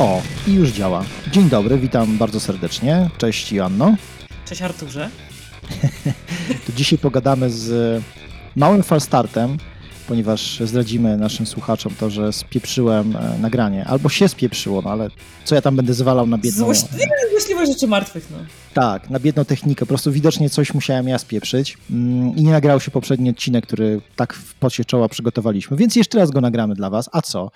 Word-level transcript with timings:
O, 0.00 0.22
i 0.46 0.52
już 0.52 0.70
działa. 0.70 1.04
Dzień 1.32 1.48
dobry, 1.48 1.78
witam 1.78 2.18
bardzo 2.18 2.40
serdecznie. 2.40 3.10
Cześć 3.18 3.52
Joanno. 3.52 3.96
Cześć 4.46 4.62
Arturze. 4.62 5.10
to 6.66 6.72
dzisiaj 6.72 6.98
pogadamy 6.98 7.50
z 7.50 8.02
małym 8.56 8.82
falstartem, 8.82 9.56
ponieważ 10.08 10.60
zdradzimy 10.60 11.16
naszym 11.16 11.46
słuchaczom 11.46 11.94
to, 12.00 12.10
że 12.10 12.32
spieprzyłem 12.32 13.16
e, 13.16 13.38
nagranie. 13.38 13.84
Albo 13.84 14.08
się 14.08 14.28
spieprzyło, 14.28 14.82
no 14.82 14.90
ale 14.90 15.08
co 15.44 15.54
ja 15.54 15.62
tam 15.62 15.76
będę 15.76 15.94
zwalał 15.94 16.26
na 16.26 16.38
biedną... 16.38 16.64
Złośliwe 17.30 17.66
rzeczy 17.66 17.86
martwych, 17.86 18.28
no. 18.30 18.38
Tak, 18.74 19.10
na 19.10 19.18
biedną 19.18 19.44
technikę. 19.44 19.80
Po 19.80 19.86
prostu 19.86 20.12
widocznie 20.12 20.50
coś 20.50 20.74
musiałem 20.74 21.08
ja 21.08 21.18
spieprzyć 21.18 21.78
mm, 21.90 22.36
i 22.36 22.42
nie 22.42 22.52
nagrał 22.52 22.80
się 22.80 22.90
poprzedni 22.90 23.30
odcinek, 23.30 23.66
który 23.66 24.00
tak 24.16 24.34
w 24.34 24.54
pocie 24.54 24.84
czoła 24.84 25.08
przygotowaliśmy, 25.08 25.76
więc 25.76 25.96
jeszcze 25.96 26.18
raz 26.18 26.30
go 26.30 26.40
nagramy 26.40 26.74
dla 26.74 26.90
was. 26.90 27.08
A 27.12 27.22
co? 27.22 27.50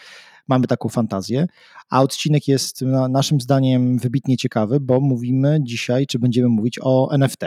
Mamy 0.49 0.67
taką 0.67 0.89
fantazję, 0.89 1.47
a 1.91 2.03
odcinek 2.03 2.49
jest 2.49 2.83
naszym 3.09 3.41
zdaniem 3.41 3.99
wybitnie 3.99 4.37
ciekawy, 4.37 4.81
bo 4.81 5.01
mówimy 5.01 5.59
dzisiaj, 5.63 6.07
czy 6.07 6.19
będziemy 6.19 6.49
mówić 6.49 6.79
o 6.83 7.11
NFT. 7.13 7.41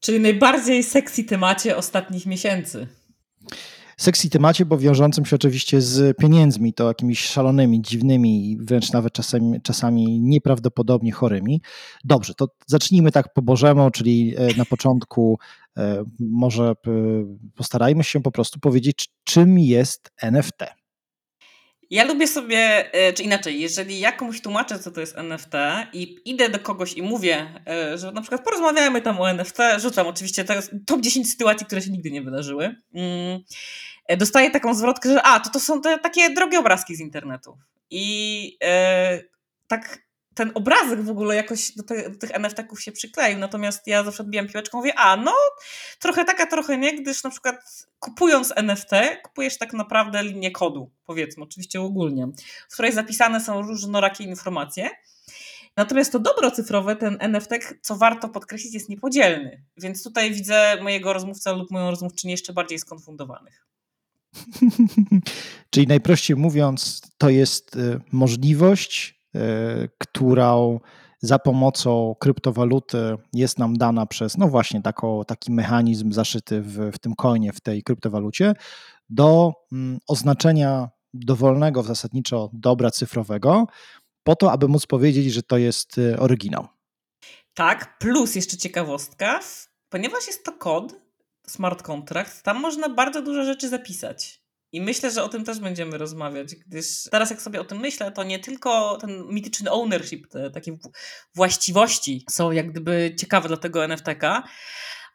Czyli 0.00 0.20
najbardziej 0.20 0.82
sexy 0.82 1.24
temacie 1.24 1.76
ostatnich 1.76 2.26
miesięcy. 2.26 2.86
Sexy 4.00 4.30
temacie, 4.30 4.64
bo 4.64 4.78
wiążącym 4.78 5.24
się 5.24 5.36
oczywiście 5.36 5.80
z 5.80 6.16
pieniędzmi, 6.16 6.72
to 6.72 6.88
jakimiś 6.88 7.20
szalonymi, 7.24 7.82
dziwnymi, 7.82 8.56
wręcz 8.60 8.92
nawet 8.92 9.12
czasami, 9.12 9.62
czasami 9.62 10.20
nieprawdopodobnie 10.20 11.12
chorymi. 11.12 11.62
Dobrze, 12.04 12.34
to 12.34 12.48
zacznijmy 12.66 13.12
tak 13.12 13.32
po 13.34 13.42
Bożemu, 13.42 13.90
czyli 13.90 14.34
e, 14.36 14.56
na 14.56 14.64
początku 14.64 15.38
e, 15.78 16.04
może 16.20 16.72
postarajmy 17.54 18.04
się 18.04 18.20
po 18.20 18.30
prostu 18.32 18.60
powiedzieć, 18.60 19.08
czym 19.24 19.58
jest 19.58 20.10
NFT. 20.22 20.79
Ja 21.90 22.04
lubię 22.04 22.26
sobie, 22.26 22.92
e, 22.92 23.12
czy 23.12 23.22
inaczej, 23.22 23.60
jeżeli 23.60 24.00
ja 24.00 24.12
komuś 24.12 24.40
tłumaczę, 24.40 24.78
co 24.78 24.90
to 24.90 25.00
jest 25.00 25.18
NFT 25.18 25.52
i 25.92 26.16
idę 26.24 26.48
do 26.48 26.58
kogoś 26.58 26.92
i 26.92 27.02
mówię, 27.02 27.62
e, 27.66 27.98
że 27.98 28.12
na 28.12 28.20
przykład 28.20 28.44
porozmawiajmy 28.44 29.02
tam 29.02 29.20
o 29.20 29.30
NFT, 29.30 29.58
rzucam 29.78 30.06
oczywiście 30.06 30.44
teraz 30.44 30.70
top 30.86 31.00
10 31.00 31.30
sytuacji, 31.30 31.66
które 31.66 31.82
się 31.82 31.90
nigdy 31.90 32.10
nie 32.10 32.22
wydarzyły, 32.22 32.64
mm, 32.94 33.40
e, 34.06 34.16
dostaję 34.16 34.50
taką 34.50 34.74
zwrotkę, 34.74 35.12
że 35.12 35.22
a, 35.22 35.40
to 35.40 35.50
to 35.50 35.60
są 35.60 35.80
te 35.80 35.98
takie 35.98 36.30
drogie 36.30 36.58
obrazki 36.58 36.96
z 36.96 37.00
internetu. 37.00 37.58
I 37.90 38.58
tak 39.66 39.98
ten 40.34 40.50
obrazek 40.54 41.02
w 41.02 41.10
ogóle 41.10 41.36
jakoś 41.36 41.72
do, 41.76 41.82
te, 41.82 42.10
do 42.10 42.18
tych 42.18 42.30
NFT-ków 42.30 42.82
się 42.82 42.92
przykleił, 42.92 43.38
natomiast 43.38 43.86
ja 43.86 44.04
zawsze 44.04 44.22
odbijam 44.22 44.48
piłeczką, 44.48 44.78
mówię, 44.78 44.94
a 44.98 45.16
no 45.16 45.34
trochę 45.98 46.24
taka, 46.24 46.46
trochę 46.46 46.78
nie, 46.78 47.02
gdyż 47.02 47.24
na 47.24 47.30
przykład 47.30 47.86
kupując 47.98 48.52
NFT, 48.56 48.90
kupujesz 49.22 49.58
tak 49.58 49.72
naprawdę 49.72 50.22
linię 50.22 50.50
kodu, 50.50 50.90
powiedzmy, 51.06 51.44
oczywiście 51.44 51.80
ogólnie, 51.80 52.26
w 52.68 52.72
której 52.72 52.92
zapisane 52.92 53.40
są 53.40 53.62
różnorakie 53.62 54.24
informacje, 54.24 54.90
Natomiast 55.76 56.12
to 56.12 56.18
dobro 56.18 56.50
cyfrowe, 56.50 56.96
ten 56.96 57.16
NFT, 57.20 57.50
co 57.82 57.96
warto 57.96 58.28
podkreślić, 58.28 58.74
jest 58.74 58.88
niepodzielny. 58.88 59.64
Więc 59.76 60.04
tutaj 60.04 60.34
widzę 60.34 60.76
mojego 60.82 61.12
rozmówcę 61.12 61.52
lub 61.52 61.70
moją 61.70 61.90
rozmówczynię 61.90 62.32
jeszcze 62.32 62.52
bardziej 62.52 62.78
skonfundowanych. 62.78 63.66
Czyli 65.70 65.86
najprościej 65.86 66.36
mówiąc, 66.36 67.00
to 67.18 67.28
jest 67.28 67.76
y, 67.76 68.00
możliwość 68.12 69.19
którą 69.98 70.80
za 71.22 71.38
pomocą 71.38 72.14
kryptowaluty 72.20 73.16
jest 73.32 73.58
nam 73.58 73.76
dana 73.76 74.06
przez, 74.06 74.38
no 74.38 74.48
właśnie, 74.48 74.82
taki 75.26 75.52
mechanizm 75.52 76.12
zaszyty 76.12 76.62
w, 76.62 76.90
w 76.92 76.98
tym 76.98 77.14
coinie, 77.14 77.52
w 77.52 77.60
tej 77.60 77.82
kryptowalucie, 77.82 78.54
do 79.08 79.52
mm, 79.72 79.98
oznaczenia 80.08 80.88
dowolnego 81.14 81.82
zasadniczo 81.82 82.50
dobra 82.52 82.90
cyfrowego, 82.90 83.66
po 84.22 84.36
to, 84.36 84.52
aby 84.52 84.68
móc 84.68 84.86
powiedzieć, 84.86 85.32
że 85.32 85.42
to 85.42 85.58
jest 85.58 85.98
e, 85.98 86.18
oryginał. 86.18 86.68
Tak, 87.54 87.98
plus 87.98 88.34
jeszcze 88.34 88.56
ciekawostka, 88.56 89.40
ponieważ 89.88 90.26
jest 90.26 90.44
to 90.44 90.52
kod, 90.52 90.94
smart 91.46 91.82
contract, 91.82 92.42
tam 92.42 92.60
można 92.60 92.88
bardzo 92.88 93.22
dużo 93.22 93.44
rzeczy 93.44 93.68
zapisać. 93.68 94.39
I 94.72 94.80
myślę, 94.80 95.10
że 95.10 95.24
o 95.24 95.28
tym 95.28 95.44
też 95.44 95.60
będziemy 95.60 95.98
rozmawiać, 95.98 96.54
gdyż 96.54 96.86
teraz 97.10 97.30
jak 97.30 97.42
sobie 97.42 97.60
o 97.60 97.64
tym 97.64 97.78
myślę, 97.78 98.12
to 98.12 98.24
nie 98.24 98.38
tylko 98.38 98.98
ten 99.00 99.24
mityczny 99.28 99.70
ownership, 99.70 100.28
te 100.28 100.50
takie 100.50 100.76
właściwości 101.34 102.24
są 102.30 102.50
jak 102.50 102.70
gdyby 102.70 103.14
ciekawe 103.18 103.48
dla 103.48 103.56
tego 103.56 103.84
NFTK, 103.88 104.42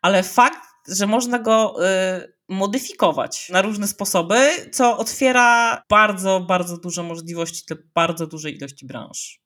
ale 0.02 0.24
fakt, 0.24 0.60
że 0.88 1.08
można 1.08 1.40
go 1.40 1.76
y, 1.86 2.34
modyfikować 2.50 3.50
na 3.50 3.62
różne 3.62 3.88
sposoby, 3.88 4.50
co 4.72 4.98
otwiera 4.98 5.82
bardzo, 5.90 6.40
bardzo 6.40 6.78
dużo 6.78 7.04
możliwości 7.04 7.64
dla 7.68 7.78
bardzo 7.96 8.28
dużej 8.28 8.56
ilości 8.56 8.86
branż. 8.86 9.46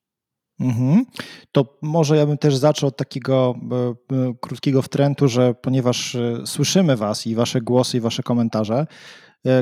Mhm. 0.59 1.05
To 1.51 1.77
może 1.81 2.17
ja 2.17 2.25
bym 2.25 2.37
też 2.37 2.55
zaczął 2.55 2.87
od 2.87 2.97
takiego 2.97 3.55
e, 3.71 4.15
e, 4.15 4.33
krótkiego 4.41 4.81
wtrętu, 4.81 5.27
że 5.27 5.53
ponieważ 5.53 6.15
e, 6.15 6.41
słyszymy 6.45 6.97
Was 6.97 7.27
i 7.27 7.35
Wasze 7.35 7.61
głosy 7.61 7.97
i 7.97 7.99
Wasze 7.99 8.23
komentarze, 8.23 8.87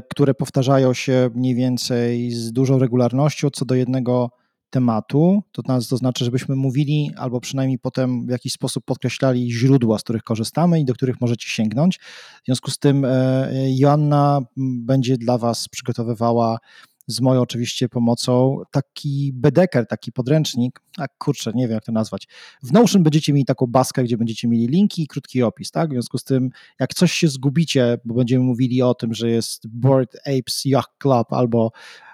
które 0.09 0.33
powtarzają 0.33 0.93
się 0.93 1.29
mniej 1.35 1.55
więcej 1.55 2.31
z 2.31 2.51
dużą 2.51 2.79
regularnością 2.79 3.49
co 3.49 3.65
do 3.65 3.75
jednego 3.75 4.29
tematu. 4.69 5.43
To, 5.51 5.61
to 5.89 5.97
znaczy, 5.97 6.25
żebyśmy 6.25 6.55
mówili 6.55 7.11
albo 7.17 7.39
przynajmniej 7.39 7.79
potem 7.79 8.25
w 8.25 8.29
jakiś 8.29 8.53
sposób 8.53 8.85
podkreślali 8.85 9.51
źródła, 9.51 9.99
z 9.99 10.03
których 10.03 10.23
korzystamy 10.23 10.79
i 10.79 10.85
do 10.85 10.93
których 10.93 11.21
możecie 11.21 11.49
sięgnąć. 11.49 11.99
W 12.43 12.45
związku 12.45 12.71
z 12.71 12.79
tym 12.79 13.05
e, 13.05 13.49
Joanna 13.77 14.39
będzie 14.57 15.17
dla 15.17 15.37
Was 15.37 15.67
przygotowywała 15.67 16.57
z 17.07 17.21
moją 17.21 17.41
oczywiście 17.41 17.89
pomocą 17.89 18.61
taki 18.71 19.31
bedeker, 19.33 19.87
taki 19.87 20.11
podręcznik, 20.11 20.79
a 20.97 21.07
kurczę, 21.07 21.51
nie 21.55 21.67
wiem 21.67 21.75
jak 21.75 21.83
to 21.85 21.91
nazwać. 21.91 22.27
W 22.63 22.71
Notion 22.71 23.03
będziecie 23.03 23.33
mieli 23.33 23.45
taką 23.45 23.67
baskę, 23.67 24.03
gdzie 24.03 24.17
będziecie 24.17 24.47
mieli 24.47 24.67
linki 24.67 25.03
i 25.03 25.07
krótki 25.07 25.43
opis, 25.43 25.71
tak? 25.71 25.89
W 25.89 25.91
związku 25.93 26.17
z 26.17 26.23
tym, 26.23 26.49
jak 26.79 26.93
coś 26.93 27.11
się 27.11 27.27
zgubicie, 27.27 27.97
bo 28.05 28.13
będziemy 28.13 28.45
mówili 28.45 28.81
o 28.81 28.93
tym, 28.93 29.13
że 29.13 29.29
jest 29.29 29.67
Board 29.67 30.15
Apes 30.15 30.65
Yacht 30.65 30.91
Club 30.97 31.33
albo 31.33 31.71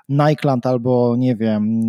Nightland 0.10 0.66
albo 0.66 1.16
nie 1.18 1.36
wiem, 1.36 1.88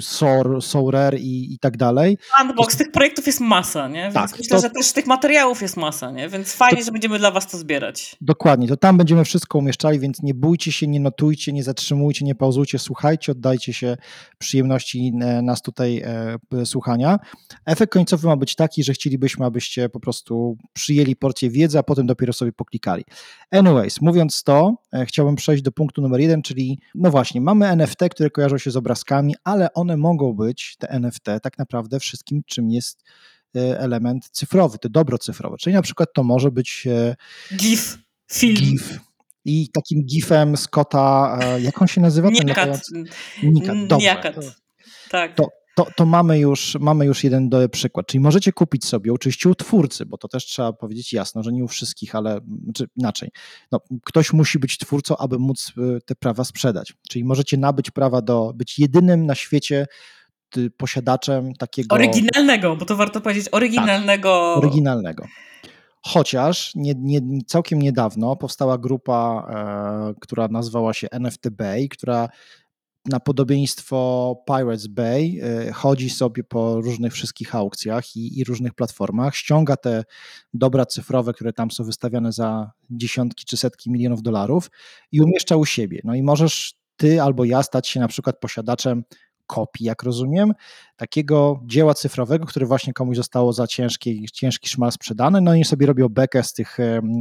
Sor, 0.00 0.62
Sorer 0.62 1.18
i, 1.18 1.54
i 1.54 1.58
tak 1.58 1.76
dalej. 1.76 2.18
Sandbox, 2.38 2.76
tych 2.76 2.92
projektów 2.92 3.26
jest 3.26 3.40
masa, 3.40 3.88
nie? 3.88 4.02
Więc 4.02 4.14
tak, 4.14 4.38
myślę, 4.38 4.56
to, 4.56 4.62
że 4.62 4.70
też 4.70 4.92
tych 4.92 5.06
materiałów 5.06 5.62
jest 5.62 5.76
masa, 5.76 6.10
nie? 6.10 6.28
Więc 6.28 6.54
fajnie, 6.54 6.78
to, 6.78 6.84
że 6.84 6.92
będziemy 6.92 7.18
dla 7.18 7.30
was 7.30 7.46
to 7.46 7.58
zbierać. 7.58 8.16
Dokładnie, 8.20 8.68
to 8.68 8.76
tam 8.76 8.96
będziemy 8.96 9.24
wszystko 9.24 9.58
umieszczali, 9.58 9.98
więc 9.98 10.22
nie 10.22 10.34
bójcie 10.34 10.72
się, 10.72 10.86
nie 10.86 11.00
notujcie, 11.00 11.52
nie 11.52 11.64
zatrzymujcie, 11.64 12.24
nie 12.24 12.34
pauzujcie, 12.34 12.78
słuchajcie, 12.78 13.32
oddajcie 13.32 13.72
się 13.72 13.96
przyjemności 14.38 15.12
e, 15.20 15.42
nas 15.42 15.62
tutaj 15.62 16.02
e, 16.04 16.66
słuchania. 16.66 17.18
Efekt 17.66 17.92
końcowy 17.92 18.26
ma 18.28 18.36
być 18.36 18.54
taki, 18.54 18.84
że 18.84 18.92
chcielibyśmy, 18.92 19.46
abyście 19.46 19.88
po 19.88 20.00
prostu 20.00 20.56
przyjęli 20.72 21.16
porcję 21.16 21.50
wiedzy, 21.50 21.78
a 21.78 21.82
potem 21.82 22.06
dopiero 22.06 22.32
sobie 22.32 22.52
poklikali. 22.52 23.04
Anyways, 23.50 24.00
mówiąc 24.00 24.42
to, 24.42 24.74
e, 24.92 25.06
chciałbym 25.06 25.36
przejść 25.36 25.62
do 25.62 25.72
punktu 25.72 26.02
numer 26.02 26.20
jeden, 26.20 26.42
czyli 26.42 26.81
no 26.94 27.10
właśnie, 27.10 27.40
mamy 27.40 27.66
NFT, 27.68 27.98
które 28.10 28.30
kojarzą 28.30 28.58
się 28.58 28.70
z 28.70 28.76
obrazkami, 28.76 29.34
ale 29.44 29.72
one 29.72 29.96
mogą 29.96 30.32
być, 30.32 30.76
te 30.78 30.88
NFT, 30.88 31.24
tak 31.42 31.58
naprawdę 31.58 32.00
wszystkim, 32.00 32.42
czym 32.46 32.70
jest 32.70 33.04
e, 33.56 33.78
element 33.78 34.28
cyfrowy, 34.30 34.78
to 34.78 34.88
dobro 34.88 35.18
cyfrowe. 35.18 35.56
Czyli 35.58 35.74
na 35.74 35.82
przykład 35.82 36.08
to 36.14 36.22
może 36.22 36.50
być 36.50 36.86
e, 36.86 37.16
GIF, 37.56 37.98
film. 38.32 38.56
GIF. 38.56 38.98
I 39.44 39.68
takim 39.68 40.04
gifem 40.04 40.56
z 40.56 40.68
kota, 40.68 41.38
e, 41.42 41.60
jak 41.60 41.82
on 41.82 41.88
się 41.88 42.00
nazywa? 42.00 42.30
Niekat. 42.30 42.86
Niekat, 43.42 43.86
dobrze. 43.86 44.16
Tak. 45.10 45.34
To, 45.34 45.48
to, 45.74 45.86
to 45.96 46.06
mamy, 46.06 46.38
już, 46.38 46.76
mamy 46.80 47.06
już 47.06 47.24
jeden 47.24 47.48
do, 47.48 47.68
przykład. 47.68 48.06
Czyli 48.06 48.20
możecie 48.20 48.52
kupić 48.52 48.84
sobie, 48.84 49.12
oczywiście 49.12 49.48
u 49.48 49.54
twórcy, 49.54 50.06
bo 50.06 50.18
to 50.18 50.28
też 50.28 50.44
trzeba 50.46 50.72
powiedzieć 50.72 51.12
jasno, 51.12 51.42
że 51.42 51.52
nie 51.52 51.64
u 51.64 51.68
wszystkich, 51.68 52.14
ale 52.14 52.40
czy 52.74 52.88
inaczej. 52.96 53.30
No, 53.72 53.80
ktoś 54.04 54.32
musi 54.32 54.58
być 54.58 54.78
twórcą, 54.78 55.16
aby 55.16 55.38
móc 55.38 55.72
y, 55.78 56.00
te 56.06 56.14
prawa 56.14 56.44
sprzedać. 56.44 56.92
Czyli 57.08 57.24
możecie 57.24 57.56
nabyć 57.56 57.90
prawa 57.90 58.22
do 58.22 58.52
być 58.54 58.78
jedynym 58.78 59.26
na 59.26 59.34
świecie 59.34 59.86
posiadaczem 60.76 61.54
takiego. 61.54 61.94
Oryginalnego, 61.94 62.76
bo 62.76 62.84
to 62.84 62.96
warto 62.96 63.20
powiedzieć, 63.20 63.48
oryginalnego. 63.52 64.54
Tak, 64.54 64.64
oryginalnego. 64.64 65.26
Chociaż 66.04 66.72
nie, 66.74 66.94
nie, 66.98 67.20
całkiem 67.46 67.82
niedawno 67.82 68.36
powstała 68.36 68.78
grupa, 68.78 69.46
e, 70.10 70.20
która 70.20 70.48
nazwała 70.48 70.94
się 70.94 71.08
NFT 71.10 71.48
Bay, 71.48 71.88
która 71.88 72.28
na 73.06 73.20
podobieństwo 73.20 74.36
Pirates 74.46 74.86
Bay 74.86 75.38
e, 75.42 75.72
chodzi 75.72 76.10
sobie 76.10 76.44
po 76.44 76.80
różnych 76.80 77.12
wszystkich 77.12 77.54
aukcjach 77.54 78.16
i, 78.16 78.38
i, 78.38 78.44
różnych 78.44 78.74
platformach, 78.74 79.36
ściąga 79.36 79.76
te 79.76 80.04
dobra 80.54 80.86
cyfrowe, 80.86 81.32
które 81.32 81.52
tam 81.52 81.70
są 81.70 81.84
wystawiane 81.84 82.32
za 82.32 82.70
dziesiątki 82.90 83.44
czy 83.44 83.56
setki 83.56 83.90
milionów 83.90 84.22
dolarów 84.22 84.70
i 85.12 85.20
umieszcza 85.20 85.56
u 85.56 85.64
siebie. 85.64 86.00
No 86.04 86.14
i 86.14 86.22
możesz 86.22 86.74
ty 86.96 87.22
albo 87.22 87.44
ja 87.44 87.62
stać 87.62 87.88
się 87.88 88.00
na 88.00 88.08
przykład 88.08 88.40
posiadaczem 88.40 89.04
kopii, 89.52 89.86
jak 89.86 90.02
rozumiem, 90.02 90.52
takiego 90.96 91.60
dzieła 91.64 91.94
cyfrowego, 91.94 92.46
które 92.46 92.66
właśnie 92.66 92.92
komuś 92.92 93.16
zostało 93.16 93.52
za 93.52 93.66
ciężki, 93.66 94.26
ciężki 94.32 94.68
szmal 94.68 94.92
sprzedane, 94.92 95.40
no 95.40 95.54
i 95.54 95.64
sobie 95.64 95.86
robią 95.86 96.08
bekę 96.08 96.42
z 96.42 96.52
tych 96.52 96.78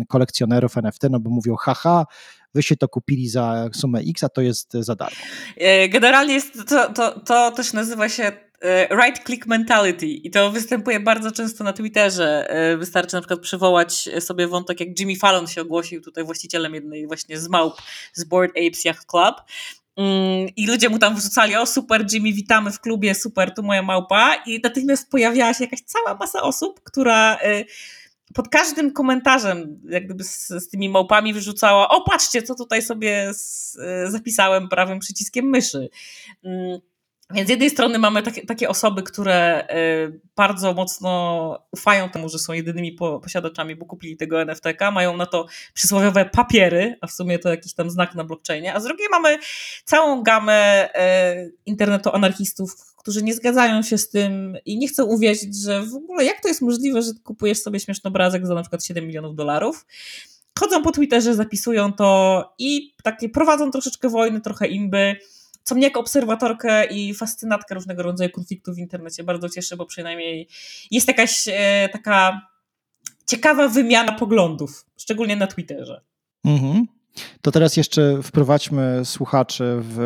kolekcjonerów 0.07 0.77
NFT, 0.77 1.03
no 1.09 1.19
bo 1.19 1.29
mówią, 1.29 1.55
haha, 1.55 2.05
wy 2.53 2.63
się 2.63 2.75
to 2.75 2.87
kupili 2.87 3.29
za 3.29 3.69
sumę 3.73 3.99
X, 3.99 4.23
a 4.23 4.29
to 4.29 4.41
jest 4.41 4.73
za 4.73 4.95
darmo. 4.95 5.17
E, 5.57 5.89
generalnie 5.89 6.33
jest, 6.33 6.69
to, 6.69 6.93
to, 6.93 7.19
to 7.19 7.51
też 7.51 7.73
nazywa 7.73 8.09
się 8.09 8.31
e, 8.61 8.87
right 8.95 9.25
click 9.25 9.47
mentality 9.47 10.07
i 10.07 10.31
to 10.31 10.51
występuje 10.51 10.99
bardzo 10.99 11.31
często 11.31 11.63
na 11.63 11.73
Twitterze. 11.73 12.49
E, 12.49 12.77
wystarczy 12.77 13.15
na 13.15 13.21
przykład 13.21 13.39
przywołać 13.39 14.09
sobie 14.19 14.47
wątek, 14.47 14.79
jak 14.79 14.99
Jimmy 14.99 15.15
Fallon 15.15 15.47
się 15.47 15.61
ogłosił 15.61 16.01
tutaj 16.01 16.23
właścicielem 16.23 16.73
jednej 16.73 17.07
właśnie 17.07 17.39
z 17.39 17.49
małp 17.49 17.73
z 18.13 18.23
Board 18.23 18.51
Apes 18.51 18.85
Yacht 18.85 19.05
Club 19.05 19.35
i 20.55 20.67
ludzie 20.67 20.89
mu 20.89 20.99
tam 20.99 21.15
wrzucali, 21.15 21.55
o 21.55 21.65
super 21.65 22.05
Jimmy, 22.11 22.33
witamy 22.33 22.71
w 22.71 22.79
klubie, 22.79 23.15
super, 23.15 23.53
tu 23.53 23.63
moja 23.63 23.81
małpa 23.81 24.35
i 24.45 24.59
natychmiast 24.63 25.09
pojawiała 25.09 25.53
się 25.53 25.63
jakaś 25.63 25.81
cała 25.81 26.15
masa 26.15 26.41
osób, 26.41 26.81
która 26.83 27.37
pod 28.33 28.49
każdym 28.49 28.93
komentarzem, 28.93 29.81
jak 29.89 30.05
gdyby 30.05 30.23
z, 30.23 30.47
z, 30.47 30.69
tymi 30.69 30.89
małpami 30.89 31.33
wyrzucała, 31.33 31.89
o 31.89 32.01
patrzcie, 32.01 32.43
co 32.43 32.55
tutaj 32.55 32.81
sobie 32.81 33.33
z, 33.33 33.77
zapisałem 34.11 34.69
prawym 34.69 34.99
przyciskiem 34.99 35.45
myszy. 35.45 35.89
Więc 37.33 37.47
z 37.47 37.49
jednej 37.49 37.69
strony 37.69 37.99
mamy 37.99 38.23
takie, 38.23 38.45
takie 38.45 38.69
osoby, 38.69 39.03
które 39.03 39.67
y, 40.07 40.19
bardzo 40.35 40.73
mocno 40.73 41.59
ufają 41.71 42.09
temu, 42.09 42.29
że 42.29 42.39
są 42.39 42.53
jedynymi 42.53 42.91
posiadaczami, 43.23 43.75
bo 43.75 43.85
kupili 43.85 44.17
tego 44.17 44.41
NFT-ka, 44.41 44.91
mają 44.91 45.17
na 45.17 45.25
to 45.25 45.45
przysłowiowe 45.73 46.25
papiery, 46.25 46.97
a 47.01 47.07
w 47.07 47.11
sumie 47.11 47.39
to 47.39 47.49
jakiś 47.49 47.73
tam 47.73 47.89
znak 47.89 48.15
na 48.15 48.23
blockchainie, 48.23 48.73
a 48.73 48.79
z 48.79 48.83
drugiej 48.83 49.07
mamy 49.11 49.37
całą 49.85 50.23
gamę 50.23 50.89
y, 50.89 51.53
internetu 51.65 52.09
anarchistów, 52.13 52.95
którzy 52.97 53.23
nie 53.23 53.33
zgadzają 53.33 53.81
się 53.81 53.97
z 53.97 54.09
tym 54.09 54.57
i 54.65 54.77
nie 54.77 54.87
chcą 54.87 55.05
uwierzyć, 55.05 55.61
że 55.61 55.85
w 55.85 55.95
ogóle 55.95 56.25
jak 56.25 56.41
to 56.41 56.47
jest 56.47 56.61
możliwe, 56.61 57.01
że 57.01 57.11
kupujesz 57.23 57.61
sobie 57.61 57.79
śmieszny 57.79 58.07
obrazek 58.07 58.47
za 58.47 58.53
na 58.53 58.61
przykład 58.61 58.85
7 58.85 59.07
milionów 59.07 59.35
dolarów. 59.35 59.85
Chodzą 60.59 60.83
po 60.83 60.91
Twitterze, 60.91 61.35
zapisują 61.35 61.93
to 61.93 62.53
i 62.59 62.93
takie 63.03 63.29
prowadzą 63.29 63.71
troszeczkę 63.71 64.09
wojny, 64.09 64.41
trochę 64.41 64.67
imby, 64.67 65.15
co 65.63 65.75
mnie 65.75 65.83
jako 65.83 65.99
obserwatorkę 65.99 66.85
i 66.85 67.13
fascynatkę 67.13 67.75
różnego 67.75 68.03
rodzaju 68.03 68.29
konfliktów 68.29 68.75
w 68.75 68.79
internecie 68.79 69.23
bardzo 69.23 69.49
cieszy, 69.49 69.77
bo 69.77 69.85
przynajmniej 69.85 70.47
jest 70.91 71.07
jakaś 71.07 71.47
e, 71.47 71.89
taka 71.91 72.41
ciekawa 73.25 73.67
wymiana 73.67 74.11
poglądów, 74.11 74.85
szczególnie 74.97 75.35
na 75.35 75.47
Twitterze. 75.47 76.01
Mhm. 76.45 76.87
To 77.41 77.51
teraz 77.51 77.77
jeszcze 77.77 78.23
wprowadźmy 78.23 79.01
słuchaczy 79.03 79.77
w 79.81 79.99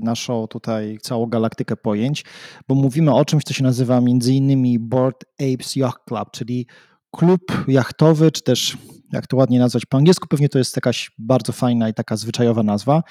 naszą 0.00 0.46
tutaj 0.46 0.98
całą 1.02 1.26
galaktykę 1.26 1.76
pojęć, 1.76 2.24
bo 2.68 2.74
mówimy 2.74 3.14
o 3.14 3.24
czymś, 3.24 3.44
co 3.44 3.54
się 3.54 3.64
nazywa 3.64 4.00
między 4.00 4.32
innymi 4.32 4.78
Board 4.78 5.24
Apes 5.34 5.76
Yacht 5.76 6.04
Club, 6.08 6.30
czyli 6.32 6.66
klub 7.12 7.64
jachtowy, 7.68 8.32
czy 8.32 8.42
też 8.42 8.76
jak 9.12 9.26
to 9.26 9.36
ładnie 9.36 9.58
nazwać 9.58 9.86
po 9.86 9.96
angielsku, 9.96 10.28
pewnie 10.28 10.48
to 10.48 10.58
jest 10.58 10.76
jakaś 10.76 11.10
bardzo 11.18 11.52
fajna 11.52 11.88
i 11.88 11.94
taka 11.94 12.16
zwyczajowa 12.16 12.62
nazwa, 12.62 13.02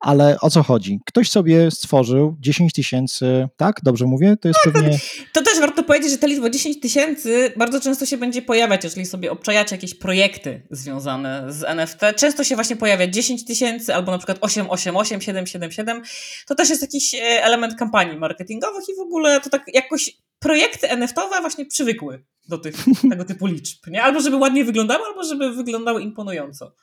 ale 0.00 0.40
o 0.40 0.50
co 0.50 0.62
chodzi? 0.62 1.00
Ktoś 1.06 1.30
sobie 1.30 1.70
stworzył 1.70 2.36
10 2.40 2.72
tysięcy, 2.72 3.48
tak? 3.56 3.80
Dobrze 3.82 4.06
mówię? 4.06 4.36
To 4.40 4.48
jest 4.48 4.60
tak, 4.64 4.72
pewnie... 4.72 4.98
To 5.32 5.42
też 5.42 5.60
warto 5.60 5.82
powiedzieć, 5.82 6.10
że 6.10 6.18
ta 6.18 6.26
liczba 6.26 6.50
10 6.50 6.80
tysięcy 6.80 7.52
bardzo 7.56 7.80
często 7.80 8.06
się 8.06 8.16
będzie 8.16 8.42
pojawiać, 8.42 8.84
jeżeli 8.84 9.06
sobie 9.06 9.32
obczajacie 9.32 9.76
jakieś 9.76 9.94
projekty 9.94 10.66
związane 10.70 11.52
z 11.52 11.64
NFT. 11.64 12.00
Często 12.16 12.44
się 12.44 12.54
właśnie 12.54 12.76
pojawia 12.76 13.06
10 13.06 13.44
tysięcy 13.44 13.94
albo 13.94 14.12
na 14.12 14.18
przykład 14.18 14.38
888, 14.40 15.20
777. 15.20 16.02
To 16.46 16.54
też 16.54 16.70
jest 16.70 16.82
jakiś 16.82 17.14
e, 17.14 17.18
element 17.18 17.74
kampanii 17.74 18.18
marketingowych 18.18 18.84
i 18.88 18.96
w 18.96 19.00
ogóle 19.00 19.40
to 19.40 19.50
tak 19.50 19.62
jakoś 19.74 20.10
projekty 20.40 20.88
NFT-owe 20.88 21.40
właśnie 21.40 21.66
przywykły 21.66 22.24
do 22.48 22.58
tych, 22.58 22.74
tego 23.10 23.24
typu 23.24 23.46
liczb. 23.46 23.86
Nie? 23.86 24.02
Albo 24.02 24.20
żeby 24.20 24.36
ładnie 24.36 24.64
wyglądały, 24.64 25.04
albo 25.04 25.24
żeby 25.24 25.52
wyglądały 25.52 26.02
imponująco. 26.02 26.74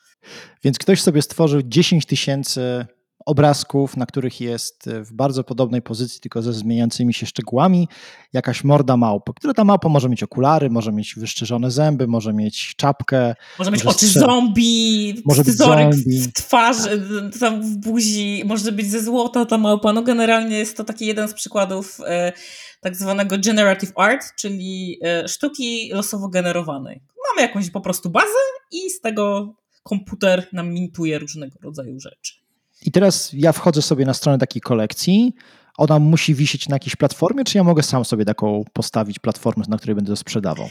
Więc 0.64 0.78
ktoś 0.78 1.02
sobie 1.02 1.22
stworzył 1.22 1.60
10 1.64 2.06
tysięcy 2.06 2.86
obrazków, 3.26 3.96
na 3.96 4.06
których 4.06 4.40
jest 4.40 4.90
w 5.02 5.12
bardzo 5.12 5.44
podobnej 5.44 5.82
pozycji, 5.82 6.20
tylko 6.20 6.42
ze 6.42 6.52
zmieniającymi 6.52 7.14
się 7.14 7.26
szczegółami, 7.26 7.88
jakaś 8.32 8.64
morda 8.64 8.96
małpy, 8.96 9.32
która 9.36 9.54
ta 9.54 9.64
małpa 9.64 9.88
może 9.88 10.08
mieć 10.08 10.22
okulary, 10.22 10.70
może 10.70 10.92
mieć 10.92 11.14
wyszczerzone 11.14 11.70
zęby, 11.70 12.06
może 12.06 12.32
mieć 12.32 12.74
czapkę. 12.76 13.34
Może 13.58 13.70
mieć 13.70 13.86
oczy 13.86 14.06
strzel... 14.06 14.22
zombie, 14.22 15.22
może 15.26 15.44
być 15.44 15.54
zombie. 15.54 16.20
w 16.20 16.32
twarzy, 16.32 17.02
tam 17.40 17.62
w 17.62 17.76
buzi, 17.76 18.42
może 18.46 18.72
być 18.72 18.90
ze 18.90 19.02
złota 19.02 19.46
ta 19.46 19.58
małpa. 19.58 19.92
No 19.92 20.02
generalnie 20.02 20.58
jest 20.58 20.76
to 20.76 20.84
taki 20.84 21.06
jeden 21.06 21.28
z 21.28 21.34
przykładów 21.34 22.00
e, 22.06 22.32
tak 22.80 22.96
zwanego 22.96 23.36
generative 23.38 23.92
art, 23.96 24.26
czyli 24.36 24.98
e, 25.04 25.28
sztuki 25.28 25.90
losowo 25.92 26.28
generowanej. 26.28 27.00
Mamy 27.30 27.48
jakąś 27.48 27.70
po 27.70 27.80
prostu 27.80 28.10
bazę 28.10 28.38
i 28.72 28.90
z 28.90 29.00
tego 29.00 29.54
komputer 29.82 30.48
nam 30.52 30.70
mintuje 30.72 31.18
różnego 31.18 31.58
rodzaju 31.62 32.00
rzeczy. 32.00 32.47
I 32.82 32.90
teraz 32.92 33.30
ja 33.32 33.52
wchodzę 33.52 33.82
sobie 33.82 34.04
na 34.04 34.14
stronę 34.14 34.38
takiej 34.38 34.62
kolekcji. 34.62 35.34
Ona 35.78 35.98
musi 35.98 36.34
wisieć 36.34 36.68
na 36.68 36.76
jakiejś 36.76 36.96
platformie, 36.96 37.44
czy 37.44 37.58
ja 37.58 37.64
mogę 37.64 37.82
sam 37.82 38.04
sobie 38.04 38.24
taką 38.24 38.64
postawić 38.72 39.18
platformę, 39.18 39.64
na 39.68 39.76
której 39.76 39.94
będę 39.96 40.12
to 40.12 40.16
sprzedawał? 40.16 40.68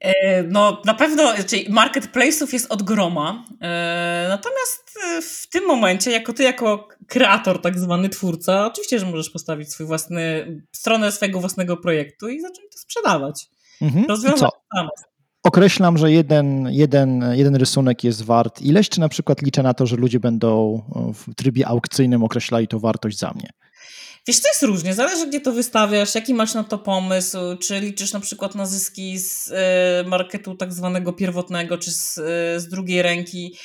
E, 0.00 0.42
no, 0.42 0.82
na 0.84 0.94
pewno, 0.94 1.34
czyli 1.46 1.70
marketplace'ów 1.70 2.52
jest 2.52 2.72
od 2.72 2.82
groma. 2.82 3.44
E, 3.60 4.26
natomiast 4.28 4.98
w 5.22 5.48
tym 5.48 5.66
momencie, 5.66 6.10
jako 6.10 6.32
ty, 6.32 6.42
jako 6.42 6.88
kreator, 7.08 7.60
tak 7.60 7.78
zwany 7.78 8.08
twórca, 8.08 8.66
oczywiście, 8.66 8.98
że 8.98 9.06
możesz 9.06 9.30
postawić 9.30 9.72
swój 9.72 9.86
własny, 9.86 10.46
stronę 10.72 11.12
swojego 11.12 11.40
własnego 11.40 11.76
projektu 11.76 12.28
i 12.28 12.40
zacząć 12.40 12.72
to 12.72 12.78
sprzedawać. 12.78 13.46
Mhm. 13.82 14.06
Rozwiązać 14.06 14.50
Określam, 15.48 15.98
że 15.98 16.12
jeden, 16.12 16.68
jeden, 16.70 17.24
jeden 17.32 17.56
rysunek 17.56 18.04
jest 18.04 18.22
wart 18.22 18.62
ileś, 18.62 18.88
czy 18.88 19.00
na 19.00 19.08
przykład 19.08 19.42
liczę 19.42 19.62
na 19.62 19.74
to, 19.74 19.86
że 19.86 19.96
ludzie 19.96 20.20
będą 20.20 20.82
w 21.14 21.34
trybie 21.34 21.68
aukcyjnym 21.68 22.24
określali 22.24 22.68
to 22.68 22.80
wartość 22.80 23.18
za 23.18 23.32
mnie? 23.32 23.50
Wiesz, 24.26 24.40
to 24.40 24.48
jest 24.48 24.62
różnie, 24.62 24.94
zależy 24.94 25.26
gdzie 25.26 25.40
to 25.40 25.52
wystawiasz, 25.52 26.14
jaki 26.14 26.34
masz 26.34 26.54
na 26.54 26.64
to 26.64 26.78
pomysł, 26.78 27.38
czy 27.60 27.80
liczysz 27.80 28.12
na 28.12 28.20
przykład 28.20 28.54
na 28.54 28.66
zyski 28.66 29.18
z 29.18 29.48
y, 29.48 30.08
marketu 30.08 30.54
tak 30.54 30.72
zwanego 30.72 31.12
pierwotnego, 31.12 31.78
czy 31.78 31.90
z, 31.90 32.18
y, 32.18 32.60
z 32.60 32.68
drugiej 32.68 33.02
ręki. 33.02 33.56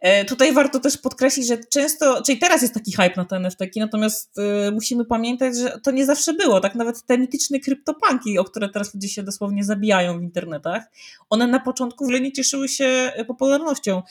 E, 0.00 0.24
tutaj 0.24 0.52
warto 0.52 0.80
też 0.80 0.98
podkreślić, 0.98 1.46
że 1.46 1.58
często, 1.58 2.22
czyli 2.22 2.38
teraz 2.38 2.62
jest 2.62 2.74
taki 2.74 2.92
hype 2.92 3.12
na 3.16 3.24
te 3.24 3.36
NFT, 3.36 3.58
natomiast 3.76 4.38
y, 4.38 4.72
musimy 4.72 5.04
pamiętać, 5.04 5.56
że 5.56 5.80
to 5.82 5.90
nie 5.90 6.06
zawsze 6.06 6.34
było. 6.34 6.60
Tak 6.60 6.74
nawet 6.74 7.06
te 7.06 7.18
mityczne 7.18 7.60
kryptopanki, 7.60 8.38
o 8.38 8.44
które 8.44 8.68
teraz 8.68 8.94
ludzie 8.94 9.08
się 9.08 9.22
dosłownie 9.22 9.64
zabijają 9.64 10.18
w 10.18 10.22
internetach, 10.22 10.82
one 11.30 11.46
na 11.46 11.60
początku 11.60 12.04
w 12.04 12.06
ogóle 12.06 12.20
nie 12.20 12.32
cieszyły 12.32 12.68
się 12.68 13.12
popularnością. 13.26 14.02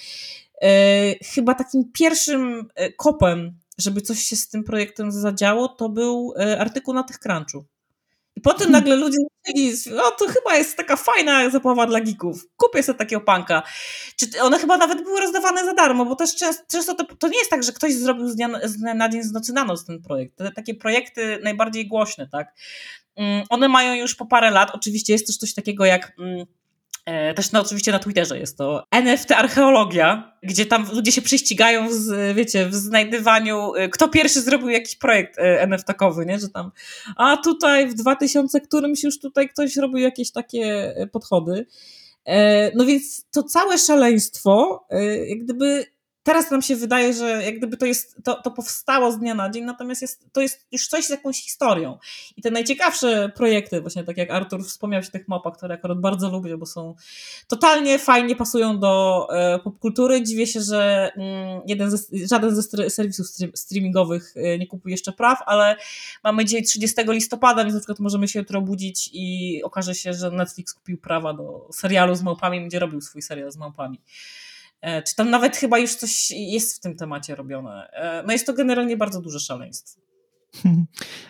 E, 0.62 0.70
chyba 1.26 1.54
takim 1.54 1.92
pierwszym 1.94 2.68
kopem 2.98 3.58
żeby 3.78 4.02
coś 4.02 4.20
się 4.20 4.36
z 4.36 4.50
tym 4.50 4.64
projektem 4.64 5.12
zadziało, 5.12 5.68
to 5.68 5.90
był 5.90 6.34
e, 6.40 6.60
artykuł 6.60 6.94
na 6.94 7.04
tych 7.04 7.20
crunchu. 7.20 7.66
I 8.38 8.42
potem 8.42 8.72
nagle 8.72 8.96
ludzie 8.96 9.18
myśleli, 9.48 10.00
o 10.02 10.12
to 10.12 10.28
chyba 10.28 10.56
jest 10.56 10.78
taka 10.78 10.96
fajna 10.96 11.50
zabawa 11.50 11.88
dla 11.88 12.02
geeków, 12.02 12.48
kupię 12.58 12.84
sobie 12.84 13.00
takiego 13.00 13.22
panka. 13.22 13.64
Czy 14.16 14.42
one 14.42 14.60
chyba 14.60 14.78
nawet 14.78 15.04
były 15.04 15.20
rozdawane 15.20 15.66
za 15.66 15.74
darmo, 15.74 16.06
bo 16.06 16.16
też 16.16 16.36
często, 16.36 16.64
często 16.72 16.96
to, 16.96 17.16
to, 17.16 17.28
nie 17.28 17.38
jest 17.38 17.50
tak, 17.50 17.64
że 17.64 17.72
ktoś 17.72 17.94
zrobił 17.94 18.30
z 18.30 18.36
dnia 18.36 18.94
na 18.96 19.10
dzień 19.10 19.24
z 19.24 19.32
nocy 19.32 19.54
na 19.54 19.66
noc 19.66 19.86
ten 19.86 20.02
projekt. 20.02 20.36
Te, 20.36 20.52
takie 20.52 20.76
projekty 20.76 21.40
najbardziej 21.44 21.88
głośne, 21.88 22.28
tak. 22.32 22.54
Mm, 23.16 23.44
one 23.50 23.70
mają 23.70 23.94
już 23.94 24.16
po 24.16 24.26
parę 24.26 24.52
lat, 24.52 24.72
oczywiście 24.74 25.14
jest 25.14 25.28
też 25.28 25.38
coś 25.38 25.54
takiego 25.54 25.86
jak 25.86 26.14
E, 26.20 26.46
też 27.36 27.52
no, 27.52 27.62
oczywiście 27.62 27.92
na 27.92 28.00
Twitterze 28.00 28.40
jest 28.40 28.58
to 28.58 28.84
NFT 28.92 29.32
Archeologia, 29.32 30.38
gdzie 30.44 30.66
tam 30.66 30.86
ludzie 30.94 31.12
się 31.12 31.22
prześcigają 31.22 31.94
z, 31.94 32.36
wiecie, 32.36 32.66
w 32.66 32.76
znajdywaniu, 32.76 33.76
e, 33.76 33.90
kto 33.90 34.08
pierwszy 34.08 34.42
zrobił 34.42 34.70
jakiś 34.70 34.96
projekt 34.96 35.40
e, 35.40 35.68
NFT-kowy, 35.68 36.26
nie? 36.26 36.40
Że 36.40 36.50
tam, 36.50 36.72
a 37.18 37.38
tutaj 37.38 37.88
w 37.88 37.94
2000 37.94 38.62
którymś 38.62 39.04
już 39.04 39.20
tutaj 39.20 39.50
ktoś 39.50 39.76
robił 39.76 39.98
jakieś 39.98 40.32
takie 40.32 40.96
podchody. 41.12 41.66
No 42.76 42.86
więc 42.86 43.26
to 43.32 43.44
całe 43.44 43.78
szaleństwo, 43.78 44.86
jak 45.28 45.40
gdyby 45.40 45.86
teraz 46.28 46.52
nam 46.52 46.62
się 46.62 46.76
wydaje, 46.76 47.14
że 47.14 47.44
jak 47.44 47.58
gdyby 47.58 47.78
to 47.78 47.86
jest, 47.86 48.18
to, 48.24 48.42
to 48.42 48.52
powstało 48.52 49.12
z 49.12 49.20
dnia 49.20 49.36
na 49.36 49.50
dzień, 49.50 49.64
natomiast 49.64 50.02
jest, 50.02 50.26
to 50.34 50.42
jest 50.42 50.68
już 50.72 50.88
coś 50.88 51.06
z 51.06 51.10
jakąś 51.10 51.44
historią. 51.44 51.98
I 52.38 52.42
te 52.42 52.52
najciekawsze 52.52 53.32
projekty, 53.36 53.82
właśnie 53.82 54.04
tak 54.04 54.18
jak 54.18 54.32
Artur 54.32 54.66
wspomniał 54.66 55.04
się 55.04 55.12
tych 55.12 55.28
mapach, 55.28 55.58
które 55.58 55.76
akurat 55.76 56.00
bardzo 56.00 56.30
lubię, 56.30 56.58
bo 56.58 56.66
są 56.66 56.96
totalnie 57.48 58.00
fajnie 58.00 58.36
pasują 58.36 58.80
do 58.80 59.28
e, 59.32 59.60
popkultury. 59.60 60.24
Dziwię 60.24 60.48
się, 60.48 60.62
że 60.62 61.12
mm, 61.16 61.62
jeden 61.68 61.92
ze, 61.92 61.98
żaden 62.28 62.56
ze 62.56 62.90
serwisów 62.90 63.28
streamingowych 63.56 64.34
e, 64.36 64.58
nie 64.58 64.68
kupuje 64.68 64.94
jeszcze 64.94 65.12
praw, 65.12 65.40
ale 65.46 65.76
mamy 66.24 66.46
dzień 66.46 66.64
30 66.64 67.02
listopada, 67.08 67.64
więc 67.64 67.74
na 67.74 67.80
przykład 67.80 68.00
możemy 68.00 68.28
się 68.28 68.40
jutro 68.40 68.60
obudzić 68.60 69.10
i 69.14 69.60
okaże 69.64 69.96
się, 69.96 70.14
że 70.14 70.32
Netflix 70.32 70.74
kupił 70.74 70.98
prawa 70.98 71.34
do 71.34 71.68
serialu 71.72 72.16
z 72.16 72.22
małpami, 72.22 72.60
będzie 72.62 72.80
robił 72.80 73.02
swój 73.02 73.22
serial 73.22 73.52
z 73.52 73.58
małpami. 73.58 74.00
E, 74.82 75.04
czy 75.04 75.16
tam 75.16 75.30
nawet 75.30 75.58
chyba 75.58 75.80
już 75.80 75.96
coś 75.96 76.32
jest 76.32 76.78
w 76.78 76.80
tym 76.80 76.96
temacie 76.96 77.36
robione. 77.36 77.90
E, 77.94 78.24
no 78.24 78.34
jest 78.34 78.46
to 78.46 78.54
generalnie 78.54 78.98
bardzo 78.98 79.22
duże 79.22 79.40
szaleństwo. 79.40 80.02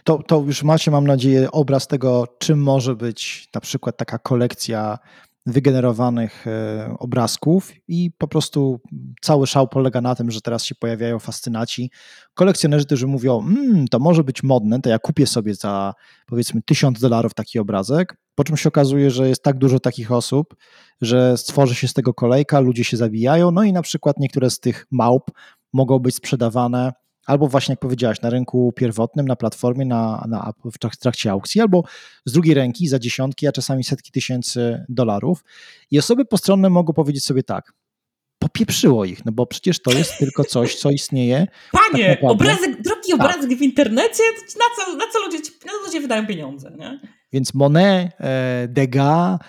To, 0.03 0.23
to 0.23 0.43
już 0.47 0.63
macie, 0.63 0.91
mam 0.91 1.07
nadzieję, 1.07 1.51
obraz 1.51 1.87
tego, 1.87 2.27
czym 2.39 2.63
może 2.63 2.95
być 2.95 3.49
na 3.55 3.61
przykład 3.61 3.97
taka 3.97 4.17
kolekcja 4.17 4.99
wygenerowanych 5.47 6.47
e, 6.47 6.95
obrazków 6.99 7.71
i 7.87 8.11
po 8.17 8.27
prostu 8.27 8.79
cały 9.21 9.47
szał 9.47 9.67
polega 9.67 10.01
na 10.01 10.15
tym, 10.15 10.31
że 10.31 10.41
teraz 10.41 10.65
się 10.65 10.75
pojawiają 10.75 11.19
fascynaci, 11.19 11.91
kolekcjonerzy, 12.33 12.85
którzy 12.85 13.07
mówią, 13.07 13.39
mmm, 13.41 13.87
to 13.87 13.99
może 13.99 14.23
być 14.23 14.43
modne, 14.43 14.81
to 14.81 14.89
ja 14.89 14.99
kupię 14.99 15.27
sobie 15.27 15.55
za 15.55 15.93
powiedzmy 16.27 16.61
tysiąc 16.61 16.99
dolarów 16.99 17.33
taki 17.33 17.59
obrazek, 17.59 18.17
po 18.35 18.43
czym 18.43 18.57
się 18.57 18.69
okazuje, 18.69 19.11
że 19.11 19.29
jest 19.29 19.43
tak 19.43 19.57
dużo 19.57 19.79
takich 19.79 20.11
osób, 20.11 20.55
że 21.01 21.37
stworzy 21.37 21.75
się 21.75 21.87
z 21.87 21.93
tego 21.93 22.13
kolejka, 22.13 22.59
ludzie 22.59 22.83
się 22.83 22.97
zabijają, 22.97 23.51
no 23.51 23.63
i 23.63 23.73
na 23.73 23.81
przykład 23.81 24.19
niektóre 24.19 24.49
z 24.49 24.59
tych 24.59 24.85
małp 24.91 25.31
mogą 25.73 25.99
być 25.99 26.15
sprzedawane 26.15 26.91
albo 27.27 27.47
właśnie 27.47 27.71
jak 27.71 27.79
powiedziałaś, 27.79 28.21
na 28.21 28.29
rynku 28.29 28.73
pierwotnym, 28.75 29.27
na 29.27 29.35
platformie, 29.35 29.85
na, 29.85 30.25
na, 30.27 30.53
w 30.91 30.97
trakcie 30.97 31.31
aukcji, 31.31 31.61
albo 31.61 31.83
z 32.25 32.31
drugiej 32.31 32.55
ręki 32.55 32.87
za 32.87 32.99
dziesiątki, 32.99 33.47
a 33.47 33.51
czasami 33.51 33.83
setki 33.83 34.11
tysięcy 34.11 34.85
dolarów. 34.89 35.43
I 35.91 35.99
osoby 35.99 36.25
postronne 36.25 36.69
mogą 36.69 36.93
powiedzieć 36.93 37.25
sobie 37.25 37.43
tak, 37.43 37.73
popieprzyło 38.39 39.05
ich, 39.05 39.25
no 39.25 39.31
bo 39.31 39.45
przecież 39.45 39.81
to 39.81 39.91
jest 39.91 40.17
tylko 40.17 40.43
coś, 40.43 40.75
co 40.75 40.89
istnieje. 40.89 41.47
Panie, 41.91 42.17
tak 42.21 42.31
obrazek, 42.31 42.81
drogi 42.81 43.13
obrazek 43.13 43.49
tak. 43.49 43.59
w 43.59 43.61
internecie, 43.61 44.23
na 44.59 44.85
co, 44.85 44.95
na 44.95 45.05
co 45.13 45.25
ludzie, 45.25 45.37
na 45.37 45.71
co 45.71 45.85
ludzie 45.85 46.01
wydają 46.01 46.27
pieniądze, 46.27 46.75
nie? 46.79 46.99
Więc 47.33 47.53
Monet, 47.53 48.11
e, 48.19 48.67
Degas, 48.67 49.39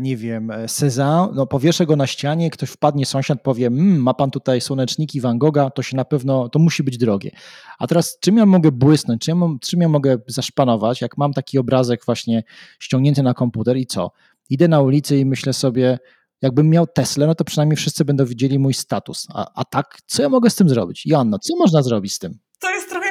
nie 0.00 0.16
wiem, 0.16 0.50
e, 0.50 0.68
Cezanne, 0.68 1.32
no 1.34 1.46
powieszę 1.46 1.86
go 1.86 1.96
na 1.96 2.06
ścianie, 2.06 2.50
ktoś 2.50 2.70
wpadnie, 2.70 3.06
sąsiad 3.06 3.42
powie, 3.42 3.66
mmm, 3.66 4.02
ma 4.02 4.14
pan 4.14 4.30
tutaj 4.30 4.60
słoneczniki 4.60 5.20
Van 5.20 5.38
Gogha, 5.38 5.70
to 5.70 5.82
się 5.82 5.96
na 5.96 6.04
pewno, 6.04 6.48
to 6.48 6.58
musi 6.58 6.82
być 6.82 6.98
drogie. 6.98 7.30
A 7.78 7.86
teraz 7.86 8.18
czym 8.20 8.36
ja 8.36 8.46
mogę 8.46 8.72
błysnąć, 8.72 9.22
czym 9.22 9.40
ja, 9.40 9.46
czym 9.60 9.80
ja 9.80 9.88
mogę 9.88 10.18
zaszpanować, 10.26 11.00
jak 11.00 11.18
mam 11.18 11.32
taki 11.32 11.58
obrazek 11.58 12.04
właśnie 12.04 12.42
ściągnięty 12.78 13.22
na 13.22 13.34
komputer 13.34 13.76
i 13.76 13.86
co? 13.86 14.10
Idę 14.50 14.68
na 14.68 14.80
ulicę 14.80 15.16
i 15.16 15.24
myślę 15.24 15.52
sobie, 15.52 15.98
jakbym 16.42 16.70
miał 16.70 16.86
Tesla, 16.86 17.26
no 17.26 17.34
to 17.34 17.44
przynajmniej 17.44 17.76
wszyscy 17.76 18.04
będą 18.04 18.24
widzieli 18.24 18.58
mój 18.58 18.74
status. 18.74 19.26
A, 19.34 19.46
a 19.54 19.64
tak, 19.64 19.98
co 20.06 20.22
ja 20.22 20.28
mogę 20.28 20.50
z 20.50 20.54
tym 20.54 20.68
zrobić? 20.68 21.06
Joanno, 21.06 21.38
co 21.38 21.56
można 21.56 21.82
zrobić 21.82 22.14
z 22.14 22.18
tym? 22.18 22.38
To 22.58 22.70
jest 22.70 22.90
trochę 22.90 23.09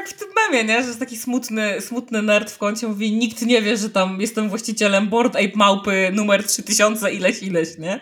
memie, 0.52 0.64
nie? 0.64 0.82
Że 0.82 0.88
jest 0.88 1.00
taki 1.00 1.18
smutny, 1.18 1.82
smutny 1.82 2.22
nerd 2.22 2.52
w 2.52 2.58
kącie, 2.58 2.88
mówi 2.88 3.12
nikt 3.12 3.42
nie 3.42 3.62
wie, 3.62 3.78
że 3.78 3.90
tam 3.90 4.22
jestem 4.22 4.50
właścicielem 4.50 5.10
Board 5.10 5.36
Ape 5.36 5.52
Małpy 5.56 6.12
numer 6.14 6.44
3000 6.44 7.14
ileś, 7.14 7.44
ileś, 7.44 7.78
nie? 7.78 8.00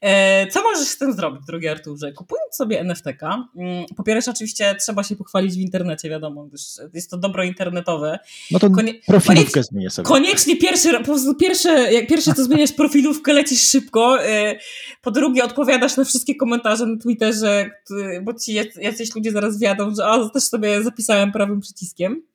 E, 0.00 0.46
co 0.46 0.62
możesz 0.62 0.88
z 0.88 0.98
tym 0.98 1.12
zrobić, 1.12 1.42
drogi 1.46 1.68
Arturze? 1.68 2.12
Kupując 2.12 2.54
sobie 2.54 2.80
NFT-ka, 2.80 3.48
mm, 3.56 3.86
po 3.96 4.02
pierwsze 4.02 4.30
oczywiście 4.30 4.74
trzeba 4.80 5.02
się 5.02 5.16
pochwalić 5.16 5.54
w 5.54 5.60
internecie, 5.60 6.10
wiadomo, 6.10 6.44
gdyż 6.44 6.62
jest 6.94 7.10
to 7.10 7.16
dobro 7.16 7.44
internetowe. 7.44 8.18
No 8.50 8.58
to 8.58 8.70
Konie 8.70 8.94
profilówkę 9.06 9.62
zmienię 9.62 9.90
sobie. 9.90 10.08
Koniecznie 10.08 10.56
pierwszy, 10.56 10.92
po 10.92 11.04
prostu 11.04 11.34
pierwsze, 11.34 11.92
jak 11.92 12.06
pierwsze 12.06 12.34
to 12.34 12.44
zmieniasz 12.44 12.72
profilówkę, 12.72 13.32
lecisz 13.32 13.62
szybko, 13.62 14.24
e, 14.24 14.58
po 15.02 15.10
drugie 15.10 15.44
odpowiadasz 15.44 15.96
na 15.96 16.04
wszystkie 16.04 16.34
komentarze 16.34 16.86
na 16.86 16.96
Twitterze, 16.96 17.70
bo 18.22 18.34
ci 18.34 18.54
jacyś 18.80 19.14
ludzie 19.14 19.32
zaraz 19.32 19.58
wiadą, 19.58 19.94
że 19.94 20.06
a, 20.06 20.28
też 20.28 20.42
sobie 20.42 20.82
zapisałem 20.82 21.32
prawym 21.32 21.60
przyciskiem. 21.60 21.81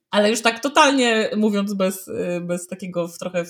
Ale 0.09 0.29
już 0.29 0.41
tak 0.41 0.59
totalnie 0.59 1.29
mówiąc 1.37 1.73
bez, 1.73 2.07
y, 2.07 2.41
bez 2.41 2.67
takiego 2.67 3.09
trochę 3.19 3.45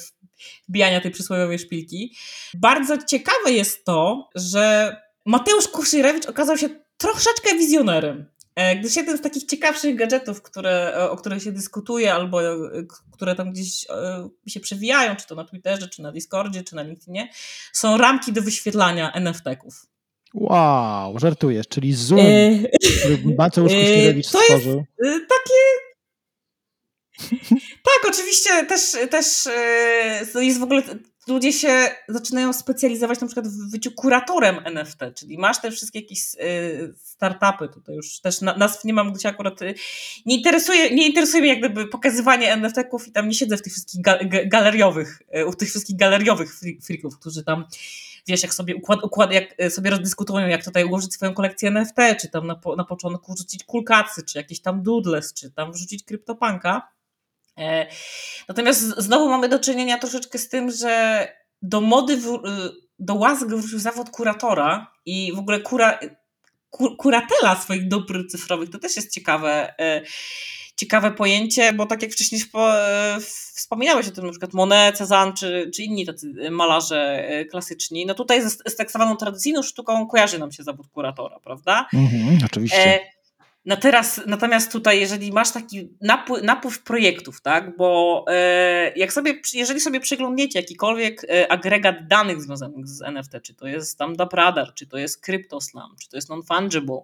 wbijania 0.69 1.01
tej 1.01 1.11
przysłowiowej 1.11 1.59
szpilki. 1.59 2.15
Bardzo 2.53 2.97
ciekawe 2.97 3.51
jest 3.51 3.85
to, 3.85 4.29
że 4.35 4.95
Mateusz 5.25 5.67
Kuszyrewicz 5.67 6.25
okazał 6.25 6.57
się 6.57 6.69
troszeczkę 6.97 7.55
wizjonerem. 7.55 8.25
E, 8.57 8.75
gdyż 8.75 8.95
jeden 8.95 9.17
z 9.17 9.21
takich 9.21 9.45
ciekawszych 9.45 9.95
gadżetów, 9.95 10.41
które, 10.41 11.09
o 11.09 11.17
których 11.17 11.43
się 11.43 11.51
dyskutuje, 11.51 12.13
albo 12.13 12.43
e, 12.43 12.67
które 13.11 13.35
tam 13.35 13.51
gdzieś 13.51 13.85
e, 13.89 14.29
się 14.47 14.59
przewijają, 14.59 15.15
czy 15.15 15.27
to 15.27 15.35
na 15.35 15.43
Twitterze, 15.43 15.87
czy 15.87 16.01
na 16.01 16.11
Discordzie, 16.11 16.63
czy 16.63 16.75
na 16.75 16.81
LinkedInie, 16.81 17.29
są 17.73 17.97
ramki 17.97 18.33
do 18.33 18.41
wyświetlania 18.41 19.11
NFT-ków. 19.11 19.85
Wow, 20.33 21.19
żartujesz, 21.19 21.67
czyli 21.67 21.93
Zoom, 21.93 22.25
który 22.99 23.35
Mateusz 23.37 23.71
Kuśnierewicz 23.71 24.31
to 24.31 24.39
stworzył. 24.39 24.85
jest 25.03 25.25
takie... 25.29 25.56
tak, 27.83 28.13
oczywiście 28.13 28.65
też, 28.65 28.81
też 29.09 29.43
to 30.33 30.41
jest 30.41 30.59
w 30.59 30.63
ogóle 30.63 30.81
ludzie 31.27 31.53
się 31.53 31.89
zaczynają 32.07 32.53
specjalizować 32.53 33.19
na 33.19 33.27
przykład 33.27 33.47
w 33.47 33.71
byciu 33.71 33.91
kuratorem 33.91 34.59
NFT, 34.65 34.99
czyli 35.15 35.37
masz 35.37 35.61
te 35.61 35.71
wszystkie 35.71 35.99
jakieś 35.99 36.19
startupy, 36.95 37.69
tutaj 37.73 37.95
już 37.95 38.19
też 38.19 38.41
nazw 38.41 38.83
nie 38.83 38.93
mam, 38.93 39.13
gdzie 39.13 39.29
akurat 39.29 39.59
nie 40.25 40.35
interesuje, 40.35 40.95
nie 40.95 41.07
interesuje 41.07 41.41
mnie 41.41 41.49
jak 41.49 41.59
gdyby 41.59 41.87
pokazywanie 41.87 42.53
NFT-ków 42.53 43.07
i 43.07 43.11
tam 43.11 43.27
nie 43.27 43.35
siedzę 43.35 43.57
w 43.57 43.61
tych 43.61 43.73
wszystkich 43.73 44.01
galeriowych, 44.45 45.21
u 45.47 45.53
tych 45.53 45.69
wszystkich 45.69 45.97
galeriowych 45.97 46.59
freaków, 46.81 47.19
którzy 47.19 47.43
tam 47.43 47.65
wiesz, 48.27 48.43
jak 48.43 48.53
sobie 48.53 48.75
układ, 48.75 49.03
układ 49.03 49.33
jak 49.33 49.55
e, 49.57 49.69
sobie 49.69 49.89
rozdyskutują, 49.89 50.47
jak 50.47 50.65
tutaj 50.65 50.83
ułożyć 50.83 51.13
swoją 51.13 51.33
kolekcję 51.33 51.69
NFT, 51.69 51.95
czy 52.21 52.29
tam 52.29 52.47
na, 52.47 52.55
po, 52.55 52.75
na 52.75 52.83
początku 52.83 53.33
wrzucić 53.33 53.63
kulkacy, 53.63 54.23
czy 54.23 54.37
jakieś 54.37 54.59
tam 54.59 54.83
doodles, 54.83 55.33
czy 55.33 55.51
tam 55.51 55.71
wrzucić 55.71 56.03
kryptopanka. 56.03 56.96
E, 57.57 57.87
natomiast 58.47 58.81
znowu 58.81 59.29
mamy 59.29 59.49
do 59.49 59.59
czynienia 59.59 59.97
troszeczkę 59.97 60.37
z 60.37 60.49
tym, 60.49 60.71
że 60.71 61.27
do 61.61 61.81
mody, 61.81 62.17
w, 62.17 62.27
e, 62.27 62.39
do 62.99 63.15
łask 63.15 63.47
wrócił 63.47 63.79
zawód 63.79 64.09
kuratora 64.09 64.91
i 65.05 65.33
w 65.35 65.39
ogóle 65.39 65.59
kura, 65.59 65.99
kur, 66.69 66.97
kuratela 66.97 67.55
swoich 67.55 67.87
dóbr 67.87 68.27
cyfrowych, 68.31 68.69
to 68.69 68.79
też 68.79 68.95
jest 68.95 69.13
ciekawe 69.13 69.73
ciekawe 70.77 71.11
pojęcie, 71.11 71.73
bo 71.73 71.85
tak 71.85 72.01
jak 72.01 72.11
wcześniej 72.11 72.41
e, 72.55 73.17
wspominałeś 73.55 74.07
o 74.07 74.11
tym, 74.11 74.25
na 74.25 74.31
przykład 74.31 74.53
Monet, 74.53 74.97
Cezanne 74.97 75.33
czy, 75.33 75.71
czy 75.75 75.83
inni 75.83 76.05
tacy 76.05 76.51
malarze 76.51 77.27
e, 77.27 77.45
klasyczni, 77.45 78.05
no 78.05 78.13
tutaj 78.13 78.49
z, 78.49 78.57
z 78.67 78.75
tak 78.75 78.91
zwaną 78.91 79.15
tradycyjną 79.15 79.63
sztuką 79.63 80.07
kojarzy 80.07 80.39
nam 80.39 80.51
się 80.51 80.63
zawód 80.63 80.87
kuratora, 80.87 81.39
prawda? 81.39 81.87
Mhm, 81.93 82.37
oczywiście. 82.45 82.85
E, 82.85 83.16
no 83.67 83.77
teraz, 83.77 84.21
natomiast 84.27 84.71
tutaj, 84.71 84.99
jeżeli 84.99 85.31
masz 85.31 85.51
taki 85.51 85.89
napływ, 86.01 86.43
napływ 86.43 86.83
projektów, 86.83 87.41
tak, 87.41 87.77
bo 87.77 88.25
e, 88.29 88.91
jak 88.95 89.13
sobie, 89.13 89.41
jeżeli 89.53 89.79
sobie 89.79 89.99
przeglądniecie 89.99 90.59
jakikolwiek 90.59 91.23
e, 91.23 91.51
agregat 91.51 92.07
danych 92.07 92.41
związanych 92.41 92.87
z 92.87 93.01
NFT, 93.01 93.31
czy 93.43 93.55
to 93.55 93.67
jest 93.67 93.97
tam 93.97 94.15
Radar, 94.33 94.73
czy 94.73 94.87
to 94.87 94.97
jest 94.97 95.25
CryptoSlam, 95.25 95.95
czy 96.01 96.09
to 96.09 96.17
jest 96.17 96.29
Non-Fungible, 96.29 97.01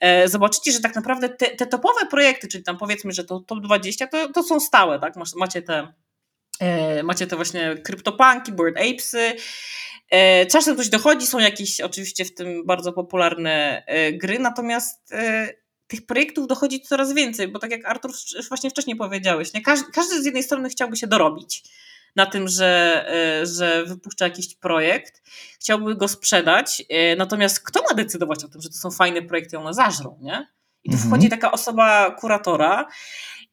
e, 0.00 0.28
zobaczycie, 0.28 0.72
że 0.72 0.80
tak 0.80 0.94
naprawdę 0.94 1.28
te, 1.28 1.46
te, 1.46 1.66
topowe 1.66 2.06
projekty, 2.10 2.48
czyli 2.48 2.64
tam 2.64 2.78
powiedzmy, 2.78 3.12
że 3.12 3.24
to 3.24 3.40
top 3.40 3.60
20, 3.60 4.06
to, 4.06 4.32
to 4.32 4.42
są 4.42 4.60
stałe, 4.60 4.98
tak, 4.98 5.16
Masz, 5.16 5.34
macie 5.34 5.62
te 5.62 5.92
macie 7.02 7.26
te 7.26 7.36
właśnie 7.36 7.76
CryptoPunki, 7.86 8.52
Bored 8.52 8.76
Apesy, 8.76 9.32
Czasem 10.50 10.76
coś 10.76 10.88
dochodzi, 10.88 11.26
są 11.26 11.38
jakieś 11.38 11.80
oczywiście 11.80 12.24
w 12.24 12.34
tym 12.34 12.66
bardzo 12.66 12.92
popularne 12.92 13.82
gry, 14.12 14.38
natomiast 14.38 15.14
tych 15.90 16.06
projektów 16.06 16.46
dochodzi 16.46 16.80
coraz 16.80 17.12
więcej, 17.12 17.48
bo 17.48 17.58
tak 17.58 17.70
jak 17.70 17.86
Artur 17.86 18.12
właśnie 18.48 18.70
wcześniej 18.70 18.96
powiedziałeś, 18.96 19.52
nie? 19.54 19.62
Każdy, 19.62 19.92
każdy 19.92 20.22
z 20.22 20.24
jednej 20.24 20.42
strony 20.42 20.68
chciałby 20.68 20.96
się 20.96 21.06
dorobić 21.06 21.62
na 22.16 22.26
tym, 22.26 22.48
że, 22.48 23.04
e, 23.42 23.46
że 23.46 23.84
wypuszcza 23.84 24.24
jakiś 24.24 24.54
projekt, 24.54 25.22
chciałby 25.60 25.96
go 25.96 26.08
sprzedać, 26.08 26.82
e, 26.88 27.16
natomiast 27.16 27.60
kto 27.60 27.82
ma 27.82 27.94
decydować 27.94 28.44
o 28.44 28.48
tym, 28.48 28.60
że 28.60 28.68
to 28.68 28.74
są 28.74 28.90
fajne 28.90 29.22
projekty, 29.22 29.58
one 29.58 29.74
zażrą, 29.74 30.18
nie? 30.22 30.46
I 30.84 30.90
tu 30.90 30.96
mhm. 30.96 31.10
wchodzi 31.10 31.28
taka 31.28 31.52
osoba 31.52 32.10
kuratora 32.10 32.86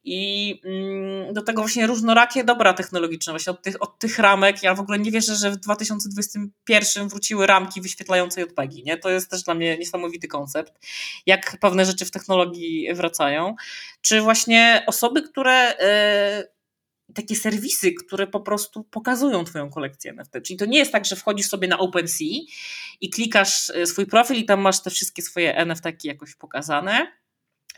i 0.04 0.54
mm, 0.64 1.34
do 1.34 1.42
tego 1.42 1.62
właśnie 1.62 1.86
różnorakie 1.86 2.44
dobra 2.44 2.72
technologiczne, 2.72 3.32
właśnie 3.32 3.50
od 3.50 3.62
tych, 3.62 3.82
od 3.82 3.98
tych 3.98 4.18
ramek. 4.18 4.62
Ja 4.62 4.74
w 4.74 4.80
ogóle 4.80 4.98
nie 4.98 5.10
wierzę, 5.10 5.36
że 5.36 5.50
w 5.50 5.56
2021 5.56 7.08
wróciły 7.08 7.46
ramki 7.46 7.80
wyświetlające 7.80 8.40
JPEGi. 8.40 8.82
Nie? 8.84 8.98
To 8.98 9.10
jest 9.10 9.30
też 9.30 9.42
dla 9.42 9.54
mnie 9.54 9.78
niesamowity 9.78 10.28
koncept, 10.28 10.72
jak 11.26 11.56
pewne 11.60 11.84
rzeczy 11.84 12.04
w 12.04 12.10
technologii 12.10 12.94
wracają. 12.94 13.54
Czy 14.00 14.20
właśnie 14.20 14.84
osoby, 14.86 15.22
które. 15.22 15.74
Yy, 16.42 16.57
takie 17.14 17.36
serwisy, 17.36 17.92
które 17.92 18.26
po 18.26 18.40
prostu 18.40 18.84
pokazują 18.84 19.44
Twoją 19.44 19.70
kolekcję 19.70 20.10
NFT. 20.10 20.32
Czyli 20.46 20.58
to 20.58 20.66
nie 20.66 20.78
jest 20.78 20.92
tak, 20.92 21.04
że 21.04 21.16
wchodzisz 21.16 21.48
sobie 21.48 21.68
na 21.68 21.78
OpenSea 21.78 22.46
i 23.00 23.10
klikasz 23.10 23.70
e, 23.70 23.86
swój 23.86 24.06
profil 24.06 24.36
i 24.36 24.44
tam 24.44 24.60
masz 24.60 24.82
te 24.82 24.90
wszystkie 24.90 25.22
swoje 25.22 25.56
NFT 25.56 26.04
jakoś 26.04 26.34
pokazane, 26.34 27.12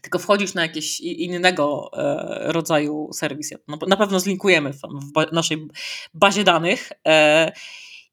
tylko 0.03 0.19
wchodzisz 0.19 0.55
na 0.55 0.63
jakieś 0.63 1.01
innego 1.01 1.91
e, 1.93 2.53
rodzaju 2.53 3.11
serwis. 3.13 3.51
Na 3.89 3.97
pewno 3.97 4.21
zlinkujemy 4.21 4.73
w 4.73 5.33
naszej 5.33 5.69
bazie 6.15 6.45
danych 6.45 6.93
e, 7.07 7.53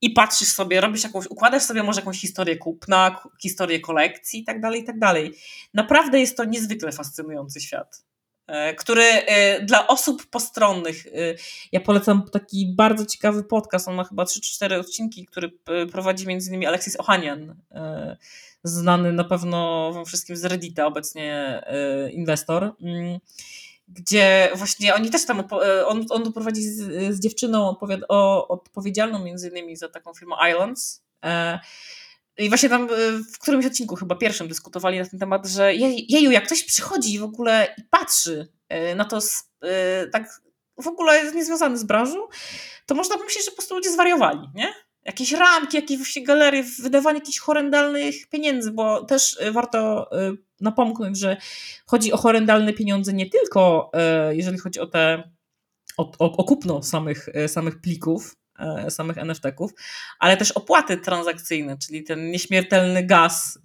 i 0.01 0.09
patrzysz 0.09 0.47
sobie, 0.47 0.81
robisz 0.81 1.03
jakąś, 1.03 1.27
układasz 1.27 1.63
sobie 1.63 1.83
może 1.83 2.01
jakąś 2.01 2.21
historię 2.21 2.57
kupna, 2.57 3.21
historię 3.41 3.79
kolekcji 3.79 4.39
i 4.39 4.43
tak 4.43 4.61
dalej, 4.61 4.81
i 4.81 4.85
tak 4.85 4.99
dalej. 4.99 5.33
Naprawdę 5.73 6.19
jest 6.19 6.37
to 6.37 6.45
niezwykle 6.45 6.91
fascynujący 6.91 7.61
świat 7.61 8.06
który 8.77 9.03
dla 9.61 9.87
osób 9.87 10.25
postronnych, 10.25 11.05
ja 11.71 11.79
polecam 11.79 12.29
taki 12.31 12.73
bardzo 12.75 13.05
ciekawy 13.05 13.43
podcast, 13.43 13.87
on 13.87 13.95
ma 13.95 14.03
chyba 14.03 14.25
3 14.25 14.41
4 14.41 14.79
odcinki, 14.79 15.25
który 15.25 15.51
prowadzi 15.91 16.27
między 16.27 16.49
innymi 16.49 16.65
Alexis 16.65 16.99
Ohanian, 16.99 17.55
znany 18.63 19.11
na 19.13 19.23
pewno 19.23 19.91
wam 19.93 20.05
wszystkim 20.05 20.37
z 20.37 20.45
Reddita, 20.45 20.85
obecnie 20.85 21.61
e, 21.65 22.09
inwestor. 22.11 22.75
Mm. 22.81 23.19
gdzie 23.87 24.49
właśnie 24.55 24.95
oni 24.95 25.09
też 25.09 25.25
tam, 25.25 25.43
on, 25.85 26.05
on 26.09 26.23
doprowadzi 26.23 26.61
z, 26.61 27.15
z 27.15 27.19
dziewczyną 27.19 27.75
odpowiedzialną 28.47 29.23
między 29.23 29.49
innymi 29.49 29.75
za 29.75 29.89
taką 29.89 30.13
firmę 30.13 30.35
Islands. 30.49 31.03
I 32.37 32.49
właśnie 32.49 32.69
tam 32.69 32.87
w 33.33 33.39
którymś 33.39 33.65
odcinku, 33.65 33.95
chyba 33.95 34.15
pierwszym, 34.15 34.47
dyskutowali 34.47 34.99
na 34.99 35.05
ten 35.05 35.19
temat, 35.19 35.47
że 35.47 35.75
jeju, 36.09 36.31
jak 36.31 36.45
ktoś 36.45 36.63
przychodzi 36.63 37.19
w 37.19 37.23
ogóle 37.23 37.75
i 37.77 37.83
patrzy 37.83 38.47
na 38.95 39.05
to 39.05 39.19
tak 40.11 40.41
w 40.77 40.87
ogóle 40.87 41.33
niezwiązany 41.33 41.77
z 41.77 41.83
branżą, 41.83 42.27
to 42.85 42.95
można 42.95 43.17
pomyśleć, 43.17 43.45
że 43.45 43.51
po 43.51 43.57
prostu 43.57 43.75
ludzie 43.75 43.91
zwariowali, 43.91 44.39
nie? 44.55 44.73
Jakieś 45.05 45.31
ramki, 45.31 45.77
jakieś 45.77 45.97
właśnie 45.97 46.23
galerie, 46.23 46.63
wydawanie 46.63 47.19
jakichś 47.19 47.39
horrendalnych 47.39 48.29
pieniędzy, 48.29 48.71
bo 48.71 49.05
też 49.05 49.41
y, 49.41 49.51
warto 49.51 50.09
y, 50.31 50.37
napomknąć, 50.61 51.19
że 51.19 51.37
chodzi 51.85 52.11
o 52.11 52.17
horrendalne 52.17 52.73
pieniądze 52.73 53.13
nie 53.13 53.29
tylko 53.29 53.91
y, 54.31 54.35
jeżeli 54.35 54.57
chodzi 54.57 54.79
o 54.79 54.87
te 54.87 55.31
o, 55.97 56.11
o, 56.19 56.37
o 56.37 56.43
kupno 56.43 56.83
samych, 56.83 57.29
samych 57.47 57.81
plików, 57.81 58.35
samych 58.89 59.17
NFT-ków, 59.17 59.71
ale 60.19 60.37
też 60.37 60.51
opłaty 60.51 60.97
transakcyjne, 60.97 61.77
czyli 61.77 62.03
ten 62.03 62.31
nieśmiertelny 62.31 63.03
gaz, 63.03 63.59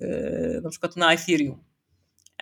na 0.62 0.70
przykład 0.70 0.96
na 0.96 1.12
Ethereum. 1.12 1.72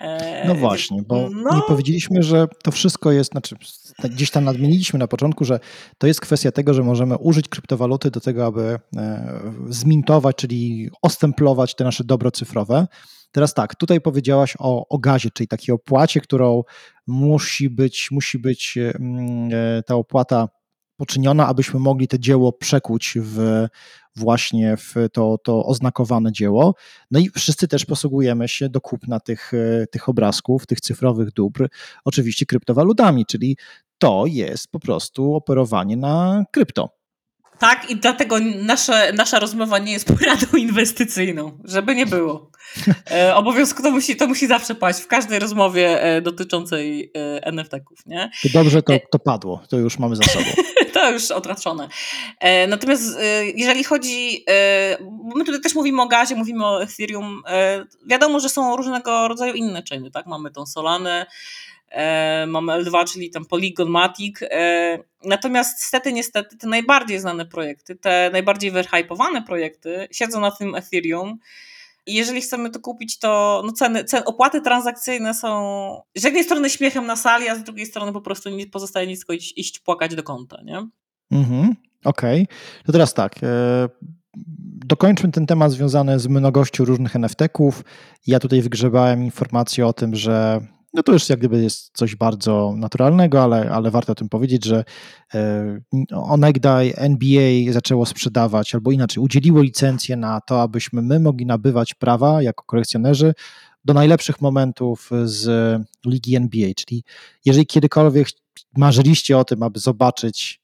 E, 0.00 0.48
no 0.48 0.54
właśnie, 0.54 1.02
bo 1.02 1.30
no. 1.30 1.54
nie 1.54 1.62
powiedzieliśmy, 1.68 2.22
że 2.22 2.48
to 2.62 2.70
wszystko 2.70 3.12
jest, 3.12 3.30
znaczy 3.30 3.56
gdzieś 4.04 4.30
tam 4.30 4.44
nadmieniliśmy 4.44 4.98
na 4.98 5.08
początku, 5.08 5.44
że 5.44 5.60
to 5.98 6.06
jest 6.06 6.20
kwestia 6.20 6.52
tego, 6.52 6.74
że 6.74 6.82
możemy 6.82 7.18
użyć 7.18 7.48
kryptowaluty 7.48 8.10
do 8.10 8.20
tego, 8.20 8.46
aby 8.46 8.78
e, 8.96 9.40
zmintować, 9.68 10.36
czyli 10.36 10.90
ostemplować 11.02 11.74
te 11.74 11.84
nasze 11.84 12.04
dobro 12.04 12.30
cyfrowe. 12.30 12.86
Teraz 13.32 13.54
tak, 13.54 13.74
tutaj 13.74 14.00
powiedziałaś 14.00 14.56
o, 14.58 14.88
o 14.88 14.98
gazie, 14.98 15.30
czyli 15.30 15.48
takiej 15.48 15.74
opłacie, 15.74 16.20
którą 16.20 16.62
musi 17.06 17.70
być, 17.70 18.10
musi 18.10 18.38
być 18.38 18.78
mm, 18.78 19.50
e, 19.52 19.82
ta 19.82 19.94
opłata 19.94 20.48
poczyniona, 21.00 21.46
abyśmy 21.46 21.80
mogli 21.80 22.08
to 22.08 22.18
dzieło 22.18 22.52
przekuć 22.52 23.18
w 23.20 23.66
właśnie 24.16 24.76
w 24.76 24.94
to, 25.12 25.38
to 25.44 25.66
oznakowane 25.66 26.32
dzieło. 26.32 26.74
No 27.10 27.20
i 27.20 27.30
wszyscy 27.30 27.68
też 27.68 27.84
posługujemy 27.84 28.48
się 28.48 28.68
do 28.68 28.80
kupna 28.80 29.20
tych, 29.20 29.52
tych 29.90 30.08
obrazków, 30.08 30.66
tych 30.66 30.80
cyfrowych 30.80 31.32
dóbr, 31.32 31.68
oczywiście 32.04 32.46
kryptowalutami, 32.46 33.26
czyli 33.26 33.56
to 33.98 34.24
jest 34.26 34.68
po 34.70 34.80
prostu 34.80 35.34
operowanie 35.34 35.96
na 35.96 36.44
krypto. 36.52 36.99
Tak, 37.60 37.90
i 37.90 37.96
dlatego 37.96 38.36
nasze, 38.62 39.12
nasza 39.12 39.38
rozmowa 39.38 39.78
nie 39.78 39.92
jest 39.92 40.06
poradą 40.06 40.46
inwestycyjną, 40.66 41.58
żeby 41.64 41.94
nie 41.94 42.06
było. 42.06 42.50
E, 43.10 43.36
obowiązku 43.36 43.82
to 43.82 43.90
musi, 43.90 44.16
to 44.16 44.26
musi 44.26 44.46
zawsze 44.46 44.74
paść 44.74 45.00
w 45.00 45.06
każdej 45.06 45.38
rozmowie 45.38 46.02
e, 46.02 46.22
dotyczącej 46.22 47.12
e, 47.16 47.46
NFT-ków. 47.46 48.06
Nie? 48.06 48.30
To 48.42 48.48
dobrze 48.48 48.82
to, 48.82 48.92
to 49.10 49.18
padło, 49.18 49.62
to 49.68 49.76
już 49.76 49.98
mamy 49.98 50.16
za 50.16 50.22
sobą. 50.22 50.44
to 50.94 51.10
już 51.10 51.30
otraczone. 51.30 51.88
E, 52.40 52.66
natomiast 52.66 53.18
e, 53.18 53.46
jeżeli 53.46 53.84
chodzi, 53.84 54.44
e, 54.48 54.96
my 55.34 55.44
tutaj 55.44 55.60
też 55.60 55.74
mówimy 55.74 56.02
o 56.02 56.06
gazie, 56.06 56.34
mówimy 56.34 56.66
o 56.66 56.82
Ethereum, 56.82 57.42
e, 57.46 57.84
wiadomo, 58.06 58.40
że 58.40 58.48
są 58.48 58.76
różnego 58.76 59.28
rodzaju 59.28 59.54
inne 59.54 59.82
chainy, 59.88 60.10
tak? 60.10 60.26
Mamy 60.26 60.50
tą 60.50 60.66
Solanę, 60.66 61.26
E, 61.79 61.79
mamy 62.46 62.72
L2, 62.72 63.12
czyli 63.12 63.30
tam 63.30 63.44
Polygon, 63.44 63.88
Matic. 63.88 64.42
E, 64.42 64.98
natomiast 65.24 65.78
niestety, 65.78 66.12
niestety 66.12 66.56
te 66.56 66.68
najbardziej 66.68 67.18
znane 67.18 67.46
projekty, 67.46 67.96
te 67.96 68.30
najbardziej 68.32 68.70
wyhypowane 68.70 69.42
projekty 69.42 70.08
siedzą 70.12 70.40
na 70.40 70.50
tym 70.50 70.74
Ethereum. 70.74 71.38
I 72.06 72.14
jeżeli 72.14 72.40
chcemy 72.40 72.70
to 72.70 72.80
kupić, 72.80 73.18
to 73.18 73.62
no 73.66 73.72
ceny, 73.72 74.04
ceny, 74.04 74.24
opłaty 74.24 74.60
transakcyjne 74.60 75.34
są 75.34 76.02
z 76.14 76.24
jednej 76.24 76.44
strony 76.44 76.70
śmiechem 76.70 77.06
na 77.06 77.16
sali, 77.16 77.48
a 77.48 77.56
z 77.56 77.62
drugiej 77.62 77.86
strony 77.86 78.12
po 78.12 78.20
prostu 78.20 78.50
nie 78.50 78.66
pozostaje 78.66 79.06
nic 79.06 79.18
tylko 79.18 79.32
iść, 79.32 79.58
iść 79.58 79.78
płakać 79.78 80.14
do 80.14 80.22
konta, 80.22 80.62
nie? 80.64 80.88
Mhm, 81.30 81.74
okej. 82.04 82.42
Okay. 82.42 82.56
To 82.86 82.92
teraz 82.92 83.14
tak, 83.14 83.32
e, 83.42 83.88
dokończmy 84.86 85.30
ten 85.30 85.46
temat 85.46 85.72
związany 85.72 86.18
z 86.18 86.26
mnogością 86.26 86.84
różnych 86.84 87.16
NFT-ków. 87.16 87.84
Ja 88.26 88.38
tutaj 88.38 88.62
wygrzebałem 88.62 89.24
informację 89.24 89.86
o 89.86 89.92
tym, 89.92 90.14
że 90.16 90.60
no 90.94 91.02
to 91.02 91.12
już 91.12 91.28
jak 91.28 91.38
gdyby 91.38 91.62
jest 91.62 91.90
coś 91.96 92.16
bardzo 92.16 92.74
naturalnego, 92.76 93.42
ale, 93.42 93.70
ale 93.70 93.90
warto 93.90 94.12
o 94.12 94.14
tym 94.14 94.28
powiedzieć, 94.28 94.64
że 94.64 94.84
e, 95.34 95.80
onegdaj 96.12 96.94
NBA 96.96 97.72
zaczęło 97.72 98.06
sprzedawać, 98.06 98.74
albo 98.74 98.90
inaczej, 98.90 99.22
udzieliło 99.22 99.62
licencję 99.62 100.16
na 100.16 100.40
to, 100.40 100.62
abyśmy 100.62 101.02
my 101.02 101.20
mogli 101.20 101.46
nabywać 101.46 101.94
prawa 101.94 102.42
jako 102.42 102.64
kolekcjonerzy 102.64 103.34
do 103.84 103.94
najlepszych 103.94 104.40
momentów 104.40 105.10
z 105.24 105.46
ligi 106.06 106.36
NBA. 106.36 106.70
Czyli 106.76 107.04
jeżeli 107.44 107.66
kiedykolwiek 107.66 108.28
marzyliście 108.76 109.38
o 109.38 109.44
tym, 109.44 109.62
aby 109.62 109.80
zobaczyć, 109.80 110.60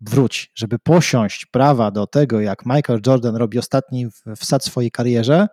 wróć, 0.00 0.52
żeby 0.54 0.78
posiąść 0.78 1.46
prawa 1.46 1.90
do 1.90 2.06
tego, 2.06 2.40
jak 2.40 2.66
Michael 2.66 3.00
Jordan 3.06 3.36
robi 3.36 3.58
ostatni 3.58 4.06
wsad 4.36 4.62
w 4.62 4.66
swojej 4.66 4.90
karierze 4.90 5.48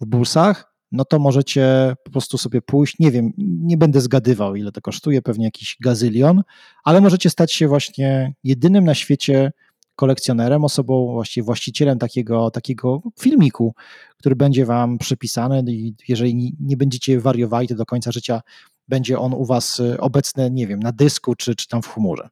w 0.00 0.06
Bullsach, 0.06 0.75
no 0.92 1.04
to 1.04 1.18
możecie 1.18 1.94
po 2.04 2.10
prostu 2.10 2.38
sobie 2.38 2.62
pójść, 2.62 2.98
nie 2.98 3.10
wiem, 3.10 3.32
nie 3.38 3.76
będę 3.76 4.00
zgadywał, 4.00 4.56
ile 4.56 4.72
to 4.72 4.80
kosztuje, 4.80 5.22
pewnie 5.22 5.44
jakiś 5.44 5.76
gazylion, 5.80 6.42
ale 6.84 7.00
możecie 7.00 7.30
stać 7.30 7.52
się 7.52 7.68
właśnie 7.68 8.34
jedynym 8.44 8.84
na 8.84 8.94
świecie 8.94 9.52
kolekcjonerem, 9.96 10.64
osobą, 10.64 11.12
właściwie 11.12 11.44
właścicielem 11.44 11.98
takiego, 11.98 12.50
takiego 12.50 13.02
filmiku, 13.20 13.74
który 14.18 14.36
będzie 14.36 14.66
wam 14.66 14.98
przypisany 14.98 15.64
i 15.68 15.94
jeżeli 16.08 16.56
nie 16.60 16.76
będziecie 16.76 17.20
wariowali, 17.20 17.68
to 17.68 17.74
do 17.74 17.86
końca 17.86 18.12
życia 18.12 18.40
będzie 18.88 19.18
on 19.18 19.34
u 19.34 19.44
was 19.44 19.80
y, 19.80 20.00
obecny, 20.00 20.50
nie 20.50 20.66
wiem, 20.66 20.80
na 20.80 20.92
dysku 20.92 21.34
czy, 21.34 21.56
czy 21.56 21.68
tam 21.68 21.82
w 21.82 21.88
chmurze. 21.88 22.28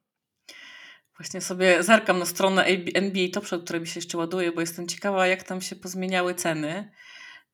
Właśnie 1.17 1.41
sobie 1.41 1.83
zerkam 1.83 2.19
na 2.19 2.25
stronę 2.25 2.65
NBA 2.93 3.27
Top 3.33 3.47
Shot, 3.47 3.63
która 3.63 3.79
mi 3.79 3.87
się 3.87 3.97
jeszcze 3.97 4.17
ładuje, 4.17 4.51
bo 4.51 4.61
jestem 4.61 4.87
ciekawa, 4.87 5.27
jak 5.27 5.43
tam 5.43 5.61
się 5.61 5.75
pozmieniały 5.75 6.35
ceny. 6.35 6.91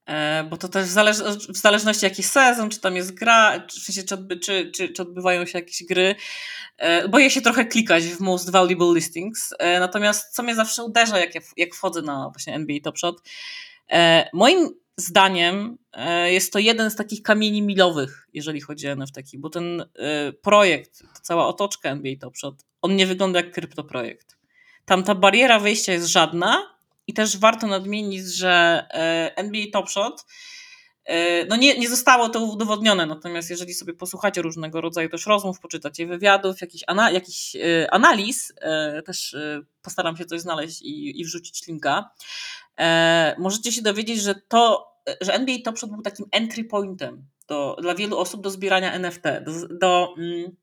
E, 0.06 0.44
bo 0.44 0.58
to 0.58 0.68
też 0.68 0.86
w, 0.86 0.90
zależ 0.90 1.18
w 1.50 1.58
zależności 1.58 2.06
jaki 2.06 2.24
sezon, 2.24 2.70
czy 2.70 2.80
tam 2.80 2.96
jest 2.96 3.14
gra, 3.14 3.60
czy, 3.60 4.06
czy, 4.06 4.16
odby 4.16 4.38
czy, 4.38 4.72
czy, 4.72 4.90
czy 4.90 5.02
odbywają 5.02 5.46
się 5.46 5.60
jakieś 5.60 5.84
gry, 5.84 6.16
e, 6.78 7.08
boję 7.08 7.30
się 7.30 7.42
trochę 7.42 7.66
klikać 7.66 8.04
w 8.04 8.20
Most 8.20 8.52
Valuable 8.52 8.94
Listings, 8.96 9.54
e, 9.60 9.80
natomiast 9.80 10.36
co 10.36 10.44
mnie 10.44 10.56
zawsze 10.56 10.84
uderza, 10.84 11.20
jak, 11.20 11.36
ja, 11.36 11.42
jak 11.58 11.76
wchodzę 11.76 12.02
na 12.02 12.30
właśnie 12.30 12.54
NBA 12.54 12.78
Top 12.84 12.98
Shot, 12.98 13.22
moim 14.34 14.70
zdaniem 14.98 15.78
jest 16.26 16.54
to 16.54 16.60
jeden 16.60 16.92
z 16.92 16.96
takich 16.96 17.22
kamieni 17.22 17.62
milowych, 17.62 18.28
jeżeli 18.34 18.62
chodzi 18.62 18.88
o 18.88 18.92
NFT, 18.92 19.18
bo 19.38 19.50
ten 19.50 19.86
projekt, 20.42 21.04
cała 21.22 21.48
otoczka 21.48 21.90
NBA 21.90 22.14
Top 22.22 22.38
Shot, 22.38 22.56
on 22.82 22.96
nie 22.96 23.08
wygląda 23.08 23.40
jak 23.40 23.52
kryptoprojekt. 23.52 24.38
Tam 24.86 25.04
ta 25.04 25.16
bariera 25.16 25.60
wejścia 25.60 25.94
jest 25.94 26.08
żadna, 26.08 26.76
i 27.12 27.14
też 27.14 27.38
warto 27.38 27.68
nadmienić, 27.68 28.26
że 28.26 28.86
e, 28.90 29.38
NBA 29.38 29.64
Top 29.74 29.90
Shot 29.90 30.26
e, 31.06 31.46
no 31.46 31.56
nie, 31.56 31.78
nie 31.80 31.90
zostało 31.90 32.30
to 32.30 32.40
udowodnione, 32.40 33.06
natomiast 33.06 33.50
jeżeli 33.50 33.74
sobie 33.74 33.94
posłuchacie 33.94 34.42
różnego 34.42 34.82
rodzaju 34.82 35.10
też 35.10 35.26
rozmów, 35.26 35.60
poczytacie 35.60 36.08
wywiadów, 36.08 36.62
jakichś 36.62 36.84
ana, 36.88 37.12
jakich, 37.12 37.36
e, 37.56 37.94
analiz, 37.94 38.54
też 39.06 39.36
postaram 39.82 40.18
się 40.18 40.26
coś 40.26 40.42
znaleźć 40.42 40.82
i, 40.82 41.22
i 41.22 41.26
wrzucić 41.26 41.68
linka, 41.68 42.10
możecie 43.38 43.72
się 43.72 43.82
dowiedzieć, 43.82 44.22
że 44.22 44.36
to, 44.48 44.92
że 45.22 45.34
NBA 45.34 45.56
Top 45.66 45.80
Shot 45.80 45.92
był 45.92 46.02
takim 46.02 46.26
entry 46.32 46.64
pointem 46.64 47.28
do, 47.48 47.78
dla 47.82 47.96
wielu 47.96 48.18
osób 48.18 48.42
do 48.42 48.50
zbierania 48.50 48.94
NFT, 48.94 49.24
do, 49.46 49.52
do, 49.78 50.14
mm, 50.18 50.56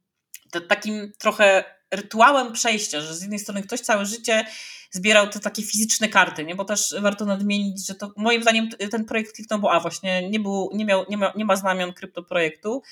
do 0.52 0.60
takim 0.60 1.12
trochę 1.18 1.64
rytuałem 1.90 2.52
przejścia, 2.52 3.00
że 3.00 3.14
z 3.14 3.22
jednej 3.22 3.38
strony 3.38 3.62
ktoś 3.62 3.80
całe 3.80 4.06
życie 4.06 4.44
zbierał 4.90 5.28
te 5.28 5.40
takie 5.40 5.62
fizyczne 5.62 6.08
karty, 6.08 6.44
nie? 6.44 6.54
bo 6.54 6.64
też 6.64 6.94
warto 7.00 7.24
nadmienić, 7.24 7.86
że 7.86 7.94
to 7.94 8.12
moim 8.16 8.42
zdaniem 8.42 8.68
ten 8.90 9.04
projekt 9.04 9.36
kliknął, 9.36 9.58
bo 9.58 9.72
a 9.72 9.80
właśnie 9.80 10.30
nie, 10.30 10.40
był, 10.40 10.70
nie, 10.74 10.84
miał, 10.84 11.04
nie, 11.08 11.16
ma, 11.16 11.32
nie 11.36 11.44
ma 11.44 11.56
znamion 11.56 11.92
kryptoprojektu, 11.92 12.82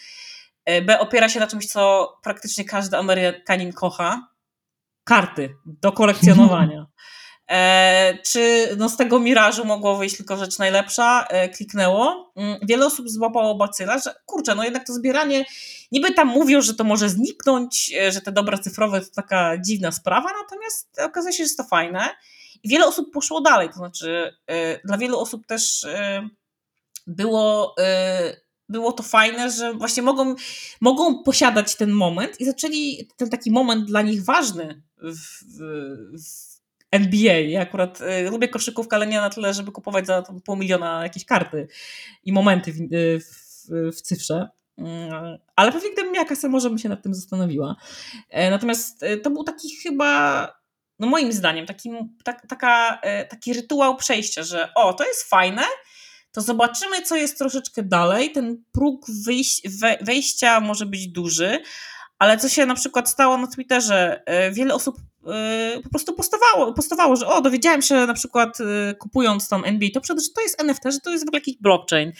e, 0.64 0.82
b 0.82 1.00
opiera 1.00 1.28
się 1.28 1.40
na 1.40 1.46
czymś, 1.46 1.66
co 1.66 2.12
praktycznie 2.22 2.64
każdy 2.64 2.96
Amerykanin 2.96 3.72
kocha, 3.72 4.28
karty 5.04 5.54
do 5.66 5.92
kolekcjonowania. 5.92 6.87
E, 7.50 8.18
czy 8.22 8.68
no 8.78 8.88
z 8.88 8.96
tego 8.96 9.18
mirażu 9.20 9.64
mogło 9.64 9.96
wyjść 9.96 10.16
tylko 10.16 10.37
rzecz 10.37 10.59
najlepsza? 10.59 11.26
E, 11.28 11.48
kliknęło. 11.48 12.32
Mm, 12.37 12.59
wiele 12.62 12.87
osób 12.87 13.09
złapało 13.11 13.54
bacyla, 13.54 13.98
że 13.98 14.14
kurczę, 14.26 14.54
no 14.54 14.64
jednak 14.64 14.87
to 14.87 14.92
zbieranie, 14.92 15.44
niby 15.92 16.14
tam 16.14 16.28
mówią, 16.28 16.61
że 16.61 16.74
to 16.74 16.85
może 16.85 17.09
zniknąć, 17.09 17.92
e, 18.00 18.12
że 18.12 18.20
te 18.20 18.32
dobra 18.32 18.59
cyfrowe 18.59 19.00
to 19.00 19.06
taka 19.14 19.59
dziwna 19.59 19.92
sprawa, 19.92 20.28
natomiast 20.42 21.00
okazuje 21.04 21.32
się, 21.32 21.37
że 21.37 21.42
jest 21.42 21.56
to 21.56 21.64
fajne. 21.64 22.09
I 22.62 22.68
wiele 22.68 22.87
osób 22.87 23.12
poszło 23.12 23.40
dalej, 23.40 23.68
to 23.68 23.74
znaczy 23.74 24.37
dla 24.85 24.98
wielu 24.98 25.18
osób 25.18 25.46
też 25.46 25.87
było 27.06 27.74
było 28.68 28.92
to 28.92 29.02
fajne, 29.02 29.50
że 29.50 29.74
właśnie 29.74 30.02
mogą, 30.02 30.35
mogą 30.80 31.22
posiadać 31.22 31.76
ten 31.76 31.90
moment 31.90 32.40
i 32.40 32.44
zaczęli 32.44 33.09
ten 33.16 33.30
taki 33.30 33.50
moment 33.50 33.85
dla 33.85 34.02
nich 34.02 34.24
ważny 34.24 34.82
w, 34.98 35.44
w, 35.59 36.45
NBA. 36.90 37.38
Ja 37.38 37.61
akurat 37.61 38.01
y, 38.01 38.31
lubię 38.31 38.49
koszykówkę, 38.49 38.96
ale 38.96 39.07
nie 39.07 39.20
na 39.20 39.31
tyle, 39.31 39.55
żeby 39.55 39.72
kupować 39.72 40.07
za 40.07 40.22
pół 40.44 40.57
miliona 40.57 41.03
jakieś 41.03 41.25
karty 41.25 41.68
i 42.25 42.33
momenty 42.33 42.72
w, 42.72 42.81
y, 42.81 43.20
w, 43.20 43.96
w 43.96 44.01
cyfrze. 44.03 44.49
Mm, 44.79 45.38
ale 45.57 45.72
pewnie 45.72 45.92
gdybym 45.92 46.12
miała 46.12 46.27
kasę, 46.27 46.49
może 46.49 46.68
bym 46.68 46.79
się 46.79 46.88
nad 46.88 47.03
tym 47.03 47.14
zastanowiła. 47.14 47.77
E, 48.31 48.51
natomiast 48.51 49.03
e, 49.03 49.16
to 49.16 49.31
był 49.31 49.44
taki 49.44 49.77
chyba, 49.77 50.53
no 50.99 51.07
moim 51.07 51.33
zdaniem, 51.33 51.66
taki, 51.66 51.90
tak, 52.25 52.46
taka, 52.49 52.99
e, 53.03 53.25
taki 53.25 53.53
rytuał 53.53 53.96
przejścia, 53.96 54.42
że 54.42 54.75
o, 54.75 54.94
to 54.94 55.05
jest 55.05 55.29
fajne, 55.29 55.62
to 56.33 56.40
zobaczymy, 56.40 57.03
co 57.03 57.16
jest 57.16 57.38
troszeczkę 57.38 57.83
dalej. 57.83 58.33
Ten 58.33 58.64
próg 58.72 59.07
wejścia 60.01 60.61
może 60.61 60.87
być 60.87 61.09
duży, 61.09 61.62
ale 62.18 62.38
co 62.38 62.49
się 62.49 62.66
na 62.66 62.75
przykład 62.75 63.09
stało 63.09 63.38
na 63.38 63.46
Twitterze, 63.46 64.22
wiele 64.53 64.75
osób 64.75 64.96
Y, 64.99 65.15
po 65.84 65.90
prostu 65.90 66.12
postowało, 66.12 66.72
postowało, 66.72 67.16
że 67.16 67.26
o, 67.26 67.40
dowiedziałem 67.40 67.82
się 67.82 67.94
na 67.94 68.14
przykład 68.14 68.60
y, 68.60 68.94
kupując 68.94 69.48
tam 69.48 69.64
NBA 69.64 69.88
to 69.94 70.00
że 70.04 70.30
to 70.34 70.40
jest 70.40 70.60
NFT, 70.60 70.82
że 70.84 71.00
to 71.00 71.10
jest 71.10 71.24
w 71.24 71.28
ogóle 71.28 71.40
jakiś 71.40 71.56
blockchain. 71.60 72.12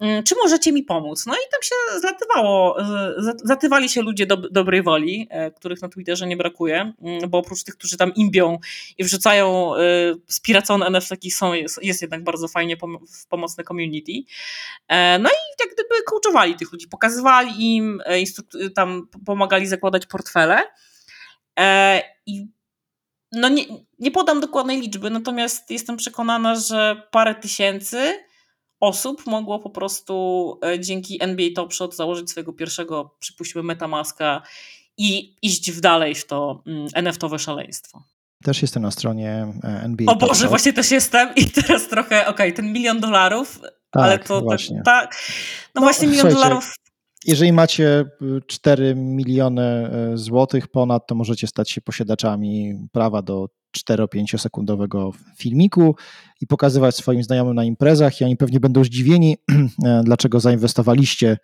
Mm, 0.00 0.22
czy 0.22 0.34
możecie 0.42 0.72
mi 0.72 0.82
pomóc? 0.82 1.26
No 1.26 1.34
i 1.34 1.50
tam 1.52 1.62
się 1.62 2.00
zlatywało, 2.00 2.76
zatywali 3.44 3.88
się 3.88 4.02
ludzie 4.02 4.26
do, 4.26 4.36
dobrej 4.36 4.82
woli, 4.82 5.28
których 5.56 5.82
na 5.82 5.88
Twitterze 5.88 6.26
nie 6.26 6.36
brakuje, 6.36 6.92
bo 7.28 7.38
oprócz 7.38 7.64
tych, 7.64 7.76
którzy 7.76 7.96
tam 7.96 8.14
imbią 8.14 8.58
i 8.98 9.04
wrzucają 9.04 9.72
spiracone 10.26 10.86
NFT, 10.86 11.32
są, 11.32 11.52
jest, 11.52 11.82
jest 11.82 12.02
jednak 12.02 12.24
bardzo 12.24 12.48
fajnie 12.48 12.76
w 12.76 13.26
pomocne 13.26 13.64
community. 13.64 14.12
E, 14.88 15.18
no 15.18 15.28
i 15.28 15.64
jak 15.64 15.74
gdyby 15.74 16.02
coachowali 16.02 16.54
tych 16.54 16.72
ludzi, 16.72 16.88
pokazywali 16.88 17.76
im, 17.76 18.02
e, 18.04 18.70
tam 18.70 19.08
pomagali 19.26 19.66
zakładać 19.66 20.06
portfele. 20.06 20.62
E, 21.58 22.02
I 22.26 22.46
no 23.32 23.48
nie, 23.48 23.64
nie 23.98 24.10
podam 24.10 24.40
dokładnej 24.40 24.80
liczby, 24.80 25.10
natomiast 25.10 25.70
jestem 25.70 25.96
przekonana, 25.96 26.54
że 26.54 27.02
parę 27.10 27.34
tysięcy 27.34 28.14
osób 28.80 29.26
mogło 29.26 29.58
po 29.58 29.70
prostu 29.70 30.58
e, 30.64 30.80
dzięki 30.80 31.22
NBA 31.22 31.48
Top 31.54 31.74
Shot 31.74 31.96
założyć 31.96 32.30
swojego 32.30 32.52
pierwszego, 32.52 33.16
przypuśćmy, 33.18 33.62
Metamaska 33.62 34.42
i 34.96 35.36
iść 35.42 35.70
w 35.70 35.80
dalej 35.80 36.14
w 36.14 36.26
to 36.26 36.62
mm, 36.66 36.86
NFT-owe 36.94 37.38
szaleństwo. 37.38 38.02
Też 38.44 38.62
jestem 38.62 38.82
na 38.82 38.90
stronie 38.90 39.52
e, 39.64 39.82
NBA. 39.82 40.12
O 40.12 40.16
Boże, 40.16 40.48
właśnie 40.48 40.72
też 40.72 40.90
jestem 40.90 41.34
i 41.34 41.50
teraz 41.50 41.88
trochę, 41.88 42.20
okej, 42.20 42.30
okay, 42.30 42.52
ten 42.52 42.72
milion 42.72 43.00
dolarów, 43.00 43.60
tak, 43.90 44.02
ale 44.02 44.18
to 44.18 44.40
właśnie. 44.40 44.82
tak. 44.84 45.16
No, 45.74 45.80
no 45.80 45.82
właśnie 45.82 46.08
milion 46.08 46.28
dolarów 46.28 46.74
jeżeli 47.26 47.52
macie 47.52 48.04
4 48.46 48.84
y, 48.84 48.94
miliony 48.94 49.90
y, 50.14 50.18
złotych 50.18 50.68
ponad, 50.68 51.06
to 51.06 51.14
możecie 51.14 51.46
stać 51.46 51.70
się 51.70 51.80
posiadaczami 51.80 52.74
prawa 52.92 53.22
do 53.22 53.48
4-5 53.76 54.38
sekundowego 54.38 55.12
filmiku 55.36 55.96
i 56.40 56.46
pokazywać 56.46 56.96
swoim 56.96 57.22
znajomym 57.22 57.54
na 57.54 57.64
imprezach 57.64 58.20
i 58.20 58.24
oni 58.24 58.36
pewnie 58.36 58.60
będą 58.60 58.84
zdziwieni, 58.84 59.36
e, 59.84 60.02
dlaczego 60.04 60.40
zainwestowaliście, 60.40 61.36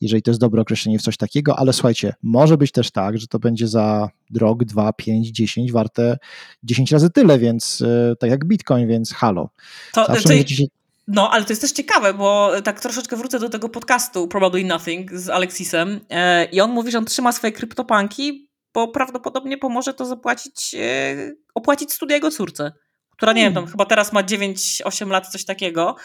jeżeli 0.00 0.22
to 0.22 0.30
jest 0.30 0.40
dobre 0.40 0.62
określenie 0.62 0.98
w 0.98 1.02
coś 1.02 1.16
takiego, 1.16 1.58
ale 1.58 1.72
słuchajcie, 1.72 2.14
może 2.22 2.56
być 2.56 2.72
też 2.72 2.90
tak, 2.90 3.18
że 3.18 3.26
to 3.26 3.38
będzie 3.38 3.68
za 3.68 4.08
rok, 4.36 4.64
2, 4.64 4.92
5, 4.92 5.28
10 5.28 5.72
warte 5.72 6.18
10 6.62 6.92
razy 6.92 7.10
tyle, 7.10 7.38
więc 7.38 7.82
e, 7.86 8.16
tak 8.16 8.30
jak 8.30 8.44
Bitcoin, 8.44 8.88
więc 8.88 9.12
halo. 9.12 9.50
To, 9.94 10.06
to, 10.06 10.12
możecie 10.12 10.64
no, 11.08 11.30
ale 11.30 11.44
to 11.44 11.52
jest 11.52 11.62
też 11.62 11.72
ciekawe, 11.72 12.14
bo 12.14 12.52
tak 12.64 12.80
troszeczkę 12.80 13.16
wrócę 13.16 13.38
do 13.38 13.48
tego 13.48 13.68
podcastu 13.68 14.28
Probably 14.28 14.64
Nothing 14.64 15.12
z 15.12 15.28
Alexisem 15.28 16.00
e, 16.10 16.44
i 16.44 16.60
on 16.60 16.70
mówi, 16.70 16.90
że 16.90 16.98
on 16.98 17.04
trzyma 17.04 17.32
swoje 17.32 17.52
kryptopanki, 17.52 18.50
bo 18.74 18.88
prawdopodobnie 18.88 19.58
pomoże 19.58 19.94
to 19.94 20.04
zapłacić, 20.04 20.74
e, 20.74 21.32
opłacić 21.54 21.92
studia 21.92 22.16
jego 22.16 22.30
córce, 22.30 22.72
która 23.10 23.32
nie 23.32 23.40
hmm. 23.40 23.50
wiem, 23.50 23.54
tam 23.54 23.62
hmm. 23.64 23.72
chyba 23.72 23.84
teraz 23.84 24.12
ma 24.12 24.22
9-8 24.22 25.10
lat, 25.10 25.28
coś 25.28 25.44
takiego, 25.44 25.96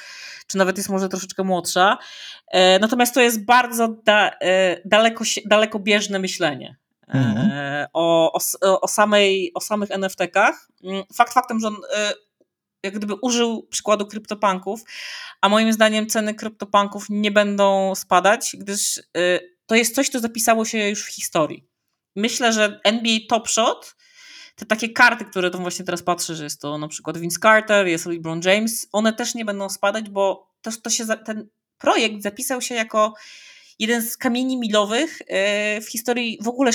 czy 0.48 0.58
nawet 0.58 0.78
jest 0.78 0.89
może 0.89 1.10
troszeczkę 1.10 1.44
młodsza. 1.44 1.98
E, 2.52 2.80
natomiast 2.80 3.13
to 3.13 3.22
jest 3.22 3.46
bardzo 3.46 3.88
da, 4.06 4.32
daleko, 4.86 5.24
dalekobieżne 5.46 6.20
myślenie. 6.20 6.76
Hmm. 7.08 7.50
O, 7.94 8.34
o, 8.62 8.82
o, 8.82 8.88
samej, 8.88 9.52
o 9.54 9.62
samych 9.62 9.89
NFT-kach. 9.89 10.68
Mm, 10.84 11.04
fakt 11.13 11.34
faktem, 11.34 11.60
że 11.60 11.68
on 11.68 11.76
jak 12.84 12.98
gdyby 12.98 13.13
użył 13.22 13.67
przykładu 13.69 14.06
kryptopanków, 14.06 14.82
a 15.41 15.50
moim 15.50 15.74
zdaniem 15.74 16.08
ceny 16.08 16.34
kryptopanków 16.34 17.06
nie 17.10 17.32
będą 17.32 17.96
spadać, 17.96 18.56
gdyż 18.60 18.98
y, 18.98 19.04
to 19.65 19.76
jest 19.76 19.96
coś, 19.96 20.10
co 20.10 20.19
zapisało 20.19 20.65
się 20.65 20.89
już 20.89 21.04
w 21.04 21.15
historii. 21.15 21.67
Myślę, 22.15 22.54
że 22.54 22.80
NBA 22.84 23.17
Top 23.30 23.50
Shot, 23.50 23.96
te 24.56 24.65
takie 24.65 24.89
karty, 24.89 25.26
które 25.26 25.52
tam 25.52 25.62
właśnie 25.62 25.86
teraz 25.86 26.04
patrzę, 26.04 26.36
że 26.36 26.43
jest 26.43 26.62
to 26.62 26.78
na 26.78 26.88
przykład 26.88 27.17
Vince 27.17 27.39
Carter, 27.39 27.88
jest 27.88 28.06
LeBron 28.06 28.41
James, 28.43 28.88
one 28.91 29.13
też 29.13 29.36
nie 29.36 29.46
będą 29.46 29.69
spadać, 29.69 30.10
bo 30.10 30.54
to, 30.62 30.72
to 30.84 30.89
się, 30.89 31.06
ten 31.26 31.50
projekt 31.78 32.22
zapisał 32.22 32.62
się 32.62 32.76
jako 32.76 33.13
jeden 33.80 34.02
z 34.02 34.17
kamieni 34.17 34.58
milowych 34.58 35.22
y, 35.22 35.82
w 35.82 35.89
historii 35.89 36.38
w 36.41 36.48
ogóle 36.48 36.72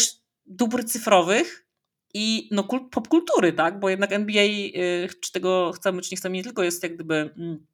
dóbr 0.47 0.85
cyfrowych, 0.85 1.68
i 2.15 2.49
no, 2.51 2.65
popkultury, 2.91 3.53
tak? 3.53 3.81
Bo 3.81 3.89
jednak 3.89 4.13
NBA, 4.13 4.45
y, 4.45 5.09
czy 5.21 5.33
tego 5.33 5.73
chcemy, 5.73 6.03
czy 6.03 6.09
nie 6.11 6.17
chcemy, 6.17 6.37
nie 6.37 6.45
tylko 6.45 6.63
jest 6.63 6.83
jak 6.83 6.95
gdyby 6.95 7.15
mm, 7.15 7.67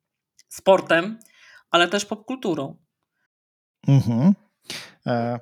sportem, 0.49 1.19
ale 1.71 1.89
też 1.89 2.05
popkulturą. 2.05 2.77
Mhm. 3.89 4.33
E, 5.07 5.41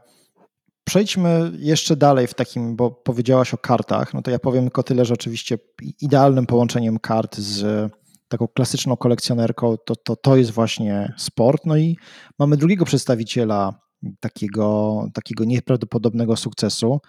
przejdźmy 0.84 1.52
jeszcze 1.58 1.96
dalej 1.96 2.26
w 2.26 2.34
takim, 2.34 2.76
bo 2.76 2.90
powiedziałaś 2.90 3.54
o 3.54 3.58
kartach, 3.58 4.14
no 4.14 4.22
to 4.22 4.30
ja 4.30 4.38
powiem 4.38 4.64
tylko 4.64 4.82
tyle, 4.82 5.04
że 5.04 5.14
oczywiście 5.14 5.58
idealnym 6.00 6.46
połączeniem 6.46 6.98
kart 6.98 7.36
z 7.36 7.92
taką 8.28 8.48
klasyczną 8.48 8.96
kolekcjonerką 8.96 9.76
to, 9.76 9.96
to, 9.96 10.16
to 10.16 10.36
jest 10.36 10.50
właśnie 10.50 11.12
sport. 11.18 11.66
No 11.66 11.76
i 11.76 11.96
mamy 12.38 12.56
drugiego 12.56 12.84
przedstawiciela 12.84 13.80
takiego, 14.20 15.06
takiego 15.14 15.44
nieprawdopodobnego 15.44 16.36
sukcesu, 16.36 17.00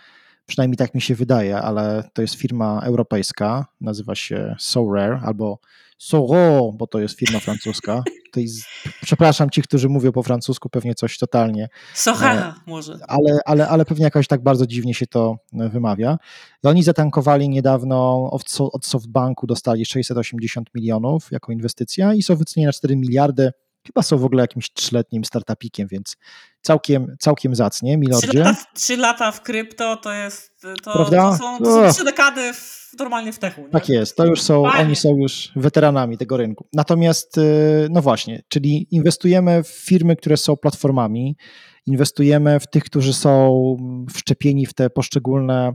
Przynajmniej 0.45 0.77
tak 0.77 0.95
mi 0.95 1.01
się 1.01 1.15
wydaje, 1.15 1.57
ale 1.57 2.09
to 2.13 2.21
jest 2.21 2.35
firma 2.35 2.81
europejska, 2.83 3.65
nazywa 3.81 4.15
się 4.15 4.55
So 4.59 4.93
Rare 4.93 5.19
albo 5.23 5.59
Soro, 6.03 6.71
bo 6.73 6.87
to 6.87 6.99
jest 6.99 7.19
firma 7.19 7.39
francuska. 7.39 8.03
Jest, 8.35 8.65
przepraszam 9.01 9.49
ci, 9.49 9.61
którzy 9.61 9.89
mówią 9.89 10.11
po 10.11 10.23
francusku, 10.23 10.69
pewnie 10.69 10.95
coś 10.95 11.17
totalnie. 11.17 11.69
Socha 11.93 12.33
e, 12.33 12.53
może. 12.65 12.99
Ale, 13.07 13.39
ale, 13.45 13.67
ale 13.67 13.85
pewnie 13.85 14.03
jakoś 14.03 14.27
tak 14.27 14.43
bardzo 14.43 14.67
dziwnie 14.67 14.93
się 14.93 15.07
to 15.07 15.37
e, 15.59 15.69
wymawia. 15.69 16.17
I 16.63 16.67
oni 16.67 16.83
zatankowali 16.83 17.49
niedawno 17.49 18.29
od 18.73 18.85
SoftBanku, 18.85 19.47
dostali 19.47 19.85
680 19.85 20.69
milionów 20.75 21.31
jako 21.31 21.51
inwestycja 21.51 22.13
i 22.13 22.23
są 22.23 22.35
wycenieni 22.35 22.65
na 22.65 22.73
4 22.73 22.95
miliardy 22.95 23.51
Chyba 23.87 24.01
są 24.01 24.17
w 24.17 24.25
ogóle 24.25 24.43
jakimś 24.43 24.73
trzyletnim 24.73 25.25
startupikiem, 25.25 25.87
więc 25.87 26.17
całkiem, 26.61 27.15
całkiem 27.19 27.55
zacnie, 27.55 27.97
milordzie. 27.97 28.27
Trzy 28.27 28.37
lata, 28.37 28.65
trzy 28.73 28.97
lata 28.97 29.31
w 29.31 29.41
krypto 29.41 29.97
to 29.97 30.13
jest, 30.13 30.61
to, 30.83 31.05
to 31.05 31.35
są, 31.37 31.59
to 31.59 31.65
są 31.65 31.93
trzy 31.93 32.03
dekady 32.03 32.53
w, 32.53 32.91
normalnie 32.99 33.33
w 33.33 33.39
techu. 33.39 33.61
Nie? 33.61 33.69
Tak 33.69 33.89
jest, 33.89 34.17
to 34.17 34.25
już 34.25 34.41
są, 34.41 34.63
Fajnie. 34.63 34.85
oni 34.85 34.95
są 34.95 35.15
już 35.17 35.51
weteranami 35.55 36.17
tego 36.17 36.37
rynku. 36.37 36.67
Natomiast, 36.73 37.37
y, 37.37 37.87
no 37.89 38.01
właśnie, 38.01 38.41
czyli 38.47 38.87
inwestujemy 38.91 39.63
w 39.63 39.67
firmy, 39.67 40.15
które 40.15 40.37
są 40.37 40.57
platformami, 40.57 41.37
inwestujemy 41.85 42.59
w 42.59 42.67
tych, 42.67 42.83
którzy 42.83 43.13
są 43.13 43.75
wszczepieni 44.13 44.65
w 44.65 44.73
te 44.73 44.89
poszczególne 44.89 45.73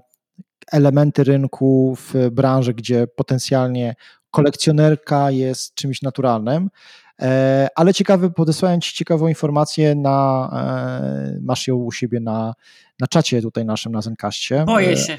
elementy 0.73 1.25
rynku, 1.25 1.97
w 1.97 2.31
branży, 2.31 2.75
gdzie 2.75 3.07
potencjalnie 3.07 3.94
kolekcjonerka 4.31 5.31
jest 5.31 5.75
czymś 5.75 6.03
naturalnym, 6.03 6.71
ale 7.74 7.94
ciekawy, 7.94 8.31
podesłałem 8.31 8.81
Ci 8.81 8.94
ciekawą 8.94 9.28
informację 9.28 9.94
na, 9.94 10.50
e, 10.52 11.38
masz 11.42 11.66
ją 11.66 11.76
u 11.76 11.92
siebie 11.92 12.20
na, 12.20 12.54
na 13.00 13.07
czacie 13.07 13.42
tutaj 13.42 13.64
naszym 13.64 13.92
na 13.92 14.02
Zenkaście. 14.02 14.64
Boję 14.64 14.90
e, 14.90 14.96
się. 14.96 15.18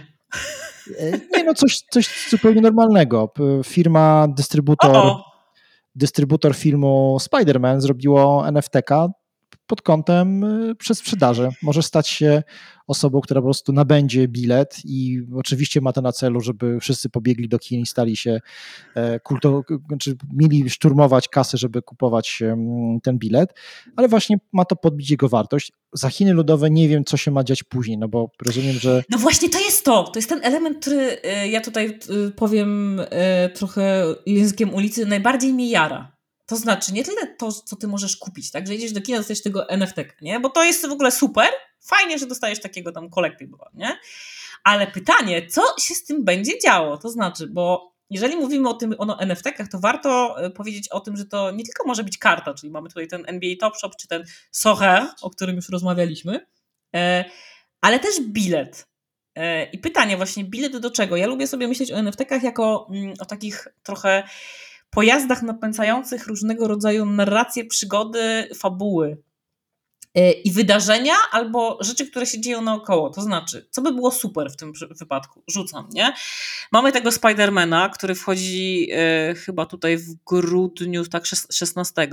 Nie 1.38 1.44
no, 1.44 1.54
coś, 1.54 1.82
coś 1.92 2.30
zupełnie 2.30 2.62
normalnego. 2.62 3.34
Firma, 3.66 4.28
dystrybutor, 4.28 5.16
dystrybutor 5.96 6.56
filmu 6.56 7.18
Spider-Man 7.22 7.82
zrobiło 7.82 8.48
NFT-ka 8.48 9.08
pod 9.70 9.82
kątem 9.82 10.46
przez 10.78 10.98
sprzedaży. 10.98 11.50
Może 11.64 11.84
stać 11.84 12.08
się 12.08 12.44
osobą, 12.88 13.22
która 13.22 13.42
po 13.42 13.46
prostu 13.46 13.74
nabędzie 13.74 14.28
bilet 14.28 14.78
i 14.86 15.22
oczywiście 15.36 15.82
ma 15.82 15.94
to 15.94 16.02
na 16.02 16.12
celu, 16.12 16.42
żeby 16.42 16.80
wszyscy 16.80 17.10
pobiegli 17.10 17.50
do 17.50 17.60
kin 17.60 17.82
i 17.82 17.86
stali 17.86 18.18
się 18.18 18.40
e, 18.96 19.20
kulto, 19.20 19.64
znaczy 19.88 20.16
mieli 20.34 20.70
szturmować 20.70 21.28
kasy, 21.28 21.58
żeby 21.58 21.82
kupować 21.82 22.44
ten 23.04 23.18
bilet, 23.18 23.54
ale 23.96 24.08
właśnie 24.08 24.38
ma 24.54 24.66
to 24.66 24.76
podbić 24.76 25.12
jego 25.12 25.30
wartość. 25.30 25.72
Za 25.94 26.10
Chiny 26.10 26.34
Ludowe 26.34 26.70
nie 26.70 26.90
wiem, 26.90 27.06
co 27.06 27.18
się 27.18 27.32
ma 27.32 27.44
dziać 27.44 27.64
później, 27.64 27.98
no 27.98 28.08
bo 28.08 28.32
rozumiem, 28.46 28.76
że... 28.76 29.04
No 29.10 29.18
właśnie 29.18 29.50
to 29.50 29.60
jest 29.60 29.86
to, 29.86 30.04
to 30.04 30.20
jest 30.20 30.30
ten 30.30 30.40
element, 30.44 30.78
który 30.82 31.22
e, 31.24 31.48
ja 31.48 31.62
tutaj 31.62 31.86
e, 31.88 32.32
powiem 32.32 33.02
trochę 33.54 34.06
językiem 34.26 34.74
ulicy, 34.74 35.06
najbardziej 35.06 35.54
mi 35.54 35.70
jara. 35.70 36.19
To 36.50 36.56
znaczy 36.56 36.94
nie 36.94 37.04
tyle 37.04 37.28
to, 37.28 37.52
co 37.52 37.76
ty 37.76 37.88
możesz 37.88 38.18
kupić, 38.18 38.52
tak, 38.52 38.68
że 38.68 38.76
idziesz 38.76 38.92
do 38.92 39.02
kina, 39.02 39.18
dostajesz 39.18 39.42
tego 39.42 39.70
NFT, 39.70 39.96
nie? 40.22 40.40
Bo 40.40 40.50
to 40.50 40.64
jest 40.64 40.88
w 40.88 40.92
ogóle 40.92 41.12
super, 41.12 41.48
fajnie, 41.82 42.20
że 42.20 42.26
dostajesz 42.26 42.62
takiego 42.62 42.92
tam 42.92 43.10
kolektywa, 43.10 43.70
nie? 43.74 44.00
Ale 44.64 44.88
pytanie, 44.88 45.48
co 45.48 45.62
się 45.80 45.96
z 45.96 46.06
tym 46.06 46.26
będzie 46.26 46.60
działo? 46.60 46.98
To 46.98 47.10
znaczy, 47.10 47.48
bo 47.48 47.94
jeżeli 48.10 48.36
mówimy 48.36 48.70
o 48.70 48.74
tym 48.74 48.96
o 48.98 49.06
NFT-kach, 49.06 49.68
to 49.68 49.80
warto 49.80 50.36
e, 50.44 50.50
powiedzieć 50.50 50.90
o 50.90 51.00
tym, 51.00 51.18
że 51.18 51.26
to 51.26 51.52
nie 51.52 51.64
tylko 51.64 51.88
może 51.88 52.04
być 52.04 52.18
karta, 52.18 52.54
czyli 52.54 52.72
mamy 52.72 52.90
tutaj 52.90 53.08
ten 53.08 53.24
NBA 53.28 53.56
Top 53.60 53.78
Shop, 53.78 53.92
czy 54.00 54.08
ten 54.08 54.24
Soher, 54.52 55.08
o 55.22 55.30
którym 55.30 55.56
już 55.56 55.70
rozmawialiśmy, 55.70 56.48
e, 56.96 57.26
ale 57.82 58.00
też 58.00 58.22
bilet. 58.22 58.90
I 59.72 59.78
pytanie 59.78 60.18
właśnie, 60.18 60.44
bilet 60.44 60.78
do 60.78 60.92
czego? 60.92 61.18
Ja 61.18 61.28
lubię 61.28 61.48
sobie 61.48 61.68
myśleć 61.68 61.92
o 61.92 61.96
NFT-kach 61.96 62.44
jako 62.44 62.88
mm, 62.92 63.14
o 63.20 63.26
takich 63.26 63.68
trochę 63.84 64.24
pojazdach 64.90 65.42
napędzających 65.42 66.28
różnego 66.28 66.68
rodzaju 66.68 67.06
narracje, 67.06 67.66
przygody, 67.66 68.50
fabuły. 68.56 69.18
E, 70.16 70.32
i 70.32 70.52
wydarzenia 70.52 71.14
albo 71.32 71.78
rzeczy, 71.82 72.08
które 72.08 72.26
się 72.26 72.42
dzieją 72.42 72.62
naokoło. 72.62 73.10
To 73.10 73.22
znaczy, 73.22 73.68
co 73.72 73.82
by 73.82 73.94
było 73.94 74.12
super 74.12 74.52
w 74.52 74.56
tym 74.56 74.74
wypadku? 74.92 75.44
Rzucam, 75.48 75.90
nie? 75.92 76.14
Mamy 76.72 76.92
tego 76.92 77.12
Spidermana, 77.12 77.90
który 77.90 78.16
wchodzi 78.16 78.90
y, 79.32 79.36
chyba 79.36 79.66
tutaj 79.66 79.98
w 79.98 80.14
grudniu, 80.26 81.06
tak 81.06 81.26
16. 81.26 82.10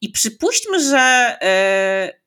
I 0.00 0.08
przypuśćmy, 0.08 0.80
że 0.80 1.36
y, 1.42 2.22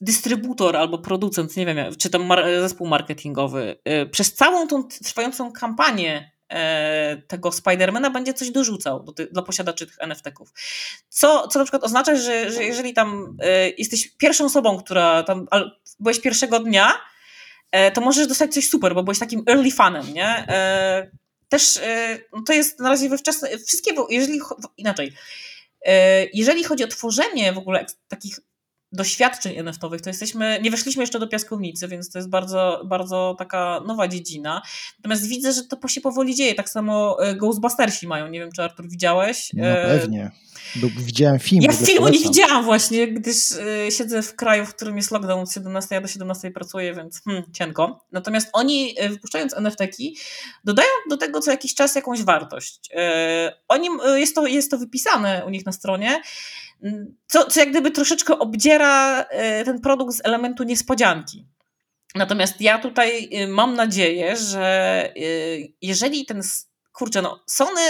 dystrybutor 0.00 0.76
albo 0.76 0.98
producent, 0.98 1.56
nie 1.56 1.66
wiem, 1.66 1.96
czy 1.98 2.10
tam 2.10 2.26
mar 2.26 2.44
zespół 2.60 2.86
marketingowy, 2.86 3.76
y, 4.02 4.06
przez 4.06 4.34
całą 4.34 4.68
tą 4.68 4.88
trwającą 5.04 5.52
kampanię 5.52 6.37
tego 7.28 7.52
Spidermana 7.52 8.10
będzie 8.10 8.34
coś 8.34 8.50
dorzucał 8.50 9.02
do 9.02 9.12
ty, 9.12 9.26
dla 9.26 9.42
posiadaczy 9.42 9.86
tych 9.86 9.98
NFT-ków. 9.98 10.52
Co, 11.08 11.48
co 11.48 11.58
na 11.58 11.64
przykład 11.64 11.84
oznacza, 11.84 12.16
że, 12.16 12.52
że 12.52 12.64
jeżeli 12.64 12.94
tam 12.94 13.36
e, 13.42 13.70
jesteś 13.70 14.08
pierwszą 14.08 14.44
osobą, 14.44 14.78
która 14.78 15.22
tam 15.22 15.46
byłeś 16.00 16.20
pierwszego 16.20 16.60
dnia, 16.60 16.92
e, 17.72 17.90
to 17.90 18.00
możesz 18.00 18.26
dostać 18.26 18.54
coś 18.54 18.68
super, 18.68 18.94
bo 18.94 19.02
byłeś 19.02 19.18
takim 19.18 19.42
early 19.48 19.70
fanem, 19.70 20.14
nie? 20.14 20.46
Też 21.48 21.80
no 22.32 22.42
to 22.42 22.52
jest 22.52 22.80
na 22.80 22.88
razie 22.88 23.08
we 23.08 23.18
wczesne, 23.18 23.48
wszystkie, 23.66 23.90
jeżeli, 24.10 24.40
inaczej, 24.76 25.12
jeżeli 26.32 26.64
chodzi 26.64 26.84
o 26.84 26.88
tworzenie 26.88 27.52
w 27.52 27.58
ogóle 27.58 27.86
takich 28.08 28.40
doświadczeń 28.92 29.58
NFT-owych, 29.58 30.00
to 30.00 30.10
jesteśmy, 30.10 30.58
nie 30.62 30.70
weszliśmy 30.70 31.02
jeszcze 31.02 31.18
do 31.18 31.28
piaskownicy, 31.28 31.88
więc 31.88 32.10
to 32.10 32.18
jest 32.18 32.28
bardzo, 32.28 32.82
bardzo 32.84 33.36
taka 33.38 33.80
nowa 33.86 34.08
dziedzina. 34.08 34.62
Natomiast 34.98 35.28
widzę, 35.28 35.52
że 35.52 35.64
to 35.64 35.88
się 35.88 36.00
powoli 36.00 36.34
dzieje. 36.34 36.54
Tak 36.54 36.68
samo 36.68 37.16
e, 37.22 37.34
Ghostbustersi 37.34 38.06
mają. 38.06 38.28
Nie 38.28 38.40
wiem, 38.40 38.52
czy 38.52 38.62
Artur 38.62 38.88
widziałeś. 38.88 39.50
No 39.54 39.66
e, 39.66 39.98
pewnie. 39.98 40.30
Widziałem 40.98 41.38
film. 41.38 41.62
Ja 41.62 41.72
filmu 41.72 42.08
nie 42.08 42.18
widziałam 42.18 42.64
właśnie, 42.64 43.08
gdyż 43.08 43.52
y, 43.52 43.88
siedzę 43.90 44.22
w 44.22 44.36
kraju, 44.36 44.66
w 44.66 44.74
którym 44.74 44.96
jest 44.96 45.10
lockdown 45.10 45.40
od 45.40 45.52
17, 45.52 45.94
ja 45.94 46.00
do 46.00 46.08
17 46.08 46.50
pracuję, 46.50 46.94
więc 46.94 47.22
hmm, 47.24 47.44
cienko. 47.52 48.04
Natomiast 48.12 48.48
oni 48.52 48.94
wypuszczając 49.10 49.54
NFT-ki 49.54 50.16
dodają 50.64 50.88
do 51.10 51.16
tego 51.16 51.40
co 51.40 51.50
jakiś 51.50 51.74
czas 51.74 51.94
jakąś 51.94 52.22
wartość. 52.22 52.90
Y, 52.92 52.96
oni, 53.68 53.88
y, 54.14 54.20
jest, 54.20 54.34
to, 54.34 54.46
jest 54.46 54.70
to 54.70 54.78
wypisane 54.78 55.44
u 55.46 55.50
nich 55.50 55.66
na 55.66 55.72
stronie, 55.72 56.22
co, 57.26 57.46
co 57.46 57.60
jak 57.60 57.70
gdyby 57.70 57.90
troszeczkę 57.90 58.38
obdziera 58.38 59.22
e, 59.22 59.64
ten 59.64 59.80
produkt 59.80 60.14
z 60.14 60.20
elementu 60.24 60.64
niespodzianki. 60.64 61.46
Natomiast 62.14 62.60
ja 62.60 62.78
tutaj 62.78 63.28
e, 63.32 63.48
mam 63.48 63.74
nadzieję, 63.74 64.36
że 64.36 64.64
e, 65.16 65.20
jeżeli 65.82 66.26
ten, 66.26 66.42
kurczę, 66.92 67.22
no 67.22 67.44
Sony, 67.46 67.80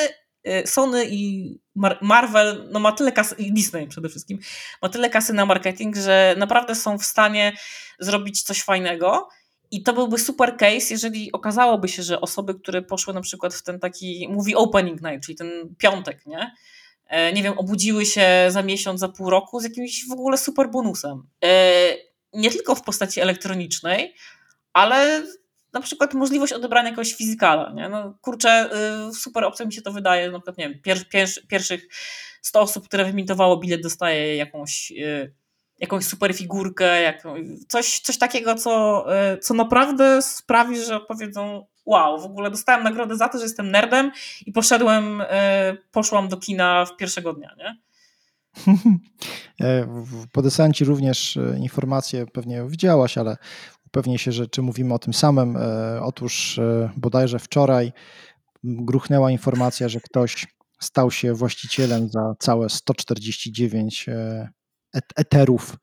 Sony 0.64 1.06
i 1.10 1.54
Marvel, 2.00 2.68
no 2.72 2.80
ma 2.80 2.92
tyle 2.92 3.12
kasy, 3.12 3.34
i 3.38 3.52
Disney 3.52 3.86
przede 3.86 4.08
wszystkim, 4.08 4.38
ma 4.82 4.88
tyle 4.88 5.10
kasy 5.10 5.32
na 5.32 5.46
marketing, 5.46 5.96
że 5.96 6.34
naprawdę 6.38 6.74
są 6.74 6.98
w 6.98 7.04
stanie 7.04 7.52
zrobić 7.98 8.42
coś 8.42 8.62
fajnego. 8.62 9.28
I 9.70 9.82
to 9.82 9.92
byłby 9.92 10.18
super 10.18 10.56
case, 10.56 10.86
jeżeli 10.90 11.32
okazałoby 11.32 11.88
się, 11.88 12.02
że 12.02 12.20
osoby, 12.20 12.54
które 12.54 12.82
poszły 12.82 13.14
na 13.14 13.20
przykład 13.20 13.54
w 13.54 13.62
ten 13.62 13.80
taki 13.80 14.28
movie 14.30 14.56
opening 14.56 15.02
night, 15.02 15.26
czyli 15.26 15.38
ten 15.38 15.74
piątek, 15.78 16.26
nie? 16.26 16.52
E, 17.08 17.32
nie 17.32 17.42
wiem, 17.42 17.58
obudziły 17.58 18.06
się 18.06 18.26
za 18.48 18.62
miesiąc, 18.62 19.00
za 19.00 19.08
pół 19.08 19.30
roku 19.30 19.60
z 19.60 19.64
jakimś 19.64 20.08
w 20.08 20.12
ogóle 20.12 20.38
super 20.38 20.70
bonusem. 20.70 21.22
E, 21.44 21.48
nie 22.32 22.50
tylko 22.50 22.74
w 22.74 22.82
postaci 22.82 23.20
elektronicznej, 23.20 24.14
ale 24.72 25.22
na 25.72 25.80
przykład 25.80 26.14
możliwość 26.14 26.52
odebrania 26.52 26.88
jakiegoś 26.88 27.14
fizykala. 27.14 27.72
Nie? 27.74 27.88
No, 27.88 28.18
kurczę, 28.20 28.70
y, 29.10 29.14
super 29.14 29.44
opcja 29.44 29.66
mi 29.66 29.72
się 29.72 29.82
to 29.82 29.92
wydaje. 29.92 30.30
Na 30.30 30.38
przykład, 30.38 30.58
nie 30.58 30.68
wiem, 30.68 30.82
pier, 30.82 31.08
pier, 31.08 31.28
pierwszych 31.48 31.88
100 32.42 32.60
osób, 32.60 32.88
które 32.88 33.04
wymintowało 33.04 33.56
bilet, 33.56 33.82
dostaje 33.82 34.36
jakąś, 34.36 34.92
y, 34.92 35.34
jakąś 35.78 36.04
super 36.04 36.34
figurkę, 36.34 37.02
jakąś, 37.02 37.40
coś, 37.68 38.00
coś 38.00 38.18
takiego, 38.18 38.54
co, 38.54 39.04
y, 39.34 39.38
co 39.38 39.54
naprawdę 39.54 40.22
sprawi, 40.22 40.84
że 40.84 41.00
powiedzą 41.00 41.66
wow, 41.88 42.20
w 42.20 42.24
ogóle 42.24 42.50
dostałem 42.50 42.84
nagrodę 42.84 43.16
za 43.16 43.28
to, 43.28 43.38
że 43.38 43.44
jestem 43.44 43.70
nerdem 43.70 44.12
i 44.46 44.52
poszedłem, 44.52 45.22
e, 45.28 45.76
poszłam 45.90 46.28
do 46.28 46.36
kina 46.36 46.84
w 46.84 46.96
pierwszego 46.96 47.32
dnia, 47.32 47.54
nie? 47.58 47.76
E, 49.60 49.86
podesłałem 50.32 50.72
Ci 50.72 50.84
również 50.84 51.36
e, 51.36 51.58
informację, 51.58 52.26
pewnie 52.26 52.64
widziałaś, 52.68 53.18
ale 53.18 53.36
upewnię 53.86 54.18
się, 54.18 54.32
że 54.32 54.46
czy 54.46 54.62
mówimy 54.62 54.94
o 54.94 54.98
tym 54.98 55.14
samym. 55.14 55.58
Otóż 56.02 56.60
bodajże 56.96 57.38
wczoraj 57.38 57.92
gruchnęła 58.64 59.30
informacja, 59.30 59.88
że 59.88 60.00
ktoś 60.00 60.46
stał 60.80 61.10
się 61.10 61.34
właścicielem 61.34 62.08
za 62.08 62.34
całe 62.38 62.68
149 62.68 64.06
eterów 65.16 65.76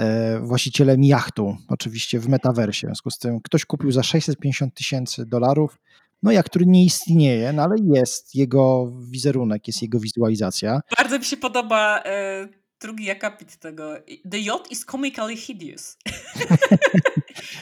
E, 0.00 0.40
właścicielem 0.40 1.04
jachtu, 1.04 1.56
oczywiście 1.68 2.20
w 2.20 2.28
metaversie. 2.28 2.86
W 2.86 2.88
związku 2.88 3.10
z 3.10 3.18
tym 3.18 3.40
ktoś 3.40 3.64
kupił 3.64 3.92
za 3.92 4.02
650 4.02 4.74
tysięcy 4.74 5.26
dolarów, 5.26 5.78
no 6.22 6.32
jak 6.32 6.46
który 6.46 6.66
nie 6.66 6.84
istnieje, 6.84 7.52
no 7.52 7.62
ale 7.62 7.76
jest 7.94 8.34
jego 8.34 8.92
wizerunek, 9.10 9.66
jest 9.66 9.82
jego 9.82 10.00
wizualizacja. 10.00 10.80
Bardzo 10.98 11.18
mi 11.18 11.24
się 11.24 11.36
podoba 11.36 12.02
e, 12.04 12.48
drugi 12.80 13.10
akapit 13.10 13.56
tego. 13.56 13.94
The 14.30 14.38
yacht 14.38 14.70
is 14.70 14.84
comically 14.84 15.36
hideous. 15.36 15.96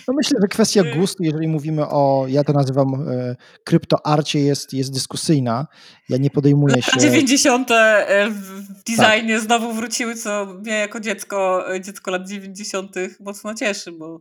No 0.09 0.15
myślę, 0.15 0.39
że 0.43 0.49
kwestia 0.49 0.81
y- 0.83 0.97
gustu, 0.97 1.23
jeżeli 1.23 1.49
mówimy 1.49 1.89
o, 1.89 2.25
ja 2.29 2.45
to 2.45 2.53
nazywam 2.53 3.09
e, 3.09 3.37
kryptoarcie, 3.65 4.41
jest, 4.41 4.73
jest 4.73 4.93
dyskusyjna. 4.93 5.67
Ja 6.09 6.17
nie 6.17 6.31
podejmuję 6.31 6.83
się... 6.83 7.01
90. 7.01 7.71
E, 7.71 8.31
w 8.31 8.73
designie 8.73 9.35
tak. 9.35 9.45
znowu 9.45 9.73
wróciły, 9.73 10.15
co 10.15 10.47
mnie 10.47 10.73
jako 10.73 11.01
dziecko, 11.01 11.65
e, 11.75 11.81
dziecko 11.81 12.11
lat 12.11 12.29
90. 12.29 12.95
mocno 13.21 13.55
cieszy, 13.55 13.93
bo 13.93 14.21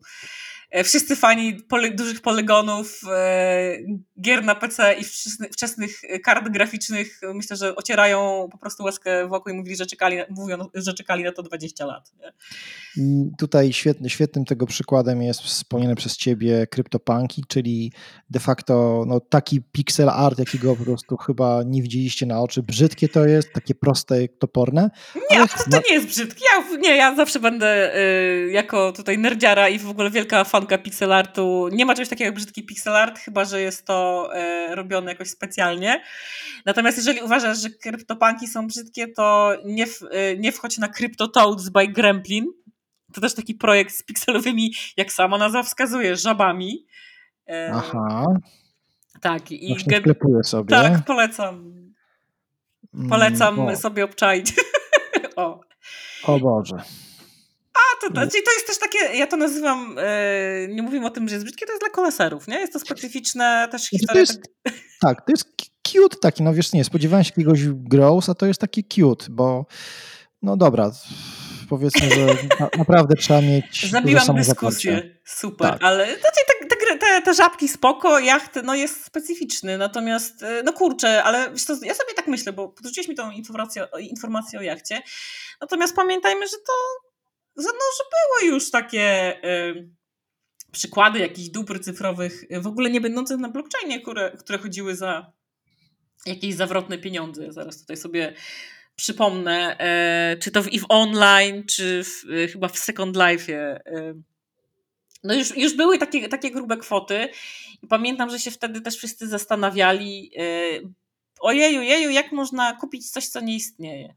wszyscy 0.84 1.16
fani 1.16 1.56
poly, 1.56 1.92
dużych 1.92 2.22
polygonów, 2.22 3.02
e, 3.12 3.78
gier 4.22 4.44
na 4.44 4.56
PC 4.56 4.94
i 4.94 5.04
wczesnych, 5.04 5.52
wczesnych 5.52 6.02
kart 6.24 6.50
graficznych 6.50 7.22
myślę, 7.34 7.58
że 7.58 7.76
ocierają 7.76 8.48
po 8.52 8.58
prostu 8.58 8.84
łaskę 8.84 9.28
wokół 9.28 9.54
i 9.54 9.56
mówili, 9.56 9.76
że 9.76 9.86
czekali, 9.86 10.18
mówią, 10.30 10.58
że 10.74 10.94
czekali 10.94 11.24
na 11.24 11.32
to 11.32 11.44
20 11.44 11.86
lat. 11.86 12.12
Nie? 12.20 12.34
Tutaj 13.38 13.74
świetny, 13.74 14.10
świetnym 14.10 14.46
tego 14.46 14.66
przykładem 14.66 15.22
jest 15.22 15.42
wspomniane 15.42 15.96
przez 15.96 16.18
ciebie 16.18 16.68
CryptoPunki, 16.68 17.44
czyli 17.48 17.92
de 18.30 18.40
facto 18.40 19.04
no, 19.08 19.20
taki 19.20 19.62
pixel 19.62 20.10
art, 20.10 20.40
jakiego 20.40 20.76
po 20.76 20.84
prostu 20.84 21.18
chyba 21.18 21.62
nie 21.66 21.82
widzieliście 21.82 22.26
na 22.26 22.42
oczy. 22.42 22.64
Brzydkie 22.64 23.10
to 23.10 23.26
jest, 23.26 23.54
takie 23.54 23.76
proste, 23.76 24.28
toporne. 24.28 24.90
Nie, 25.32 25.48
to, 25.48 25.72
to 25.72 25.82
nie 25.90 25.96
jest 25.96 26.08
brzydkie. 26.08 26.46
Ja, 26.46 26.78
nie, 26.78 26.96
ja 26.96 27.16
zawsze 27.16 27.40
będę 27.40 27.96
y, 27.96 28.52
jako 28.52 28.92
tutaj 28.92 29.18
nerdziara 29.18 29.70
i 29.70 29.80
w 29.80 29.90
ogóle 29.90 30.12
wielka 30.12 30.44
fanka 30.60 30.78
pixelartu. 30.78 31.70
Nie 31.72 31.86
ma 31.86 31.94
czegoś 31.94 32.10
takiego 32.10 32.26
jak 32.26 32.36
brzydki 32.36 32.64
pixelart, 32.64 33.20
chyba 33.20 33.46
że 33.46 33.62
jest 33.62 33.86
to 33.86 34.30
e, 34.34 34.76
robione 34.76 35.12
jakoś 35.12 35.30
specjalnie. 35.30 36.04
Natomiast 36.66 36.98
jeżeli 36.98 37.22
uważasz, 37.22 37.62
że 37.62 37.70
kryptopanki 37.70 38.48
są 38.48 38.68
brzydkie, 38.68 39.08
to 39.08 39.54
nie, 39.66 39.88
w, 39.88 40.00
e, 40.12 40.38
nie 40.38 40.52
wchodź 40.52 40.78
na 40.78 40.88
CryptoToads 40.88 41.70
by 41.70 41.88
Gremplin. 41.88 42.46
To 43.14 43.22
też 43.22 43.34
taki 43.34 43.56
projekt 43.56 43.96
z 43.96 44.04
pikselowymi, 44.04 44.74
jak 44.98 45.14
sama 45.14 45.38
nazwa 45.38 45.64
wskazuje, 45.64 46.16
żabami. 46.16 46.86
E, 47.50 47.72
Aha. 47.74 48.26
Tak. 49.22 49.52
I 49.52 49.68
Właśnie 49.70 50.00
sklepuję 50.00 50.44
sobie. 50.44 50.70
Tak, 50.70 51.06
polecam. 51.06 51.74
Polecam 53.10 53.60
mm, 53.60 53.76
sobie 53.76 54.04
obczaić. 54.04 54.54
o. 55.36 55.60
o 56.24 56.40
Boże. 56.40 56.78
To, 58.02 58.08
czyli 58.08 58.44
to 58.44 58.52
jest 58.52 58.68
też 58.68 58.78
takie, 58.78 59.18
ja 59.18 59.28
to 59.28 59.38
nazywam, 59.38 59.96
yy, 60.68 60.76
nie 60.76 60.82
mówimy 60.82 61.06
o 61.06 61.10
tym, 61.10 61.28
że 61.30 61.36
jest 61.36 61.46
brzydkie, 61.46 61.66
to 61.66 61.72
jest 61.72 61.82
dla 61.82 61.90
koleserów, 61.90 62.48
nie? 62.48 62.60
Jest 62.60 62.74
to 62.74 62.80
specyficzne 62.80 63.68
też 63.72 63.90
historia. 63.90 64.14
To 64.14 64.20
jest, 64.20 64.42
tak... 64.64 64.74
tak, 65.02 65.26
to 65.26 65.32
jest 65.32 65.46
cute 65.88 66.18
taki, 66.22 66.44
no 66.44 66.54
wiesz, 66.54 66.74
nie, 66.74 66.84
spodziewałem 66.84 67.24
się 67.24 67.32
jakiegoś 67.38 67.62
gross, 67.68 68.30
a 68.30 68.36
to 68.36 68.46
jest 68.46 68.62
taki 68.62 68.84
cute, 68.84 69.26
bo 69.30 69.66
no 70.42 70.58
dobra, 70.58 70.92
powiedzmy, 71.70 72.10
że 72.10 72.26
na, 72.60 72.70
naprawdę 72.78 73.16
trzeba 73.16 73.42
mieć 73.42 73.92
Zabiłam 73.92 74.36
dyskusję, 74.36 75.18
super, 75.26 75.70
tak. 75.70 75.84
ale 75.84 76.06
znaczy, 76.06 76.40
te, 76.48 76.66
te, 76.66 76.98
te, 76.98 77.22
te, 77.22 77.34
żabki 77.34 77.68
spoko, 77.68 78.20
jacht 78.20 78.52
no 78.64 78.76
jest 78.76 79.06
specyficzny, 79.06 79.78
natomiast 79.78 80.44
e, 80.44 80.64
no 80.64 80.74
kurczę, 80.74 81.24
ale 81.24 81.52
wiesz 81.52 81.64
co, 81.64 81.74
ja 81.74 81.94
sobie 81.94 82.14
tak 82.16 82.28
myślę, 82.28 82.54
bo 82.54 82.70
podrzuciłeś 82.70 83.08
mi 83.08 83.16
tą 83.16 83.32
informację, 83.32 83.88
informację 84.00 84.60
o 84.60 84.62
jachcie, 84.62 85.02
natomiast 85.62 85.96
pamiętajmy, 85.96 86.48
że 86.48 86.58
to 86.58 87.07
no, 87.66 87.86
że 87.98 88.04
były 88.12 88.54
już 88.54 88.72
takie, 88.72 89.40
przykłady 90.72 91.20
jakichś 91.20 91.50
dóbr 91.50 91.80
cyfrowych, 91.80 92.44
w 92.62 92.68
ogóle 92.68 92.90
nie 92.90 93.02
będących 93.02 93.38
na 93.38 93.50
blockchainie, 93.50 94.02
które, 94.02 94.32
które 94.40 94.58
chodziły 94.58 94.96
za 94.96 95.32
jakieś 96.26 96.56
zawrotne 96.56 96.98
pieniądze. 96.98 97.54
Zaraz 97.54 97.80
tutaj 97.80 97.98
sobie 97.98 98.34
przypomnę, 98.96 99.78
e, 99.80 100.38
czy 100.38 100.52
to 100.52 100.64
w 100.64 100.68
EVE 100.68 100.88
Online, 100.90 101.64
czy 101.66 102.04
w, 102.04 102.32
e, 102.32 102.48
chyba 102.48 102.68
w 102.68 102.80
Second 102.80 103.16
Life. 103.16 103.54
E, 103.54 104.14
no 105.24 105.34
już, 105.34 105.58
już 105.58 105.76
były 105.76 105.98
takie, 105.98 106.30
takie 106.30 106.52
grube 106.52 106.78
kwoty 106.78 107.30
i 107.82 107.88
pamiętam, 107.88 108.30
że 108.30 108.40
się 108.40 108.52
wtedy 108.52 108.82
też 108.82 108.98
wszyscy 108.98 109.28
zastanawiali, 109.28 110.32
e, 110.38 110.44
ojeju, 111.40 111.82
jeju, 111.82 112.10
jak 112.10 112.32
można 112.32 112.74
kupić 112.74 113.12
coś, 113.12 113.28
co 113.28 113.42
nie 113.42 113.56
istnieje. 113.56 114.16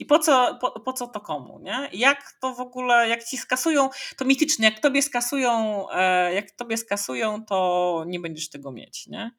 I 0.00 0.06
po 0.06 0.18
co, 0.18 0.58
po, 0.60 0.80
po 0.80 0.92
co 0.92 1.06
to 1.06 1.20
komu, 1.20 1.58
nie? 1.62 1.88
Jak 1.92 2.32
to 2.40 2.54
w 2.54 2.60
ogóle, 2.60 3.08
jak 3.08 3.24
ci 3.24 3.38
skasują, 3.38 3.88
to 4.16 4.24
mitycznie, 4.24 4.64
jak 4.64 4.80
tobie 4.80 5.02
skasują, 5.02 5.84
e, 5.90 6.34
jak 6.34 6.50
tobie 6.50 6.76
skasują, 6.76 7.44
to 7.44 8.04
nie 8.06 8.20
będziesz 8.20 8.50
tego 8.50 8.72
mieć, 8.72 9.06
nie? 9.06 9.30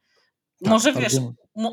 Tak, 0.64 0.72
Może 0.72 0.94
wiesz, 0.94 1.14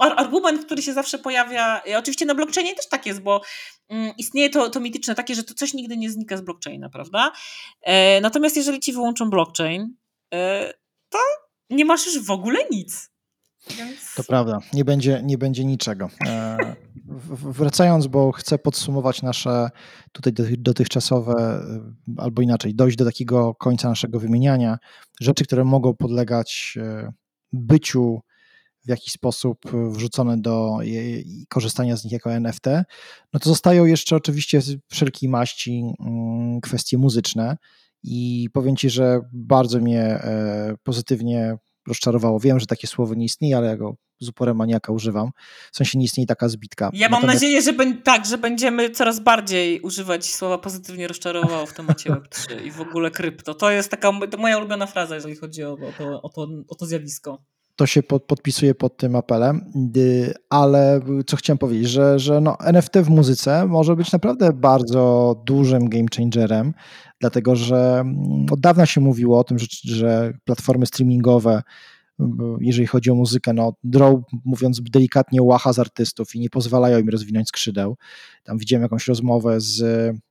argument, 0.01 0.65
który 0.65 0.83
się 0.83 0.93
zawsze 0.93 1.19
pojawia, 1.19 1.83
oczywiście 1.99 2.27
na 2.27 2.35
blockchainie 2.35 2.75
też 2.75 2.89
tak 2.89 3.07
jest, 3.07 3.21
bo 3.21 3.41
mm, 3.89 4.13
istnieje 4.19 4.51
to, 4.51 4.71
to 4.71 4.81
mityczne 4.81 5.15
takie, 5.15 5.35
że 5.35 5.45
to 5.45 5.55
coś 5.55 5.75
nigdy 5.75 5.97
nie 5.97 6.11
znika 6.11 6.37
z 6.37 6.41
blockchaina, 6.41 6.89
prawda? 6.89 7.33
E, 7.83 8.21
natomiast 8.21 8.57
jeżeli 8.57 8.81
ci 8.81 8.93
wyłączą 8.93 9.31
blockchain, 9.31 9.97
e, 10.35 10.73
to 11.09 11.19
nie 11.71 11.85
masz 11.85 12.07
już 12.07 12.25
w 12.25 12.31
ogóle 12.31 12.59
nic. 12.71 13.11
Więc... 13.71 14.15
To 14.15 14.25
prawda, 14.25 14.59
nie 14.73 14.85
będzie, 14.85 15.21
nie 15.25 15.39
będzie 15.39 15.65
niczego. 15.65 16.09
E, 16.27 16.77
wracając, 17.29 18.07
bo 18.07 18.33
chcę 18.33 18.59
podsumować 18.59 19.23
nasze 19.23 19.71
tutaj 20.13 20.33
dotychczasowe, 20.59 21.33
e, 21.33 22.23
albo 22.23 22.43
inaczej, 22.43 22.75
dojść 22.75 22.97
do 22.97 23.05
takiego 23.05 23.55
końca 23.55 23.89
naszego 23.89 24.21
wymieniania. 24.21 24.79
Rzeczy, 25.21 25.45
które 25.45 25.65
mogą 25.65 25.95
podlegać 25.95 26.79
e, 26.81 27.13
byciu 27.53 28.21
w 28.85 28.89
jakiś 28.89 29.13
sposób 29.13 29.59
wrzucone 29.91 30.37
do 30.41 30.79
korzystania 31.49 31.97
z 31.97 32.05
nich 32.05 32.13
jako 32.13 32.33
NFT, 32.33 32.67
no 33.33 33.41
to 33.41 33.49
zostają 33.49 33.85
jeszcze 33.85 34.17
oczywiście 34.17 34.61
wszelkiej 34.89 35.29
maści 35.29 35.83
mm, 36.01 36.61
kwestie 36.61 36.99
muzyczne. 36.99 37.57
I 38.03 38.49
powiem 38.53 38.77
Ci, 38.77 38.91
że 38.91 39.21
bardzo 39.33 39.81
mnie 39.81 40.23
pozytywnie 40.83 41.57
rozczarowało. 41.89 42.41
Wiem, 42.41 42.61
że 42.61 42.67
takie 42.67 42.87
słowo 42.87 43.15
nie 43.15 43.25
istnieje, 43.25 43.57
ale 43.57 43.67
ja 43.67 43.77
go 43.77 43.97
z 44.21 44.29
uporem 44.29 44.57
maniaka 44.57 44.93
używam. 44.93 45.31
W 45.73 45.77
sensie 45.77 45.99
nie 45.99 46.05
istnieje 46.05 46.27
taka 46.27 46.49
zbitka. 46.49 46.91
Ja 46.93 47.09
mam 47.09 47.21
Natomiast... 47.21 47.43
nadzieję, 47.43 47.63
że 47.63 47.73
tak, 48.05 48.27
że 48.27 48.39
będziemy 48.39 48.91
coraz 48.91 49.21
bardziej 49.21 49.81
używać 49.81 50.35
słowa 50.35 50.59
pozytywnie 50.59 51.09
rozczarowało 51.09 51.67
w 51.67 51.73
temacie 51.73 52.11
Web3 52.15 52.65
i 52.65 52.71
w 52.71 52.81
ogóle 52.81 53.11
krypto. 53.11 53.55
To 53.55 53.71
jest 53.71 53.91
taka 53.91 54.13
to 54.31 54.39
moja 54.39 54.59
ulubiona 54.59 54.87
fraza, 54.87 55.15
jeżeli 55.15 55.37
chodzi 55.37 55.65
o, 55.65 55.73
o, 55.73 55.93
to, 55.99 56.23
o, 56.23 56.29
to, 56.29 56.49
o 56.69 56.75
to 56.75 56.87
zjawisko 56.87 57.43
to 57.79 57.87
się 57.87 58.03
pod, 58.03 58.25
podpisuję 58.25 58.75
pod 58.75 58.97
tym 58.97 59.17
apelem, 59.17 59.73
ale 60.51 61.01
co 61.27 61.37
chciałem 61.37 61.59
powiedzieć, 61.59 61.89
że, 61.89 62.19
że 62.19 62.41
no 62.41 62.57
NFT 62.61 62.97
w 62.97 63.09
muzyce 63.09 63.67
może 63.67 63.97
być 63.97 64.13
naprawdę 64.13 64.53
bardzo 64.53 65.35
dużym 65.47 65.89
game 65.89 66.07
changerem, 66.17 66.75
dlatego 67.21 67.57
że 67.57 67.99
mm, 68.01 68.47
od 68.51 68.61
dawna 68.61 68.87
się 68.87 69.01
mówiło 69.01 69.39
o 69.39 69.45
tym, 69.45 69.59
że, 69.59 69.67
że 69.85 70.33
platformy 70.45 70.87
streamingowe, 70.87 71.63
jeżeli 72.61 72.87
chodzi 72.87 73.11
o 73.11 73.15
muzykę, 73.15 73.53
no 73.53 73.73
draw, 73.85 74.15
mówiąc 74.45 74.81
delikatnie, 74.91 75.43
łacha 75.43 75.73
z 75.73 75.79
artystów 75.79 76.35
i 76.35 76.41
nie 76.41 76.51
pozwalają 76.51 76.99
im 76.99 77.09
rozwinąć 77.09 77.49
skrzydeł. 77.49 77.97
Tam 78.45 78.59
widziałem 78.59 78.83
jakąś 78.83 79.07
rozmowę 79.07 79.61
z 79.61 79.83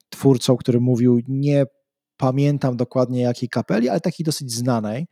twórcą, 0.10 0.58
który 0.58 0.80
mówił, 0.80 1.20
nie 1.28 1.66
pamiętam 2.18 2.78
dokładnie 2.78 3.22
jakiej 3.22 3.50
kapeli, 3.50 3.90
ale 3.90 4.02
takiej 4.02 4.24
dosyć 4.24 4.52
znanej, 4.52 5.08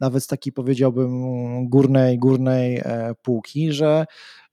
nawet 0.00 0.24
z 0.24 0.26
takiej 0.26 0.52
powiedziałbym 0.52 1.68
górnej, 1.68 2.18
górnej 2.18 2.76
e, 2.76 3.14
półki, 3.22 3.72
że 3.72 4.06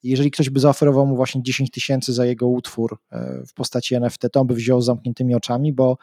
jeżeli 0.03 0.31
ktoś 0.31 0.49
by 0.49 0.59
zaoferował 0.59 1.05
mu 1.05 1.15
właśnie 1.15 1.43
10 1.43 1.71
tysięcy 1.71 2.13
za 2.13 2.25
jego 2.25 2.47
utwór 2.47 2.97
e, 3.11 3.43
w 3.47 3.53
postaci 3.53 3.95
NFT, 3.95 4.21
to 4.31 4.41
on 4.41 4.47
by 4.47 4.53
wziął 4.53 4.81
z 4.81 4.85
zamkniętymi 4.85 5.35
oczami, 5.35 5.73
bo 5.73 5.97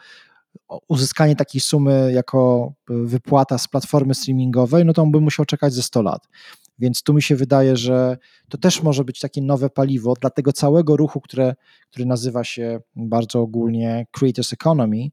uzyskanie 0.87 1.35
takiej 1.35 1.61
sumy 1.61 2.11
jako 2.13 2.73
wypłata 2.89 3.57
z 3.57 3.67
platformy 3.67 4.15
streamingowej, 4.15 4.85
no 4.85 4.93
to 4.93 5.01
on 5.01 5.11
by 5.11 5.21
musiał 5.21 5.45
czekać 5.45 5.73
ze 5.73 5.83
100 5.83 6.01
lat. 6.01 6.27
Więc 6.79 7.03
tu 7.03 7.13
mi 7.13 7.21
się 7.21 7.35
wydaje, 7.35 7.77
że 7.77 8.17
to 8.49 8.57
też 8.57 8.83
może 8.83 9.03
być 9.03 9.19
takie 9.19 9.41
nowe 9.41 9.69
paliwo 9.69 10.13
dla 10.21 10.29
tego 10.29 10.53
całego 10.53 10.97
ruchu, 10.97 11.21
które, 11.21 11.55
który 11.89 12.05
nazywa 12.05 12.43
się 12.43 12.79
bardzo 12.95 13.39
ogólnie 13.39 14.07
Creators 14.11 14.53
Economy, 14.53 15.09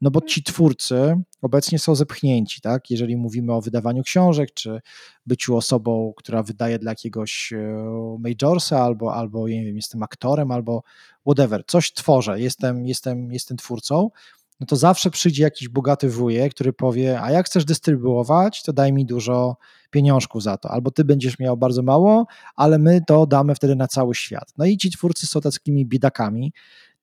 no 0.00 0.10
bo 0.10 0.20
ci 0.20 0.42
twórcy 0.42 1.22
obecnie 1.42 1.78
są 1.78 1.94
zepchnięci, 1.94 2.60
tak? 2.60 2.90
Jeżeli 2.90 3.16
mówimy 3.16 3.52
o 3.52 3.60
wydawaniu 3.60 4.02
książek, 4.02 4.54
czy 4.54 4.80
byciu 5.26 5.56
osobą, 5.56 6.12
która 6.16 6.42
wydaje 6.42 6.78
dla 6.78 6.92
jakiegoś 6.92 7.52
e, 7.52 8.18
majorsa, 8.18 8.80
albo, 8.80 9.14
albo 9.14 9.48
nie 9.48 9.64
wiem, 9.64 9.76
jestem 9.76 10.02
aktorem, 10.02 10.50
albo 10.50 10.82
whatever, 11.26 11.64
coś 11.66 11.92
tworzę, 11.92 12.40
jestem, 12.40 12.86
jestem, 12.86 13.32
jestem 13.32 13.56
twórcą, 13.56 14.10
no 14.60 14.66
to 14.66 14.76
zawsze 14.76 15.10
przyjdzie 15.10 15.42
jakiś 15.42 15.68
bogaty 15.68 16.08
wujek, 16.08 16.54
który 16.54 16.72
powie, 16.72 17.20
a 17.20 17.30
jak 17.30 17.46
chcesz 17.46 17.64
dystrybuować, 17.64 18.62
to 18.62 18.72
daj 18.72 18.92
mi 18.92 19.06
dużo 19.06 19.56
pieniążków 19.90 20.42
za 20.42 20.56
to, 20.56 20.70
albo 20.70 20.90
ty 20.90 21.04
będziesz 21.04 21.38
miał 21.38 21.56
bardzo 21.56 21.82
mało, 21.82 22.26
ale 22.56 22.78
my 22.78 23.00
to 23.06 23.26
damy 23.26 23.54
wtedy 23.54 23.76
na 23.76 23.88
cały 23.88 24.14
świat. 24.14 24.52
No 24.58 24.64
i 24.64 24.76
ci 24.76 24.90
twórcy 24.90 25.26
są 25.26 25.40
takimi 25.40 25.86
biedakami, 25.86 26.52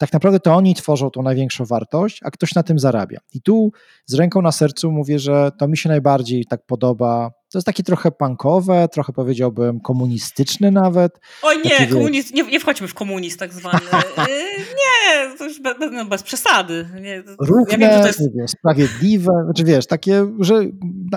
tak 0.02 0.14
naprawdę 0.14 0.40
to 0.40 0.54
oni 0.54 0.76
tworzą 0.76 1.10
tą 1.10 1.22
największą 1.22 1.66
wartość, 1.66 2.20
a 2.24 2.32
ktoś 2.32 2.56
na 2.56 2.64
tym 2.64 2.80
zarabia. 2.80 3.20
I 3.34 3.42
tu 3.42 3.72
z 4.06 4.14
ręką 4.14 4.42
na 4.42 4.52
sercu 4.52 4.92
mówię, 4.92 5.20
że 5.20 5.52
to 5.60 5.68
mi 5.68 5.78
się 5.78 5.90
najbardziej 5.90 6.46
tak 6.46 6.66
podoba. 6.66 7.32
To 7.52 7.58
jest 7.58 7.66
takie 7.66 7.84
trochę 7.84 8.12
punkowe, 8.12 8.88
trochę 8.92 9.14
powiedziałbym 9.14 9.80
komunistyczne 9.80 10.72
nawet. 10.72 11.20
Oj 11.42 11.56
nie, 11.66 11.88
komunizm, 11.88 12.36
nie, 12.36 12.44
nie 12.44 12.60
wchodźmy 12.60 12.88
w 12.88 12.94
komunizm 12.94 13.38
tak 13.38 13.54
zwany. 13.54 13.80
Y, 14.18 14.58
nie, 14.60 15.21
to 15.42 15.48
już 15.48 15.62
bez, 15.62 15.76
no, 15.92 16.06
bez 16.06 16.24
przesady. 16.24 16.90
Nie, 17.02 17.24
Równe, 17.40 17.78
ja 17.78 17.98
wiem, 17.98 18.08
jest... 18.08 18.20
mówię, 18.20 18.48
sprawiedliwe, 18.48 19.32
znaczy 19.46 19.64
wiesz, 19.64 19.88
takie, 19.88 20.26
że 20.40 20.62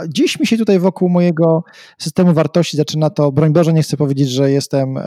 gdzieś 0.09 0.41
mi 0.41 0.47
się 0.47 0.57
tutaj 0.57 0.79
wokół 0.79 1.09
mojego 1.09 1.65
systemu 1.99 2.33
wartości 2.33 2.77
zaczyna 2.77 3.11
to, 3.11 3.33
broń 3.33 3.53
Boże, 3.53 3.73
nie 3.73 3.83
chcę 3.83 3.97
powiedzieć, 3.97 4.31
że 4.31 4.51
jestem 4.51 4.99
e, 4.99 5.03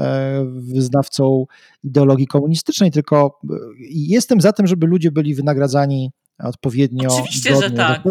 wyznawcą 0.45 1.45
ideologii 1.83 2.27
komunistycznej, 2.27 2.91
tylko 2.91 3.39
e, 3.49 3.55
jestem 3.89 4.41
za 4.41 4.53
tym, 4.53 4.67
żeby 4.67 4.87
ludzie 4.87 5.11
byli 5.11 5.35
wynagradzani 5.35 6.11
odpowiednio 6.39 7.09
Oczywiście, 7.09 7.55
że 7.61 7.71
tak. 7.71 8.01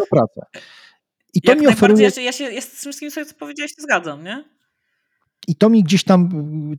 I 1.34 1.40
to 1.40 1.52
Jak 1.52 1.60
mi 1.60 1.66
oferuje... 1.66 2.10
Ja 2.16 2.32
się, 2.32 2.44
ja 2.44 2.60
z 2.60 2.70
tym 2.70 2.92
wszystkim, 2.92 3.10
co 3.10 3.34
powiedziałeś, 3.38 3.70
się 3.70 3.82
zgadzam, 3.82 4.24
nie? 4.24 4.55
I 5.46 5.56
to 5.56 5.70
mi 5.70 5.82
gdzieś 5.82 6.04
tam 6.04 6.30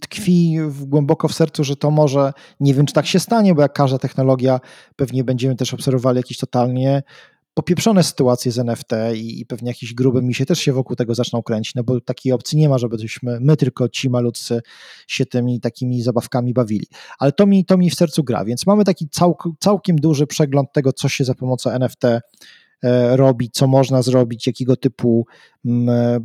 tkwi 0.01 0.57
głęboko 0.81 1.27
w 1.27 1.33
sercu, 1.33 1.63
że 1.63 1.75
to 1.75 1.91
może, 1.91 2.33
nie 2.59 2.73
wiem 2.73 2.85
czy 2.85 2.93
tak 2.93 3.05
się 3.05 3.19
stanie, 3.19 3.55
bo 3.55 3.61
jak 3.61 3.73
każda 3.73 3.97
technologia, 3.97 4.59
pewnie 4.95 5.23
będziemy 5.23 5.55
też 5.55 5.73
obserwowali 5.73 6.17
jakieś 6.17 6.37
totalnie 6.37 7.03
popieprzone 7.53 8.03
sytuacje 8.03 8.51
z 8.51 8.59
NFT 8.59 8.91
i, 9.15 9.39
i 9.39 9.45
pewnie 9.45 9.67
jakiś 9.67 9.93
gruby 9.93 10.21
mi 10.21 10.33
się 10.33 10.45
też 10.45 10.59
się 10.59 10.73
wokół 10.73 10.95
tego 10.95 11.15
zaczną 11.15 11.43
kręcić, 11.43 11.75
no 11.75 11.83
bo 11.83 12.01
takiej 12.01 12.33
opcji 12.33 12.57
nie 12.57 12.69
ma, 12.69 12.77
żebyśmy 12.77 13.39
my 13.41 13.57
tylko 13.57 13.89
ci 13.89 14.09
malutcy 14.09 14.61
się 15.07 15.25
tymi 15.25 15.59
takimi 15.59 16.01
zabawkami 16.01 16.53
bawili. 16.53 16.87
Ale 17.19 17.31
to 17.31 17.45
mi, 17.45 17.65
to 17.65 17.77
mi 17.77 17.89
w 17.89 17.95
sercu 17.95 18.23
gra, 18.23 18.45
więc 18.45 18.65
mamy 18.65 18.83
taki 18.83 19.09
cał, 19.09 19.37
całkiem 19.59 19.95
duży 19.95 20.27
przegląd 20.27 20.71
tego, 20.73 20.93
co 20.93 21.09
się 21.09 21.23
za 21.23 21.35
pomocą 21.35 21.69
NFT 21.69 22.03
E, 22.83 23.17
robić, 23.17 23.53
co 23.53 23.67
można 23.67 24.01
zrobić, 24.01 24.47
jakiego 24.47 24.75
typu 24.75 25.27
mm, 25.65 25.89
e, 25.89 26.19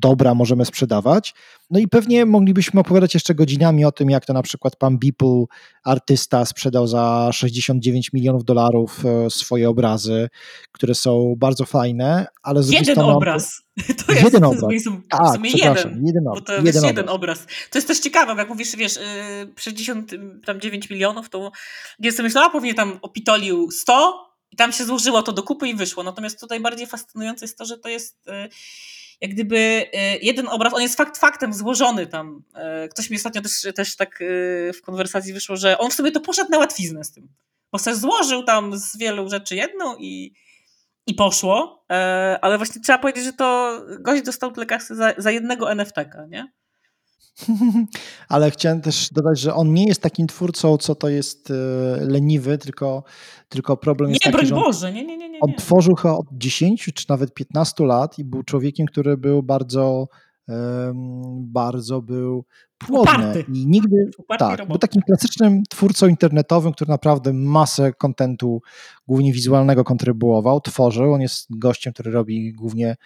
dobra 0.00 0.34
możemy 0.34 0.64
sprzedawać. 0.64 1.34
No 1.70 1.78
i 1.78 1.88
pewnie 1.88 2.26
moglibyśmy 2.26 2.80
opowiadać 2.80 3.14
jeszcze 3.14 3.34
godzinami 3.34 3.84
o 3.84 3.92
tym, 3.92 4.10
jak 4.10 4.26
to 4.26 4.32
na 4.32 4.42
przykład 4.42 4.76
pan 4.76 4.98
Beeple, 4.98 5.44
artysta, 5.84 6.44
sprzedał 6.44 6.86
za 6.86 7.30
69 7.32 8.12
milionów 8.12 8.44
dolarów 8.44 9.04
e, 9.04 9.30
swoje 9.30 9.68
obrazy, 9.68 10.28
które 10.72 10.94
są 10.94 11.34
bardzo 11.38 11.64
fajne, 11.64 12.26
ale 12.42 12.62
z 12.62 12.70
Jeden 12.70 12.94
strony, 12.94 13.12
obraz. 13.12 13.62
To 14.06 14.12
jest 14.12 14.24
jeden 14.24 14.44
obraz. 14.44 14.84
Tak, 15.10 15.20
w 15.26 15.34
sumie 15.34 15.50
jeden, 15.50 16.02
jeden, 16.06 16.24
to 16.44 16.52
jeden 16.52 16.66
jest 16.66 16.84
jeden 16.84 17.08
obraz. 17.08 17.46
To 17.70 17.78
jest 17.78 17.88
też 17.88 18.00
ciekawe, 18.00 18.34
jak 18.38 18.48
mówisz, 18.48 18.76
wiesz, 18.76 18.98
69 19.56 20.90
milionów, 20.90 21.30
to 21.30 21.52
nie 21.98 22.12
sobie 22.12 22.22
myślała, 22.22 22.50
pewnie 22.50 22.74
tam 22.74 22.98
opitolił 23.02 23.70
100, 23.70 24.30
i 24.50 24.56
tam 24.56 24.72
się 24.72 24.84
złożyło 24.84 25.22
to 25.22 25.32
do 25.32 25.42
kupy 25.42 25.68
i 25.68 25.74
wyszło. 25.74 26.02
Natomiast 26.02 26.40
tutaj 26.40 26.60
bardziej 26.60 26.86
fascynujące 26.86 27.44
jest 27.44 27.58
to, 27.58 27.64
że 27.64 27.78
to 27.78 27.88
jest 27.88 28.28
e, 28.28 28.48
jak 29.20 29.30
gdyby 29.30 29.86
e, 29.92 30.16
jeden 30.16 30.48
obraz, 30.48 30.74
on 30.74 30.82
jest 30.82 30.96
fakt 30.96 31.18
faktem 31.18 31.52
złożony 31.52 32.06
tam. 32.06 32.42
E, 32.54 32.88
ktoś 32.88 33.10
mi 33.10 33.16
ostatnio 33.16 33.42
też, 33.42 33.66
też 33.74 33.96
tak 33.96 34.18
w 34.74 34.82
konwersacji 34.82 35.32
wyszło, 35.32 35.56
że 35.56 35.78
on 35.78 35.90
w 35.90 35.94
sobie 35.94 36.10
to 36.10 36.20
poszedł 36.20 36.50
na 36.50 36.58
łatwiznę 36.58 37.04
z 37.04 37.12
tym. 37.12 37.28
Bo 37.72 37.78
sobie 37.78 37.96
złożył 37.96 38.42
tam 38.42 38.78
z 38.78 38.96
wielu 38.96 39.28
rzeczy 39.28 39.56
jedną 39.56 39.96
i, 39.96 40.34
i 41.06 41.14
poszło, 41.14 41.84
ale 42.40 42.56
właśnie 42.56 42.80
trzeba 42.80 42.98
powiedzieć, 42.98 43.24
że 43.24 43.32
to 43.32 43.80
gość 44.00 44.22
dostał 44.22 44.52
tyle 44.52 44.66
kasy 44.66 44.96
za, 44.96 45.14
za 45.18 45.30
jednego 45.30 45.72
NFT-ka, 45.72 46.26
nie? 46.28 46.52
Ale 48.28 48.50
chciałem 48.50 48.80
też 48.80 49.10
dodać, 49.12 49.40
że 49.40 49.54
on 49.54 49.74
nie 49.74 49.86
jest 49.86 50.02
takim 50.02 50.26
twórcą, 50.26 50.76
co 50.76 50.94
to 50.94 51.08
jest 51.08 51.50
e, 51.50 51.54
leniwy, 52.06 52.58
tylko, 52.58 53.04
tylko 53.48 53.76
problem 53.76 54.08
nie, 54.08 54.12
jest 54.12 54.22
taki, 54.22 54.36
broń 54.36 54.46
że 54.46 54.56
on, 54.56 54.62
Boże, 54.62 54.92
nie, 54.92 55.04
nie, 55.04 55.16
nie, 55.16 55.28
nie. 55.28 55.40
on 55.40 55.54
tworzył 55.54 55.94
chyba 55.94 56.14
od 56.14 56.26
10 56.32 56.90
czy 56.94 57.04
nawet 57.08 57.34
15 57.34 57.84
lat 57.84 58.18
i 58.18 58.24
był 58.24 58.42
człowiekiem, 58.42 58.86
który 58.86 59.16
był 59.16 59.42
bardzo 59.42 60.08
bardzo 61.32 62.02
był 62.02 62.44
płodny 62.78 63.12
Uparty. 63.12 63.44
i 63.52 63.66
nigdy 63.66 64.10
Uparty 64.18 64.44
tak, 64.44 64.58
robot. 64.58 64.68
był 64.68 64.78
takim 64.78 65.02
klasycznym 65.02 65.62
twórcą 65.68 66.06
internetowym, 66.06 66.72
który 66.72 66.90
naprawdę 66.90 67.32
masę 67.32 67.92
kontentu 67.92 68.62
głównie 69.08 69.32
wizualnego 69.32 69.84
kontrybuował, 69.84 70.60
tworzył. 70.60 71.12
On 71.12 71.20
jest 71.20 71.46
gościem, 71.50 71.92
który 71.92 72.10
robi 72.10 72.52
głównie 72.52 72.96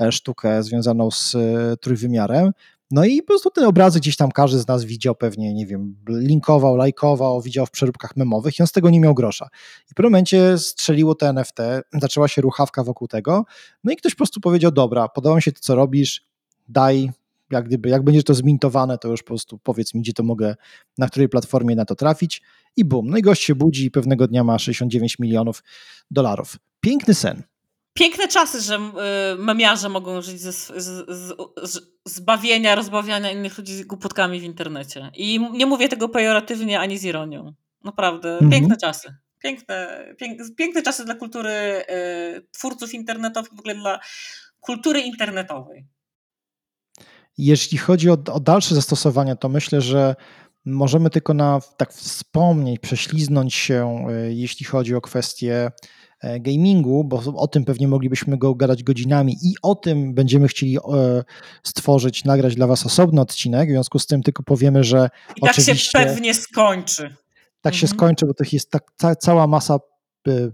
e, 0.00 0.12
sztukę 0.12 0.62
związaną 0.62 1.10
z 1.10 1.34
e, 1.34 1.76
trójwymiarem. 1.76 2.52
No 2.90 3.04
i 3.04 3.22
po 3.22 3.26
prostu 3.26 3.50
te 3.50 3.68
obrazy 3.68 4.00
gdzieś 4.00 4.16
tam 4.16 4.32
każdy 4.32 4.58
z 4.58 4.68
nas 4.68 4.84
widział 4.84 5.14
pewnie, 5.14 5.54
nie 5.54 5.66
wiem, 5.66 5.96
linkował, 6.08 6.76
lajkował, 6.76 7.42
widział 7.42 7.66
w 7.66 7.70
przeróbkach 7.70 8.16
memowych 8.16 8.58
i 8.58 8.62
on 8.62 8.66
z 8.66 8.72
tego 8.72 8.90
nie 8.90 9.00
miał 9.00 9.14
grosza. 9.14 9.48
I 9.88 9.90
w 9.90 9.94
pewnym 9.94 10.12
momencie 10.12 10.58
strzeliło 10.58 11.14
te 11.14 11.28
NFT, 11.28 11.58
zaczęła 11.92 12.28
się 12.28 12.42
ruchawka 12.42 12.84
wokół 12.84 13.08
tego, 13.08 13.44
no 13.84 13.92
i 13.92 13.96
ktoś 13.96 14.12
po 14.12 14.16
prostu 14.16 14.40
powiedział, 14.40 14.70
dobra, 14.70 15.08
podoba 15.08 15.36
mi 15.36 15.42
się 15.42 15.52
to, 15.52 15.60
co 15.60 15.74
robisz, 15.74 16.26
daj, 16.68 17.10
jak, 17.50 17.64
gdyby, 17.64 17.88
jak 17.88 18.04
będzie 18.04 18.22
to 18.22 18.34
zmintowane, 18.34 18.98
to 18.98 19.08
już 19.08 19.22
po 19.22 19.26
prostu 19.26 19.58
powiedz 19.58 19.94
mi, 19.94 20.00
gdzie 20.00 20.12
to 20.12 20.22
mogę, 20.22 20.54
na 20.98 21.08
której 21.08 21.28
platformie 21.28 21.76
na 21.76 21.84
to 21.84 21.94
trafić 21.94 22.42
i 22.76 22.84
bum. 22.84 23.10
No 23.10 23.16
i 23.16 23.22
gość 23.22 23.42
się 23.42 23.54
budzi 23.54 23.84
i 23.84 23.90
pewnego 23.90 24.28
dnia 24.28 24.44
ma 24.44 24.58
69 24.58 25.18
milionów 25.18 25.62
dolarów. 26.10 26.56
Piękny 26.80 27.14
sen. 27.14 27.42
Piękne 27.94 28.28
czasy, 28.28 28.60
że 28.60 28.76
y, 28.76 29.38
memiarze 29.38 29.88
mogą 29.88 30.22
żyć 30.22 30.40
ze, 30.40 30.52
z, 30.52 30.66
z, 31.08 31.36
z, 31.62 31.80
zbawienia, 32.04 32.74
rozbawiania 32.74 33.32
innych 33.32 33.58
ludzi 33.58 33.84
głupotkami 33.84 34.40
w 34.40 34.44
internecie. 34.44 35.10
I 35.14 35.40
nie 35.52 35.66
mówię 35.66 35.88
tego 35.88 36.08
pejoratywnie 36.08 36.80
ani 36.80 36.98
z 36.98 37.04
ironią. 37.04 37.54
Naprawdę, 37.84 38.32
mhm. 38.32 38.50
piękne 38.50 38.76
czasy. 38.76 39.14
Piękne, 39.42 40.06
pięk, 40.18 40.40
piękne 40.56 40.82
czasy 40.82 41.04
dla 41.04 41.14
kultury 41.14 41.50
y, 41.50 42.46
twórców 42.52 42.94
internetowych, 42.94 43.54
w 43.54 43.58
ogóle 43.58 43.74
dla 43.74 44.00
kultury 44.60 45.00
internetowej. 45.00 45.86
Jeśli 47.38 47.78
chodzi 47.78 48.10
o, 48.10 48.18
o 48.32 48.40
dalsze 48.40 48.74
zastosowania, 48.74 49.36
to 49.36 49.48
myślę, 49.48 49.80
że 49.80 50.14
możemy 50.64 51.10
tylko 51.10 51.34
na 51.34 51.60
tak 51.76 51.92
wspomnieć, 51.92 52.80
prześliznąć 52.80 53.54
się, 53.54 54.06
e, 54.10 54.32
jeśli 54.32 54.66
chodzi 54.66 54.94
o 54.94 55.00
kwestie 55.00 55.70
gamingu, 56.40 57.04
bo 57.04 57.22
o 57.36 57.48
tym 57.48 57.64
pewnie 57.64 57.88
moglibyśmy 57.88 58.38
go 58.38 58.54
gadać 58.54 58.82
godzinami 58.82 59.36
i 59.42 59.54
o 59.62 59.74
tym 59.74 60.14
będziemy 60.14 60.48
chcieli 60.48 60.76
e, 60.76 60.80
stworzyć, 61.62 62.24
nagrać 62.24 62.54
dla 62.54 62.66
Was 62.66 62.86
osobny 62.86 63.20
odcinek. 63.20 63.68
W 63.68 63.72
związku 63.72 63.98
z 63.98 64.06
tym 64.06 64.22
tylko 64.22 64.42
powiemy, 64.42 64.84
że. 64.84 65.10
I 65.36 65.40
tak 65.40 65.56
się 65.60 65.74
pewnie 65.92 66.34
skończy. 66.34 67.02
Tak 67.62 67.74
mhm. 67.74 67.80
się 67.80 67.86
skończy, 67.86 68.26
bo 68.26 68.34
to 68.34 68.44
jest 68.52 68.70
tak, 68.70 68.82
ca, 68.96 69.16
cała 69.16 69.46
masa 69.46 69.78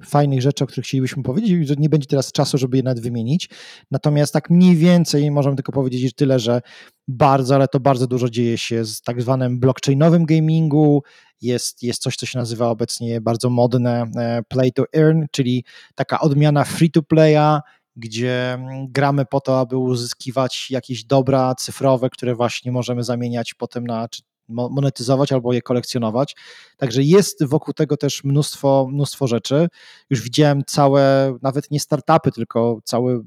fajnych 0.04 0.42
rzeczy, 0.42 0.64
o 0.64 0.66
których 0.66 0.84
chcielibyśmy 0.86 1.22
powiedzieć, 1.22 1.68
że 1.68 1.74
nie 1.78 1.88
będzie 1.88 2.06
teraz 2.06 2.32
czasu, 2.32 2.58
żeby 2.58 2.76
je 2.76 2.82
nawet 2.82 3.02
wymienić. 3.02 3.48
Natomiast 3.90 4.32
tak 4.32 4.50
mniej 4.50 4.76
więcej 4.76 5.30
możemy 5.30 5.56
tylko 5.56 5.72
powiedzieć 5.72 6.14
tyle, 6.14 6.38
że 6.38 6.60
bardzo, 7.08 7.54
ale 7.54 7.68
to 7.68 7.80
bardzo 7.80 8.06
dużo 8.06 8.30
dzieje 8.30 8.58
się 8.58 8.84
z 8.84 9.02
tak 9.02 9.22
zwanym 9.22 9.60
blockchainowym 9.60 10.26
gamingu. 10.26 11.02
Jest, 11.40 11.82
jest 11.82 12.02
coś, 12.02 12.16
co 12.16 12.26
się 12.26 12.38
nazywa 12.38 12.68
obecnie 12.68 13.20
bardzo 13.20 13.50
modne 13.50 14.02
e, 14.16 14.42
play 14.48 14.72
to 14.72 14.84
earn, 14.96 15.24
czyli 15.30 15.64
taka 15.94 16.20
odmiana 16.20 16.64
free 16.64 16.90
to 16.90 17.02
playa, 17.02 17.60
gdzie 17.96 18.52
mm, 18.52 18.92
gramy 18.92 19.24
po 19.24 19.40
to, 19.40 19.60
aby 19.60 19.76
uzyskiwać 19.76 20.70
jakieś 20.70 21.04
dobra 21.04 21.54
cyfrowe, 21.54 22.10
które 22.10 22.34
właśnie 22.34 22.72
możemy 22.72 23.04
zamieniać 23.04 23.54
potem 23.54 23.86
na 23.86 24.08
czy 24.08 24.22
monetyzować 24.50 25.32
albo 25.32 25.52
je 25.52 25.62
kolekcjonować. 25.62 26.36
Także 26.76 27.02
jest 27.02 27.44
wokół 27.44 27.74
tego 27.74 27.96
też 27.96 28.24
mnóstwo, 28.24 28.88
mnóstwo 28.92 29.26
rzeczy. 29.26 29.68
Już 30.10 30.22
widziałem 30.22 30.62
całe, 30.66 31.34
nawet 31.42 31.70
nie 31.70 31.80
startupy, 31.80 32.32
tylko 32.32 32.80
całe 32.84 33.22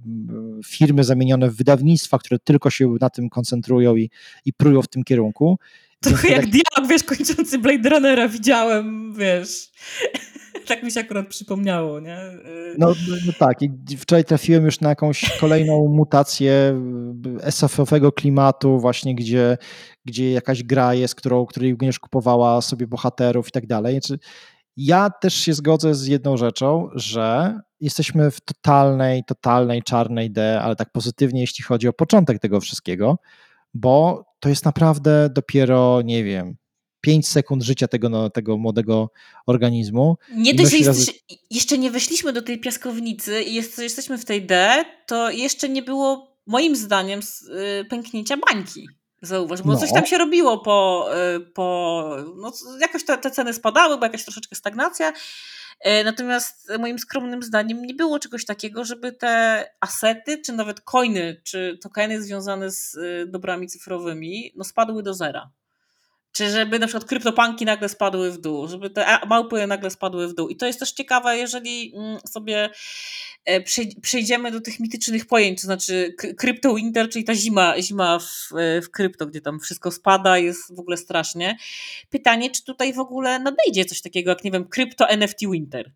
firmy 0.66 1.04
zamienione 1.04 1.50
w 1.50 1.56
wydawnictwa, 1.56 2.18
które 2.18 2.40
tylko 2.40 2.70
się 2.70 2.96
na 3.02 3.10
tym 3.10 3.30
koncentrują 3.30 3.96
i, 3.96 4.10
i 4.46 4.54
prują 4.54 4.82
w 4.82 4.88
tym 4.88 5.04
kierunku. 5.04 5.60
Trochę 6.00 6.28
jak 6.28 6.42
tak... 6.42 6.50
dialog, 6.50 6.90
wiesz, 6.92 7.04
kończący 7.04 7.58
Blade 7.60 7.90
Runnera 7.90 8.28
widziałem, 8.28 9.14
wiesz 9.14 9.72
tak 10.68 10.84
mi 10.84 10.92
się 10.92 11.00
akurat 11.00 11.28
przypomniało, 11.28 12.00
nie? 12.00 12.18
No, 12.78 12.94
no 13.28 13.34
tak, 13.40 13.62
i 13.62 13.98
wczoraj 13.98 14.24
trafiłem 14.24 14.66
już 14.66 14.82
na 14.82 14.90
jakąś 14.90 15.38
kolejną 15.40 15.88
mutację 16.00 16.82
SF-owego 17.42 18.12
klimatu, 18.12 18.80
właśnie 18.80 19.16
gdzie, 19.16 19.58
gdzie 20.06 20.32
jakaś 20.32 20.64
gra 20.64 20.94
jest, 20.94 21.16
którą, 21.16 21.46
której 21.46 21.76
będziesz 21.76 22.00
kupowała 22.00 22.62
sobie 22.62 22.88
bohaterów 22.88 23.48
i 23.48 23.52
tak 23.52 23.68
dalej. 23.68 23.94
Znaczy, 23.94 24.20
ja 24.78 25.10
też 25.10 25.34
się 25.34 25.54
zgodzę 25.54 25.96
z 25.96 26.08
jedną 26.08 26.38
rzeczą, 26.38 26.90
że 26.94 27.60
jesteśmy 27.80 28.32
w 28.32 28.42
totalnej, 28.42 29.24
totalnej 29.24 29.84
czarnej 29.84 30.32
D, 30.32 30.62
ale 30.62 30.76
tak 30.76 30.92
pozytywnie, 30.92 31.42
jeśli 31.42 31.64
chodzi 31.64 31.88
o 31.88 31.94
początek 31.94 32.40
tego 32.40 32.60
wszystkiego, 32.60 33.18
bo 33.74 34.26
to 34.40 34.50
jest 34.50 34.66
naprawdę 34.66 35.30
dopiero, 35.30 36.02
nie 36.02 36.24
wiem, 36.24 36.56
5 37.04 37.28
sekund 37.28 37.64
życia 37.64 37.88
tego, 37.88 38.10
no, 38.10 38.30
tego 38.30 38.58
młodego 38.58 39.10
organizmu. 39.48 40.18
Nie 40.36 40.54
dość, 40.54 40.72
że 40.72 40.86
razy... 40.86 41.12
jeszcze 41.50 41.78
nie 41.78 41.92
weszliśmy 41.92 42.34
do 42.34 42.42
tej 42.42 42.60
piaskownicy 42.60 43.42
i 43.42 43.54
jest, 43.54 43.80
jesteśmy 43.80 44.18
w 44.18 44.26
tej 44.26 44.46
D, 44.46 44.86
to 45.06 45.30
jeszcze 45.30 45.70
nie 45.70 45.82
było 45.82 46.38
moim 46.46 46.76
zdaniem 46.76 47.20
y, 47.20 47.86
pęknięcia 47.86 48.38
bańki. 48.38 48.88
Zauważ, 49.22 49.62
bo 49.62 49.74
no. 49.74 49.80
coś 49.80 49.94
tam 49.94 50.06
się 50.06 50.18
robiło 50.18 50.58
po, 50.58 51.10
y, 51.36 51.40
po 51.40 52.18
no, 52.36 52.52
jakoś 52.82 53.06
te, 53.06 53.18
te 53.18 53.32
ceny 53.32 53.54
spadały, 53.54 53.96
była 53.96 54.08
jakaś 54.08 54.24
troszeczkę 54.24 54.56
stagnacja. 54.56 55.10
Y, 55.10 56.04
natomiast 56.04 56.72
moim 56.80 57.00
skromnym 57.00 57.44
zdaniem 57.44 57.86
nie 57.86 57.94
było 57.94 58.20
czegoś 58.20 58.46
takiego, 58.46 58.86
żeby 58.86 59.12
te 59.12 59.66
asety, 59.80 60.42
czy 60.42 60.54
nawet 60.54 60.82
coiny, 60.82 61.42
czy 61.44 61.80
tokeny 61.82 62.22
związane 62.22 62.72
z 62.72 62.98
dobrami 63.32 63.68
cyfrowymi, 63.68 64.54
no 64.56 64.64
spadły 64.64 65.04
do 65.04 65.14
zera. 65.14 65.52
Czy 66.34 66.50
żeby 66.50 66.80
na 66.80 66.88
przykład 66.88 67.06
kryptopanki 67.06 67.66
nagle 67.66 67.90
spadły 67.90 68.32
w 68.32 68.38
dół, 68.38 68.68
żeby 68.68 68.90
te 68.90 69.20
małpy 69.28 69.68
nagle 69.68 69.90
spadły 69.90 70.28
w 70.28 70.34
dół. 70.34 70.50
I 70.50 70.56
to 70.56 70.66
jest 70.66 70.80
też 70.80 70.92
ciekawe, 70.92 71.38
jeżeli 71.38 71.94
mm, 71.96 72.20
sobie 72.30 72.70
e, 73.46 73.62
przejdziemy 74.02 74.52
do 74.52 74.62
tych 74.62 74.80
mitycznych 74.80 75.26
pojęć, 75.26 75.62
to 75.62 75.66
znaczy 75.66 76.16
krypto 76.38 76.76
winter, 76.76 77.10
czyli 77.10 77.26
ta 77.26 77.36
zima, 77.36 77.82
zima 77.82 78.20
w, 78.20 78.58
e, 78.58 78.82
w 78.82 78.92
krypto, 78.92 79.26
gdzie 79.26 79.42
tam 79.42 79.60
wszystko 79.60 79.92
spada, 79.92 80.38
jest 80.38 80.76
w 80.76 80.80
ogóle 80.80 80.98
strasznie. 80.98 81.58
Pytanie, 82.10 82.50
czy 82.50 82.64
tutaj 82.64 82.94
w 82.94 83.00
ogóle 83.00 83.40
nadejdzie 83.40 83.86
coś 83.86 84.02
takiego 84.02 84.30
jak, 84.30 84.44
nie 84.44 84.52
wiem, 84.52 84.68
krypto 84.68 85.10
NFT 85.10 85.40
winter. 85.52 85.92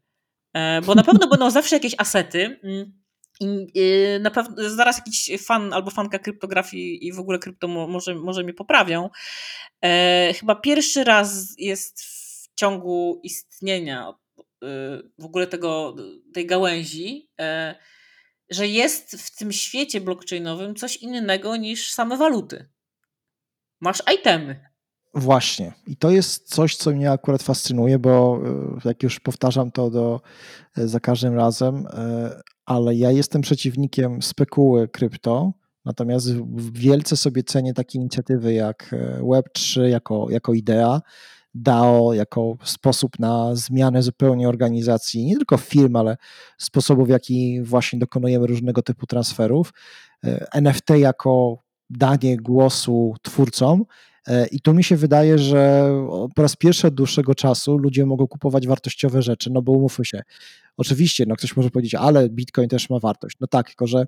E, 0.54 0.82
bo 0.82 0.96
na 0.96 1.04
pewno 1.04 1.28
będą 1.28 1.52
zawsze 1.52 1.76
jakieś 1.76 1.96
asety, 1.98 2.60
mm, 2.64 3.07
i 3.40 3.68
y, 3.78 4.20
na 4.20 4.32
pewno 4.32 4.70
zaraz 4.70 4.98
jakiś 4.98 5.32
fan 5.46 5.74
albo 5.74 5.92
fanka 5.92 6.20
kryptografii 6.20 7.08
i 7.08 7.14
w 7.14 7.20
ogóle 7.20 7.40
krypto 7.40 7.68
może, 7.68 8.16
może 8.16 8.44
mnie 8.44 8.54
poprawią. 8.54 9.10
E, 9.84 10.34
chyba 10.40 10.56
pierwszy 10.56 11.04
raz 11.04 11.56
jest 11.58 12.02
w 12.02 12.50
ciągu 12.56 13.20
istnienia 13.24 14.14
y, 14.40 14.46
w 15.18 15.26
ogóle 15.26 15.48
tego, 15.48 15.96
tej 16.34 16.46
gałęzi, 16.46 17.30
e, 17.40 17.76
że 18.50 18.68
jest 18.68 19.22
w 19.22 19.38
tym 19.38 19.52
świecie 19.52 20.02
blockchainowym 20.02 20.76
coś 20.76 20.98
innego 20.98 21.56
niż 21.56 21.92
same 21.92 22.18
waluty. 22.18 22.70
Masz 23.82 24.04
itemy. 24.14 24.67
Właśnie. 25.18 25.74
I 25.88 25.96
to 25.96 26.12
jest 26.12 26.50
coś, 26.50 26.76
co 26.76 26.92
mnie 26.92 27.12
akurat 27.12 27.44
fascynuje, 27.44 28.00
bo 28.00 28.40
y, 28.86 28.88
jak 28.88 29.04
już 29.04 29.20
powtarzam 29.20 29.72
to 29.72 29.90
do, 29.90 30.22
za 30.76 31.00
każdym 31.00 31.36
razem, 31.36 31.88
ale 32.66 32.96
ja 32.96 33.12
jestem 33.12 33.42
przeciwnikiem 33.42 34.22
spekuły 34.22 34.88
krypto, 34.88 35.54
natomiast 35.88 36.28
wielce 36.72 37.18
sobie 37.18 37.44
cenię 37.44 37.74
takie 37.74 38.00
inicjatywy 38.00 38.54
jak 38.54 38.94
e, 38.94 39.22
Web3 39.22 39.82
jako, 39.82 40.28
jako 40.30 40.54
idea, 40.54 41.02
DAO 41.54 42.14
jako 42.14 42.58
sposób 42.64 43.20
na 43.20 43.56
zmianę 43.56 44.04
zupełnie 44.04 44.50
organizacji, 44.50 45.26
nie 45.26 45.36
tylko 45.36 45.58
firm, 45.58 45.96
ale 45.96 46.18
sposobu, 46.58 47.06
w 47.06 47.10
jaki 47.10 47.62
właśnie 47.64 48.00
dokonujemy 48.00 48.48
różnego 48.48 48.82
typu 48.82 49.06
transferów, 49.08 49.74
e, 50.26 50.48
NFT 50.54 50.90
jako 50.90 51.64
danie 51.90 52.38
głosu 52.38 53.16
twórcom. 53.22 53.86
E, 54.28 54.48
I 54.48 54.62
tu 54.62 54.74
mi 54.74 54.84
się 54.84 54.96
wydaje, 54.96 55.38
że 55.38 55.92
po 56.36 56.42
raz 56.42 56.56
pierwszy 56.56 56.88
od 56.88 56.94
dłuższego 56.94 57.36
czasu 57.36 57.78
ludzie 57.78 58.06
mogą 58.06 58.28
kupować 58.28 58.68
wartościowe 58.68 59.22
rzeczy, 59.22 59.50
no 59.50 59.62
bo 59.62 59.72
umówmy 59.72 60.06
się, 60.06 60.22
Oczywiście, 60.78 61.26
no 61.28 61.36
ktoś 61.36 61.56
może 61.56 61.70
powiedzieć, 61.70 61.96
ale 61.96 62.30
Bitcoin 62.30 62.70
też 62.70 62.90
ma 62.90 63.00
wartość. 63.00 63.38
No 63.40 63.48
tak, 63.48 63.68
tylko 63.68 63.88
że 63.88 64.06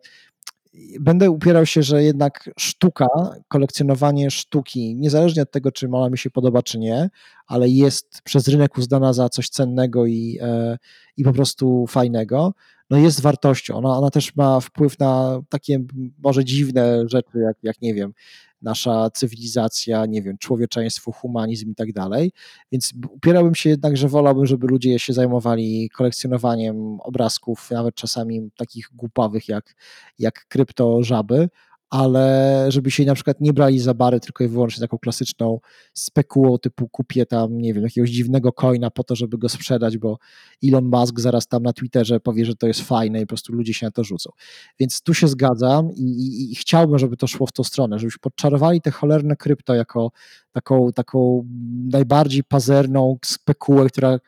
będę 0.99 1.31
upierał 1.31 1.65
się, 1.65 1.83
że 1.83 2.03
jednak 2.03 2.49
sztuka, 2.59 3.07
kolekcjonowanie 3.47 4.31
sztuki, 4.31 4.95
niezależnie 4.95 5.41
od 5.41 5.51
tego, 5.51 5.71
czy 5.71 5.87
ona 5.91 6.09
mi 6.09 6.17
się 6.17 6.29
podoba, 6.29 6.63
czy 6.63 6.79
nie, 6.79 7.09
ale 7.47 7.69
jest 7.69 8.21
przez 8.23 8.47
rynek 8.47 8.77
uznana 8.77 9.13
za 9.13 9.29
coś 9.29 9.49
cennego 9.49 10.05
i, 10.05 10.37
e, 10.41 10.77
i 11.17 11.23
po 11.23 11.33
prostu 11.33 11.87
fajnego, 11.87 12.53
no 12.89 12.97
jest 12.97 13.21
wartością. 13.21 13.75
Ona, 13.75 13.97
ona 13.97 14.09
też 14.09 14.35
ma 14.35 14.59
wpływ 14.59 14.99
na 14.99 15.41
takie 15.49 15.79
może 16.23 16.45
dziwne 16.45 17.03
rzeczy, 17.07 17.37
jak, 17.39 17.57
jak 17.63 17.81
nie 17.81 17.93
wiem, 17.93 18.13
nasza 18.61 19.09
cywilizacja, 19.09 20.05
nie 20.05 20.21
wiem, 20.21 20.37
człowieczeństwo, 20.37 21.11
humanizm 21.11 21.71
i 21.71 21.75
tak 21.75 21.93
dalej. 21.93 22.31
Więc 22.71 22.93
upierałbym 23.11 23.55
się 23.55 23.69
jednak, 23.69 23.97
że 23.97 24.07
wolałbym, 24.07 24.45
żeby 24.45 24.67
ludzie 24.67 24.99
się 24.99 25.13
zajmowali 25.13 25.89
kolekcjonowaniem 25.89 26.99
obrazków, 27.01 27.71
nawet 27.71 27.95
czasami 27.95 28.51
takich 28.57 28.89
głupawych 28.93 29.47
jak, 29.47 29.75
jak 30.19 30.45
kryptożaby, 30.47 31.49
ale 31.89 32.65
żeby 32.69 32.91
się 32.91 33.05
na 33.05 33.15
przykład 33.15 33.41
nie 33.41 33.53
brali 33.53 33.79
za 33.79 33.93
bary 33.93 34.19
tylko 34.19 34.43
i 34.43 34.47
wyłącznie 34.47 34.81
taką 34.81 34.97
klasyczną 34.97 35.59
spekułą 35.93 36.57
typu 36.57 36.89
kupię 36.89 37.25
tam, 37.25 37.57
nie 37.57 37.73
wiem, 37.73 37.83
jakiegoś 37.83 38.09
dziwnego 38.09 38.51
coina 38.51 38.89
po 38.89 39.03
to, 39.03 39.15
żeby 39.15 39.37
go 39.37 39.49
sprzedać, 39.49 39.97
bo 39.97 40.17
Elon 40.63 40.85
Musk 40.85 41.19
zaraz 41.19 41.47
tam 41.47 41.63
na 41.63 41.73
Twitterze 41.73 42.19
powie, 42.19 42.45
że 42.45 42.55
to 42.55 42.67
jest 42.67 42.81
fajne 42.81 43.19
i 43.19 43.21
po 43.21 43.27
prostu 43.27 43.53
ludzie 43.53 43.73
się 43.73 43.85
na 43.85 43.91
to 43.91 44.03
rzucą. 44.03 44.31
Więc 44.79 45.01
tu 45.01 45.13
się 45.13 45.27
zgadzam 45.27 45.91
i, 45.91 46.01
i, 46.01 46.51
i 46.51 46.55
chciałbym, 46.55 46.99
żeby 46.99 47.17
to 47.17 47.27
szło 47.27 47.47
w 47.47 47.51
tą 47.51 47.63
stronę, 47.63 47.99
żebyśmy 47.99 48.19
podczarowali 48.21 48.81
te 48.81 48.91
cholerne 48.91 49.35
krypto 49.35 49.75
jako 49.75 50.11
taką, 50.51 50.91
taką 50.91 51.47
najbardziej 51.91 52.43
pazerną 52.43 53.17
spekułę, 53.25 53.89
która 53.89 54.19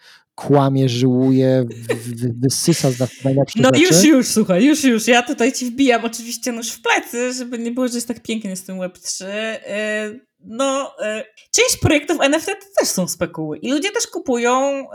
kłamie, 0.48 0.90
żyłuje, 0.90 1.66
wysysa 2.40 2.92
z 2.92 3.00
nas 3.00 3.10
najlepsze 3.24 3.60
No 3.62 3.70
rzeczy. 3.74 3.82
już, 3.82 4.04
już, 4.04 4.28
słuchaj, 4.28 4.66
już, 4.66 4.84
już. 4.84 5.08
Ja 5.08 5.24
tutaj 5.24 5.54
ci 5.54 5.66
wbijam 5.66 6.06
oczywiście 6.06 6.52
nóż 6.52 6.72
w 6.72 6.82
plecy, 6.82 7.34
żeby 7.34 7.60
nie 7.60 7.72
było, 7.72 7.88
że 7.88 7.96
jest 7.96 8.08
tak 8.08 8.24
pięknie 8.24 8.56
z 8.56 8.64
tym 8.64 8.78
Web3. 8.78 9.26
Y, 9.26 10.26
no, 10.46 10.92
y, 11.20 11.24
część 11.52 11.78
projektów 11.82 12.22
NFT 12.22 12.52
też 12.80 12.90
są 12.90 13.08
spekuły 13.08 13.58
i 13.58 13.72
ludzie 13.72 13.92
też 13.92 14.08
kupują 14.08 14.86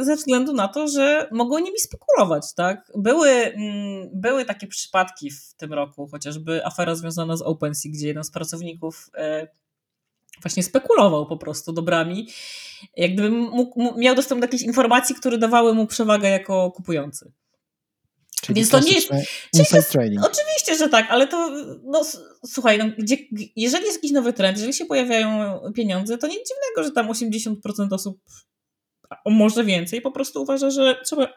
y, 0.00 0.04
ze 0.04 0.16
względu 0.16 0.52
na 0.52 0.68
to, 0.68 0.88
że 0.88 1.28
mogą 1.32 1.58
nimi 1.58 1.78
spekulować, 1.78 2.54
tak? 2.56 2.92
Były, 2.96 3.28
mm, 3.30 4.08
były 4.12 4.44
takie 4.44 4.66
przypadki 4.66 5.30
w 5.30 5.54
tym 5.56 5.72
roku, 5.72 6.08
chociażby 6.10 6.66
afera 6.66 6.94
związana 6.94 7.36
z 7.36 7.42
OpenSea, 7.42 7.90
gdzie 7.92 8.06
jeden 8.06 8.24
z 8.24 8.30
pracowników 8.30 9.10
właśnie 10.42 10.62
spekulował 10.62 11.26
po 11.26 11.36
prostu 11.36 11.72
dobrami, 11.72 12.28
jak 12.96 13.12
gdyby 13.12 13.30
mógł, 13.30 13.98
miał 13.98 14.14
dostęp 14.14 14.40
do 14.40 14.44
jakichś 14.44 14.62
informacji, 14.62 15.14
które 15.14 15.38
dawały 15.38 15.74
mu 15.74 15.86
przewagę 15.86 16.28
jako 16.28 16.70
kupujący. 16.70 17.32
Czyli 18.42 18.54
Więc 18.54 18.70
to 18.70 18.80
nie 18.80 18.92
jest. 18.92 19.90
Trading. 19.90 20.24
Oczywiście, 20.24 20.76
że 20.76 20.88
tak, 20.88 21.06
ale 21.10 21.26
to, 21.26 21.50
no 21.84 22.02
słuchaj, 22.46 22.78
no, 22.78 22.84
gdzie, 22.98 23.16
jeżeli 23.56 23.84
jest 23.84 23.96
jakiś 23.96 24.12
nowy 24.12 24.32
trend, 24.32 24.56
jeżeli 24.56 24.74
się 24.74 24.84
pojawiają 24.84 25.60
pieniądze, 25.74 26.18
to 26.18 26.26
nic 26.26 26.48
dziwnego, 26.48 26.88
że 26.88 26.90
tam 26.90 27.08
80% 27.08 27.94
osób, 27.94 28.20
a 29.10 29.30
może 29.30 29.64
więcej, 29.64 30.00
po 30.00 30.10
prostu 30.10 30.42
uważa, 30.42 30.70
że 30.70 31.00
trzeba 31.04 31.28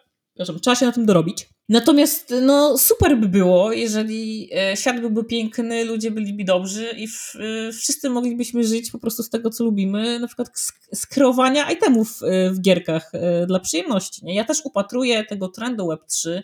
trzeba 0.62 0.76
się 0.76 0.86
na 0.86 0.92
tym 0.92 1.06
dorobić. 1.06 1.50
Natomiast 1.70 2.34
no, 2.42 2.78
super 2.78 3.18
by 3.20 3.28
było, 3.28 3.72
jeżeli 3.72 4.50
e, 4.56 4.78
świat 4.78 5.00
byłby 5.00 5.24
piękny, 5.24 5.86
ludzie 5.86 6.12
byliby 6.12 6.44
dobrzy 6.44 6.90
i 6.98 7.08
w, 7.08 7.36
e, 7.36 7.72
wszyscy 7.72 8.10
moglibyśmy 8.10 8.64
żyć 8.64 8.92
po 8.92 9.00
prostu 9.00 9.24
z 9.24 9.30
tego, 9.30 9.50
co 9.50 9.64
lubimy, 9.64 10.20
na 10.20 10.28
przykład 10.28 10.50
z 10.94 11.06
kreowania 11.06 11.72
itemów 11.72 12.20
e, 12.24 12.52
w 12.52 12.62
gierkach 12.62 13.12
dla 13.48 13.60
przyjemności. 13.60 14.26
Nie? 14.26 14.36
Ja 14.36 14.44
też 14.44 14.62
upatruję 14.64 15.26
tego 15.26 15.48
trendu 15.48 15.88
Web3, 15.88 16.42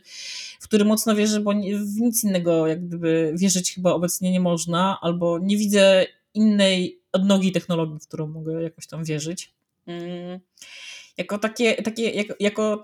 w 0.60 0.68
który 0.68 0.86
mocno 0.86 1.16
wierzę, 1.16 1.40
bo 1.40 1.52
w 1.74 2.00
nic 2.00 2.24
innego 2.24 2.68
jak 2.68 2.88
gdyby 2.88 3.34
wierzyć 3.38 3.76
chyba 3.76 3.92
obecnie 3.92 4.32
nie 4.32 4.40
można, 4.40 4.98
albo 5.02 5.40
nie 5.40 5.58
widzę 5.58 6.06
innej 6.34 7.02
odnogi 7.12 7.52
technologii, 7.52 8.00
w 8.00 8.08
którą 8.08 8.28
mogę 8.28 8.64
jakoś 8.64 8.88
tam 8.88 9.04
wierzyć. 9.04 9.54
Mm. 9.88 10.40
Jako 11.18 11.38
takie, 11.38 11.84
takie 11.84 12.10
jako, 12.10 12.34
jako 12.40 12.82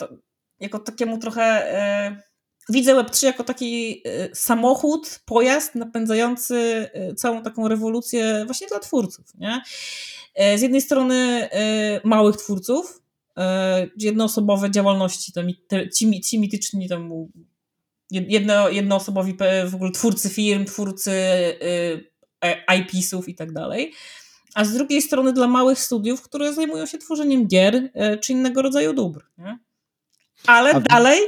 jako 0.59 0.79
takiemu 0.79 1.17
trochę. 1.17 1.41
E, 1.43 2.21
widzę 2.69 2.95
Web3 2.95 3.25
jako 3.25 3.43
taki 3.43 4.01
e, 4.05 4.35
samochód, 4.35 5.19
pojazd 5.25 5.75
napędzający 5.75 6.89
e, 6.93 7.15
całą 7.15 7.43
taką 7.43 7.67
rewolucję 7.67 8.43
właśnie 8.45 8.67
dla 8.67 8.79
twórców. 8.79 9.25
Nie? 9.35 9.61
Z 10.57 10.61
jednej 10.61 10.81
strony 10.81 11.49
małych 12.03 12.37
twórców, 12.37 13.01
jednoosobowe 13.97 14.71
działalności, 14.71 15.31
ci, 15.93 16.21
ci 16.21 16.39
mityczni 16.39 16.89
tam 16.89 17.27
jedno, 18.11 18.69
jednoosobowi 18.69 19.37
w 19.67 19.75
ogóle 19.75 19.91
twórcy 19.91 20.29
firm, 20.29 20.65
twórcy 20.65 21.11
IP-sów 22.77 23.29
i 23.29 23.35
tak 23.35 23.53
dalej. 23.53 23.93
A 24.53 24.65
z 24.65 24.73
drugiej 24.73 25.01
strony 25.01 25.33
dla 25.33 25.47
małych 25.47 25.79
studiów, 25.79 26.21
które 26.21 26.53
zajmują 26.53 26.85
się 26.85 26.97
tworzeniem 26.97 27.47
gier 27.47 27.91
czy 28.21 28.33
innego 28.33 28.61
rodzaju 28.61 28.93
dóbr. 28.93 29.25
Nie? 29.37 29.59
Ale 30.47 30.71
A... 30.71 30.79
dalej 30.79 31.19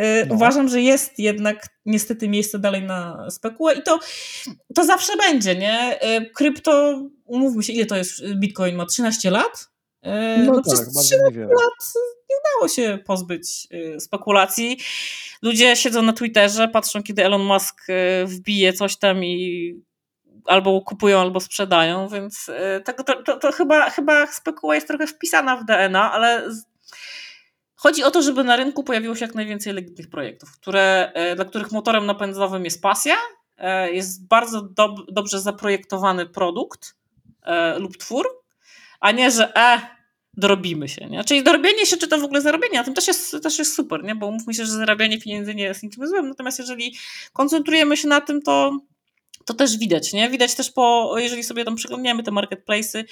y, 0.00 0.26
no. 0.28 0.34
uważam, 0.34 0.68
że 0.68 0.80
jest 0.80 1.18
jednak 1.18 1.66
niestety 1.86 2.28
miejsce 2.28 2.58
dalej 2.58 2.82
na 2.82 3.30
spekułę 3.30 3.74
i 3.74 3.82
to, 3.82 3.98
to 4.74 4.84
zawsze 4.84 5.12
będzie, 5.16 5.56
nie? 5.56 5.98
Y, 6.18 6.30
krypto, 6.30 7.02
umówmy 7.24 7.62
się, 7.62 7.72
ile 7.72 7.86
to 7.86 7.96
jest, 7.96 8.34
Bitcoin 8.34 8.76
ma 8.76 8.86
13 8.86 9.30
lat? 9.30 9.68
Y, 10.06 10.08
no, 10.38 10.52
no 10.52 10.54
tak, 10.54 10.64
przez 10.64 11.04
13 11.04 11.40
lat 11.40 11.94
nie 12.30 12.36
udało 12.40 12.68
się 12.68 12.98
pozbyć 13.06 13.68
spekulacji. 13.98 14.78
Ludzie 15.42 15.76
siedzą 15.76 16.02
na 16.02 16.12
Twitterze, 16.12 16.68
patrzą 16.68 17.02
kiedy 17.02 17.24
Elon 17.24 17.42
Musk 17.42 17.86
wbije 18.24 18.72
coś 18.72 18.96
tam 18.96 19.24
i 19.24 19.74
albo 20.46 20.80
kupują, 20.80 21.20
albo 21.20 21.40
sprzedają, 21.40 22.08
więc 22.08 22.50
to, 22.84 23.04
to, 23.04 23.22
to, 23.22 23.36
to 23.36 23.52
chyba, 23.52 23.90
chyba 23.90 24.26
spekuła 24.26 24.74
jest 24.74 24.88
trochę 24.88 25.06
wpisana 25.06 25.56
w 25.56 25.64
DNA, 25.64 26.12
ale 26.12 26.50
Chodzi 27.84 28.04
o 28.04 28.10
to, 28.10 28.22
żeby 28.22 28.44
na 28.44 28.56
rynku 28.56 28.84
pojawiło 28.84 29.14
się 29.14 29.24
jak 29.24 29.34
najwięcej 29.34 29.72
legitnych 29.72 30.10
projektów, 30.10 30.52
które, 30.52 31.12
e, 31.14 31.36
dla 31.36 31.44
których 31.44 31.72
motorem 31.72 32.06
napędowym 32.06 32.64
jest 32.64 32.82
pasja, 32.82 33.14
e, 33.58 33.92
jest 33.92 34.26
bardzo 34.26 34.62
dob 34.62 35.12
dobrze 35.12 35.40
zaprojektowany 35.40 36.26
produkt 36.26 36.94
e, 37.42 37.78
lub 37.78 37.96
twór, 37.96 38.26
a 39.00 39.10
nie, 39.12 39.30
że 39.30 39.56
e, 39.56 39.80
dorobimy 40.34 40.88
się. 40.88 41.06
Nie? 41.06 41.24
Czyli 41.24 41.42
dorobienie 41.42 41.86
się, 41.86 41.96
czy 41.96 42.08
to 42.08 42.18
w 42.18 42.24
ogóle 42.24 42.40
zarobienie, 42.40 42.80
a 42.80 42.84
tym 42.84 42.94
też 42.94 43.08
jest, 43.08 43.42
też 43.42 43.58
jest 43.58 43.74
super, 43.74 44.04
nie? 44.04 44.14
bo 44.14 44.30
mówmy 44.30 44.54
się, 44.54 44.66
że 44.66 44.72
zarabianie 44.72 45.20
pieniędzy 45.20 45.54
nie 45.54 45.64
jest 45.64 45.82
niczym 45.82 46.08
złym, 46.08 46.28
natomiast 46.28 46.58
jeżeli 46.58 46.96
koncentrujemy 47.32 47.96
się 47.96 48.08
na 48.08 48.20
tym, 48.20 48.42
to, 48.42 48.78
to 49.44 49.54
też 49.54 49.78
widać. 49.78 50.12
Nie? 50.12 50.30
Widać 50.30 50.54
też 50.54 50.70
po, 50.70 51.14
jeżeli 51.18 51.44
sobie 51.44 51.64
tam 51.64 51.76
przyglądniemy 51.76 52.22
te 52.22 52.30
marketplace'y, 52.30 53.04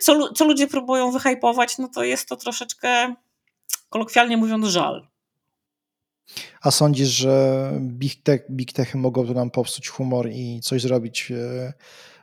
co, 0.00 0.32
co 0.32 0.44
ludzie 0.44 0.66
próbują 0.66 1.10
wyhypować, 1.10 1.78
no 1.78 1.88
to 1.94 2.04
jest 2.04 2.28
to 2.28 2.36
troszeczkę 2.36 3.14
kolokwialnie 3.90 4.36
mówiąc, 4.36 4.66
żal. 4.66 5.06
A 6.62 6.70
sądzisz, 6.70 7.08
że 7.08 7.72
big, 7.80 8.22
tech, 8.22 8.40
big 8.50 8.72
techy 8.72 8.98
mogą 8.98 9.26
tu 9.26 9.34
nam 9.34 9.50
popsuć 9.50 9.88
humor 9.88 10.28
i 10.30 10.60
coś 10.62 10.82
zrobić 10.82 11.30
e, 11.30 11.72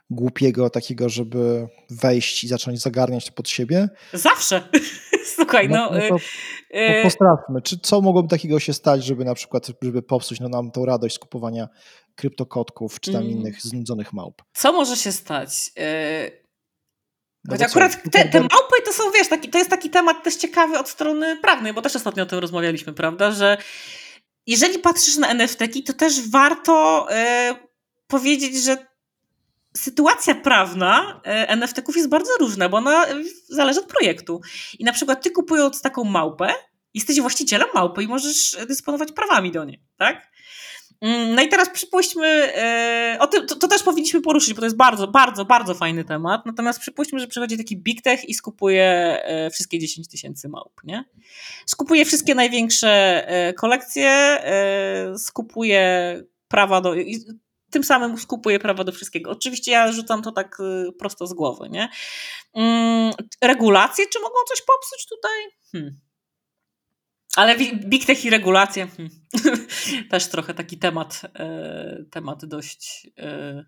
głupiego, 0.10 0.70
takiego, 0.70 1.10
żeby 1.10 1.68
wejść 1.90 2.44
i 2.44 2.48
zacząć 2.48 2.82
zagarniać 2.82 3.26
to 3.26 3.32
pod 3.32 3.50
siebie? 3.50 3.90
Zawsze. 4.14 4.70
Słuchaj, 5.36 5.70
no. 5.70 5.90
no, 5.92 6.00
no 6.10 6.18
to 6.18 7.04
postrawmy. 7.04 7.62
Czy 7.62 7.80
co 7.80 8.02
mogłoby 8.02 8.30
takiego 8.30 8.60
się 8.60 8.74
stać, 8.74 9.06
żeby 9.06 9.26
na 9.26 9.34
przykład, 9.34 9.68
żeby 9.82 10.02
popsuć 10.02 10.40
no, 10.40 10.50
nam 10.50 10.72
tą 10.72 10.86
radość 10.86 11.16
z 11.16 11.20
kupowania 11.20 11.68
kryptokotków 12.16 13.00
czy 13.00 13.12
tam 13.12 13.22
mm. 13.22 13.38
innych 13.38 13.62
znudzonych 13.62 14.14
małp? 14.14 14.42
Co 14.54 14.74
może 14.74 14.96
się 14.96 15.12
stać? 15.12 15.72
Choć 17.50 17.62
akurat 17.62 18.04
te, 18.12 18.26
te 18.30 18.40
małpy 18.40 18.76
to 18.86 18.94
są, 18.94 19.12
wiesz, 19.12 19.28
taki, 19.28 19.50
to 19.50 19.58
jest 19.58 19.70
taki 19.70 19.90
temat 19.90 20.24
też 20.24 20.36
ciekawy 20.36 20.80
od 20.80 20.90
strony 20.90 21.38
prawnej, 21.38 21.74
bo 21.74 21.82
też 21.82 21.96
ostatnio 21.96 22.24
o 22.24 22.26
tym 22.26 22.40
rozmawialiśmy, 22.40 22.94
prawda, 22.94 23.32
że 23.32 23.58
jeżeli 24.48 24.80
patrzysz 24.80 25.18
na 25.18 25.28
NFT, 25.28 25.60
to 25.86 25.94
też 25.94 26.30
warto 26.30 27.06
e, 27.12 27.56
powiedzieć, 28.08 28.64
że 28.64 28.78
sytuacja 29.78 30.36
prawna 30.36 31.22
e, 31.26 31.48
NFT-ków 31.50 31.96
jest 31.96 32.10
bardzo 32.10 32.32
różna, 32.40 32.70
bo 32.70 32.78
ona 32.78 33.06
zależy 33.50 33.80
od 33.80 33.86
projektu. 33.86 34.42
I 34.80 34.84
na 34.84 34.94
przykład 34.94 35.24
ty 35.24 35.32
kupując 35.32 35.82
taką 35.82 36.04
małpę, 36.04 36.54
jesteś 36.94 37.22
właścicielem 37.22 37.68
małpy 37.74 38.04
i 38.04 38.08
możesz 38.08 38.58
dysponować 38.68 39.12
prawami 39.12 39.52
do 39.52 39.66
niej, 39.66 39.84
tak? 39.98 40.28
Mm, 41.02 41.36
no 41.36 41.42
i 41.42 41.48
teraz 41.48 41.70
przypuśćmy, 41.70 42.28
e, 42.28 43.18
o 43.20 43.28
tym, 43.28 43.48
to, 43.48 43.56
to, 43.56 43.68
też 43.68 43.84
powinniśmy 43.84 44.22
poruszyć, 44.22 44.54
bo 44.54 44.60
to 44.60 44.66
jest 44.66 44.78
bardzo, 44.78 45.08
bardzo, 45.08 45.46
bardzo 45.46 45.74
fajny 45.74 46.04
temat. 46.04 46.46
Natomiast 46.46 46.80
przypuśćmy, 46.80 47.20
że 47.20 47.28
przychodzi 47.28 47.58
taki 47.58 47.78
big 47.78 48.02
tech 48.02 48.30
i 48.30 48.34
skupuje 48.34 48.84
e, 49.24 49.50
wszystkie 49.50 49.80
10 49.80 50.08
tysięcy 50.08 50.50
małp, 50.50 50.84
nie? 50.84 51.06
Skupuje 51.66 52.06
wszystkie 52.06 52.36
największe 52.36 53.24
e, 53.28 53.54
kolekcje, 53.54 54.38
skupuje 55.18 56.24
prawa 56.48 56.82
do. 56.82 56.96
Tym 57.70 57.84
samym 57.84 58.18
skupuje 58.18 58.60
prawa 58.60 58.84
do 58.84 58.92
wszystkiego. 58.92 59.32
Oczywiście 59.32 59.72
ja 59.72 59.92
rzucam 59.92 60.22
to 60.22 60.32
tak 60.32 60.58
prosto 61.00 61.28
z 61.28 61.34
głowy, 61.34 61.70
nie? 61.70 61.90
Mm, 62.54 63.14
regulacje, 63.42 64.06
czy 64.14 64.20
mogą 64.20 64.36
coś 64.48 64.62
popsuć 64.62 65.08
tutaj? 65.10 65.32
Hmm. 65.72 66.07
Ale 67.38 67.56
Big 67.86 68.06
Tech 68.06 68.26
i 68.26 68.30
regulacje 68.30 68.88
hmm. 68.88 69.10
też 70.12 70.28
trochę 70.28 70.54
taki 70.54 70.78
temat, 70.78 71.22
e, 71.36 72.04
temat 72.12 72.46
dość, 72.46 73.08
e, 73.18 73.64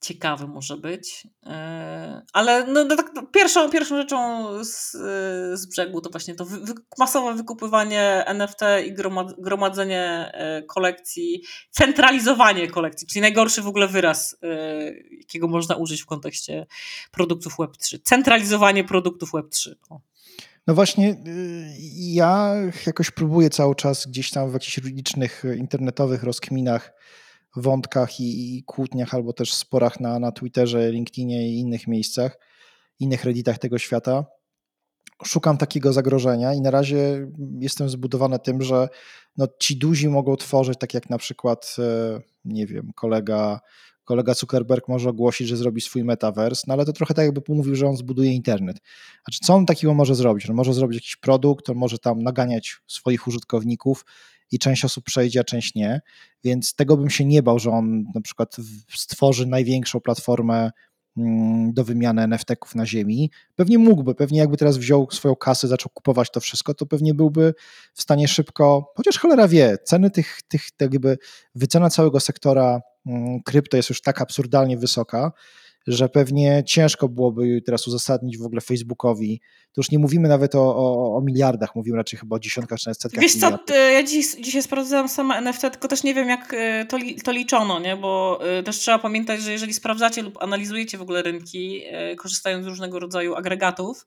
ciekawy 0.00 0.46
może 0.46 0.76
być. 0.76 1.26
E, 1.46 2.22
ale 2.32 2.66
no, 2.66 2.84
no 2.84 2.96
tak, 2.96 3.10
no, 3.14 3.26
pierwszą, 3.26 3.70
pierwszą 3.70 3.96
rzeczą 3.96 4.48
z, 4.64 4.92
z 5.60 5.66
brzegu 5.66 6.00
to 6.00 6.10
właśnie 6.10 6.34
to 6.34 6.44
wy, 6.44 6.74
masowe 6.98 7.34
wykupywanie 7.34 8.24
NFT 8.26 8.60
i 8.86 8.94
gromadzenie 9.38 10.32
kolekcji, 10.68 11.42
centralizowanie 11.70 12.70
kolekcji, 12.70 13.08
czyli 13.08 13.20
najgorszy 13.20 13.62
w 13.62 13.68
ogóle 13.68 13.88
wyraz, 13.88 14.36
jakiego 15.18 15.48
można 15.48 15.74
użyć 15.74 16.02
w 16.02 16.06
kontekście 16.06 16.66
produktów 17.10 17.56
Web3. 17.56 17.98
Centralizowanie 18.02 18.84
produktów 18.84 19.32
Web3. 19.32 19.72
O. 19.90 20.00
No 20.68 20.74
właśnie, 20.74 21.10
y, 21.10 21.16
ja 21.98 22.54
jakoś 22.86 23.10
próbuję 23.10 23.50
cały 23.50 23.74
czas 23.74 24.06
gdzieś 24.06 24.30
tam 24.30 24.50
w 24.50 24.52
jakichś 24.52 24.78
licznych 24.78 25.44
internetowych 25.56 26.22
rozkminach 26.22 26.92
wątkach 27.56 28.20
i, 28.20 28.56
i 28.58 28.64
kłótniach, 28.64 29.14
albo 29.14 29.32
też 29.32 29.54
sporach 29.54 30.00
na, 30.00 30.18
na 30.18 30.32
Twitterze, 30.32 30.92
LinkedInie 30.92 31.48
i 31.48 31.58
innych 31.58 31.86
miejscach, 31.86 32.38
innych 33.00 33.24
redditach 33.24 33.58
tego 33.58 33.78
świata. 33.78 34.24
Szukam 35.24 35.58
takiego 35.58 35.92
zagrożenia 35.92 36.54
i 36.54 36.60
na 36.60 36.70
razie 36.70 37.30
jestem 37.60 37.88
zbudowany 37.88 38.38
tym, 38.38 38.62
że 38.62 38.88
no, 39.36 39.46
ci 39.60 39.76
duzi 39.76 40.08
mogą 40.08 40.36
tworzyć, 40.36 40.78
tak 40.78 40.94
jak 40.94 41.10
na 41.10 41.18
przykład, 41.18 41.76
e, 41.78 42.20
nie 42.44 42.66
wiem, 42.66 42.90
kolega, 42.94 43.60
kolega 44.08 44.34
Zuckerberg 44.34 44.88
może 44.88 45.10
ogłosić, 45.10 45.48
że 45.48 45.56
zrobi 45.56 45.80
swój 45.80 46.04
metaverse, 46.04 46.64
no 46.66 46.74
ale 46.74 46.84
to 46.84 46.92
trochę 46.92 47.14
tak 47.14 47.24
jakby 47.24 47.42
mówił, 47.48 47.74
że 47.76 47.86
on 47.86 47.96
zbuduje 47.96 48.32
internet. 48.32 48.80
Znaczy, 49.24 49.38
co 49.42 49.54
on 49.54 49.66
takiego 49.66 49.94
może 49.94 50.14
zrobić? 50.14 50.50
On 50.50 50.56
może 50.56 50.74
zrobić 50.74 50.96
jakiś 50.96 51.16
produkt, 51.16 51.70
on 51.70 51.76
może 51.76 51.98
tam 51.98 52.22
naganiać 52.22 52.76
swoich 52.86 53.26
użytkowników 53.26 54.04
i 54.52 54.58
część 54.58 54.84
osób 54.84 55.04
przejdzie, 55.04 55.40
a 55.40 55.44
część 55.44 55.74
nie. 55.74 56.00
Więc 56.44 56.74
tego 56.74 56.96
bym 56.96 57.10
się 57.10 57.24
nie 57.24 57.42
bał, 57.42 57.58
że 57.58 57.70
on 57.70 58.04
na 58.14 58.20
przykład 58.20 58.56
stworzy 58.94 59.46
największą 59.46 60.00
platformę 60.00 60.70
mm, 61.16 61.72
do 61.72 61.84
wymiany 61.84 62.22
NFT-ków 62.22 62.74
na 62.74 62.86
ziemi. 62.86 63.30
Pewnie 63.56 63.78
mógłby, 63.78 64.14
pewnie 64.14 64.38
jakby 64.38 64.56
teraz 64.56 64.78
wziął 64.78 65.08
swoją 65.10 65.36
kasę, 65.36 65.68
zaczął 65.68 65.90
kupować 65.94 66.30
to 66.30 66.40
wszystko, 66.40 66.74
to 66.74 66.86
pewnie 66.86 67.14
byłby 67.14 67.54
w 67.94 68.02
stanie 68.02 68.28
szybko, 68.28 68.92
chociaż 68.96 69.18
cholera 69.18 69.48
wie, 69.48 69.78
ceny 69.84 70.10
tych, 70.10 70.40
tych 70.48 70.62
jakby 70.80 71.18
wycena 71.54 71.90
całego 71.90 72.20
sektora 72.20 72.80
krypto 73.44 73.76
jest 73.76 73.88
już 73.88 74.00
tak 74.00 74.20
absurdalnie 74.20 74.78
wysoka, 74.78 75.32
że 75.88 76.08
pewnie 76.08 76.62
ciężko 76.66 77.08
byłoby 77.08 77.62
teraz 77.66 77.88
uzasadnić 77.88 78.38
w 78.38 78.46
ogóle 78.46 78.60
Facebookowi. 78.60 79.40
To 79.72 79.80
już 79.80 79.90
nie 79.90 79.98
mówimy 79.98 80.28
nawet 80.28 80.54
o, 80.54 80.76
o, 80.76 81.16
o 81.16 81.20
miliardach, 81.20 81.74
mówimy 81.74 81.96
raczej 81.96 82.18
chyba 82.18 82.36
o 82.36 82.38
dziesiątkach 82.38 82.78
czy 82.78 82.94
setkach 82.94 83.22
Wiesz 83.22 83.34
miliardów. 83.34 83.60
co, 83.66 83.74
ja 83.74 84.02
dziś, 84.02 84.34
dzisiaj 84.34 84.62
sprawdzałam 84.62 85.08
sama 85.08 85.38
NFT, 85.38 85.60
tylko 85.60 85.88
też 85.88 86.02
nie 86.02 86.14
wiem 86.14 86.28
jak 86.28 86.54
e, 86.54 86.86
to, 86.86 86.98
to 87.24 87.32
liczono, 87.32 87.78
nie? 87.80 87.96
bo 87.96 88.40
e, 88.58 88.62
też 88.62 88.76
trzeba 88.76 88.98
pamiętać, 88.98 89.42
że 89.42 89.52
jeżeli 89.52 89.74
sprawdzacie 89.74 90.22
lub 90.22 90.42
analizujecie 90.42 90.98
w 90.98 91.02
ogóle 91.02 91.22
rynki, 91.22 91.82
e, 91.86 92.16
korzystając 92.16 92.64
z 92.64 92.68
różnego 92.68 92.98
rodzaju 92.98 93.34
agregatów, 93.34 94.06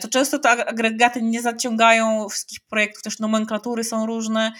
to 0.00 0.08
często 0.08 0.38
te 0.38 0.50
agregaty 0.50 1.22
nie 1.22 1.42
zaciągają 1.42 2.28
wszystkich 2.28 2.60
projektów, 2.60 3.02
też 3.02 3.18
nomenklatury 3.18 3.84
są 3.84 4.06
różne. 4.06 4.52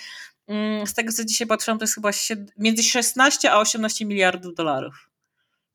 Mm, 0.48 0.86
z 0.86 0.94
tego 0.94 1.12
co 1.12 1.24
dzisiaj 1.24 1.46
patrzyłam, 1.46 1.78
to 1.78 1.82
jest 1.82 1.94
chyba 1.94 2.10
między 2.58 2.82
16 2.82 3.52
a 3.52 3.58
18 3.58 4.04
miliardów 4.04 4.54
dolarów 4.54 5.08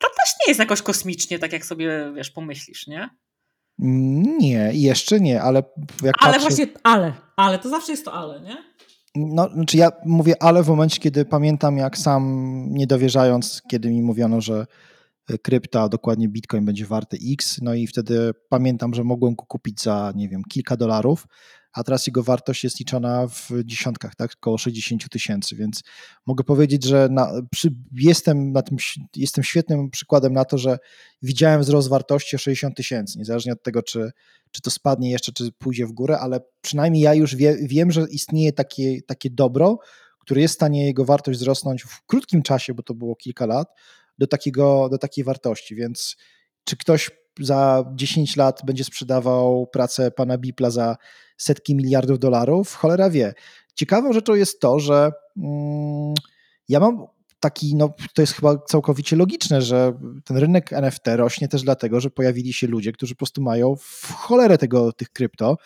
to 0.03 0.09
też 0.23 0.33
nie 0.39 0.51
jest 0.51 0.59
jakoś 0.59 0.81
kosmicznie, 0.81 1.39
tak 1.39 1.53
jak 1.53 1.65
sobie, 1.65 2.11
wiesz, 2.15 2.31
pomyślisz, 2.31 2.87
nie? 2.87 3.09
Nie, 4.39 4.71
jeszcze 4.73 5.19
nie, 5.19 5.41
ale 5.41 5.63
jak 6.03 6.15
Ale 6.19 6.33
patrzę... 6.33 6.39
właśnie, 6.39 6.67
ale, 6.83 7.13
ale, 7.35 7.59
to 7.59 7.69
zawsze 7.69 7.91
jest 7.91 8.05
to 8.05 8.13
ale, 8.13 8.41
nie? 8.41 8.57
No, 9.15 9.49
znaczy 9.53 9.77
ja 9.77 9.91
mówię 10.05 10.43
ale 10.43 10.63
w 10.63 10.67
momencie, 10.67 10.99
kiedy 10.99 11.25
pamiętam, 11.25 11.77
jak 11.77 11.97
sam 11.97 12.65
nie 12.69 12.87
dowierzając, 12.87 13.61
kiedy 13.67 13.89
mi 13.89 14.01
mówiono, 14.01 14.41
że 14.41 14.65
krypta, 15.41 15.89
dokładnie 15.89 16.29
bitcoin 16.29 16.65
będzie 16.65 16.85
warty 16.85 17.17
X, 17.33 17.59
no 17.61 17.73
i 17.73 17.87
wtedy 17.87 18.31
pamiętam, 18.49 18.93
że 18.93 19.03
mogłem 19.03 19.35
go 19.35 19.45
kupić 19.45 19.81
za, 19.81 20.13
nie 20.15 20.29
wiem, 20.29 20.41
kilka 20.49 20.77
dolarów, 20.77 21.27
a 21.73 21.83
teraz 21.83 22.07
jego 22.07 22.23
wartość 22.23 22.63
jest 22.63 22.79
liczona 22.79 23.27
w 23.27 23.49
dziesiątkach, 23.65 24.15
tak, 24.15 24.31
około 24.41 24.57
60 24.57 25.09
tysięcy, 25.09 25.55
więc 25.55 25.83
mogę 26.25 26.43
powiedzieć, 26.43 26.83
że 26.83 27.07
na, 27.11 27.31
przy, 27.51 27.69
jestem, 27.91 28.51
na 28.51 28.61
tym, 28.61 28.77
jestem 29.15 29.43
świetnym 29.43 29.89
przykładem 29.89 30.33
na 30.33 30.45
to, 30.45 30.57
że 30.57 30.77
widziałem 31.21 31.61
wzrost 31.61 31.89
wartości 31.89 32.35
o 32.35 32.39
60 32.39 32.77
tysięcy, 32.77 33.19
niezależnie 33.19 33.53
od 33.53 33.63
tego, 33.63 33.83
czy, 33.83 34.11
czy 34.51 34.61
to 34.61 34.71
spadnie 34.71 35.11
jeszcze, 35.11 35.31
czy 35.31 35.51
pójdzie 35.51 35.85
w 35.85 35.91
górę, 35.91 36.19
ale 36.19 36.39
przynajmniej 36.61 37.03
ja 37.03 37.13
już 37.13 37.35
wie, 37.35 37.57
wiem, 37.61 37.91
że 37.91 38.05
istnieje 38.09 38.53
takie, 38.53 39.01
takie 39.07 39.29
dobro, 39.29 39.79
które 40.19 40.41
jest 40.41 40.53
w 40.53 40.55
stanie 40.55 40.85
jego 40.85 41.05
wartość 41.05 41.39
wzrosnąć 41.39 41.83
w 41.83 42.05
krótkim 42.05 42.41
czasie, 42.41 42.73
bo 42.73 42.83
to 42.83 42.93
było 42.93 43.15
kilka 43.15 43.45
lat, 43.45 43.67
do, 44.17 44.27
takiego, 44.27 44.89
do 44.89 44.97
takiej 44.97 45.23
wartości, 45.23 45.75
więc 45.75 46.15
czy 46.63 46.77
ktoś 46.77 47.11
za 47.39 47.85
10 47.95 48.35
lat 48.35 48.61
będzie 48.65 48.83
sprzedawał 48.83 49.67
pracę 49.67 50.11
pana 50.11 50.37
Bipla 50.37 50.69
za 50.69 50.97
setki 51.37 51.75
miliardów 51.75 52.19
dolarów, 52.19 52.75
cholera 52.75 53.09
wie. 53.09 53.33
Ciekawą 53.75 54.13
rzeczą 54.13 54.35
jest 54.35 54.59
to, 54.59 54.79
że 54.79 55.11
mm, 55.37 56.13
ja 56.69 56.79
mam 56.79 57.05
taki, 57.39 57.75
no 57.75 57.93
to 58.13 58.21
jest 58.21 58.33
chyba 58.33 58.57
całkowicie 58.57 59.15
logiczne, 59.15 59.61
że 59.61 59.93
ten 60.25 60.37
rynek 60.37 60.73
NFT 60.73 61.07
rośnie 61.07 61.47
też 61.47 61.63
dlatego, 61.63 61.99
że 61.99 62.09
pojawili 62.09 62.53
się 62.53 62.67
ludzie, 62.67 62.91
którzy 62.91 63.15
po 63.15 63.17
prostu 63.17 63.41
mają 63.41 63.75
w 63.75 64.11
cholerę 64.11 64.57
tego, 64.57 64.93
tych 64.93 65.09
krypto 65.09 65.57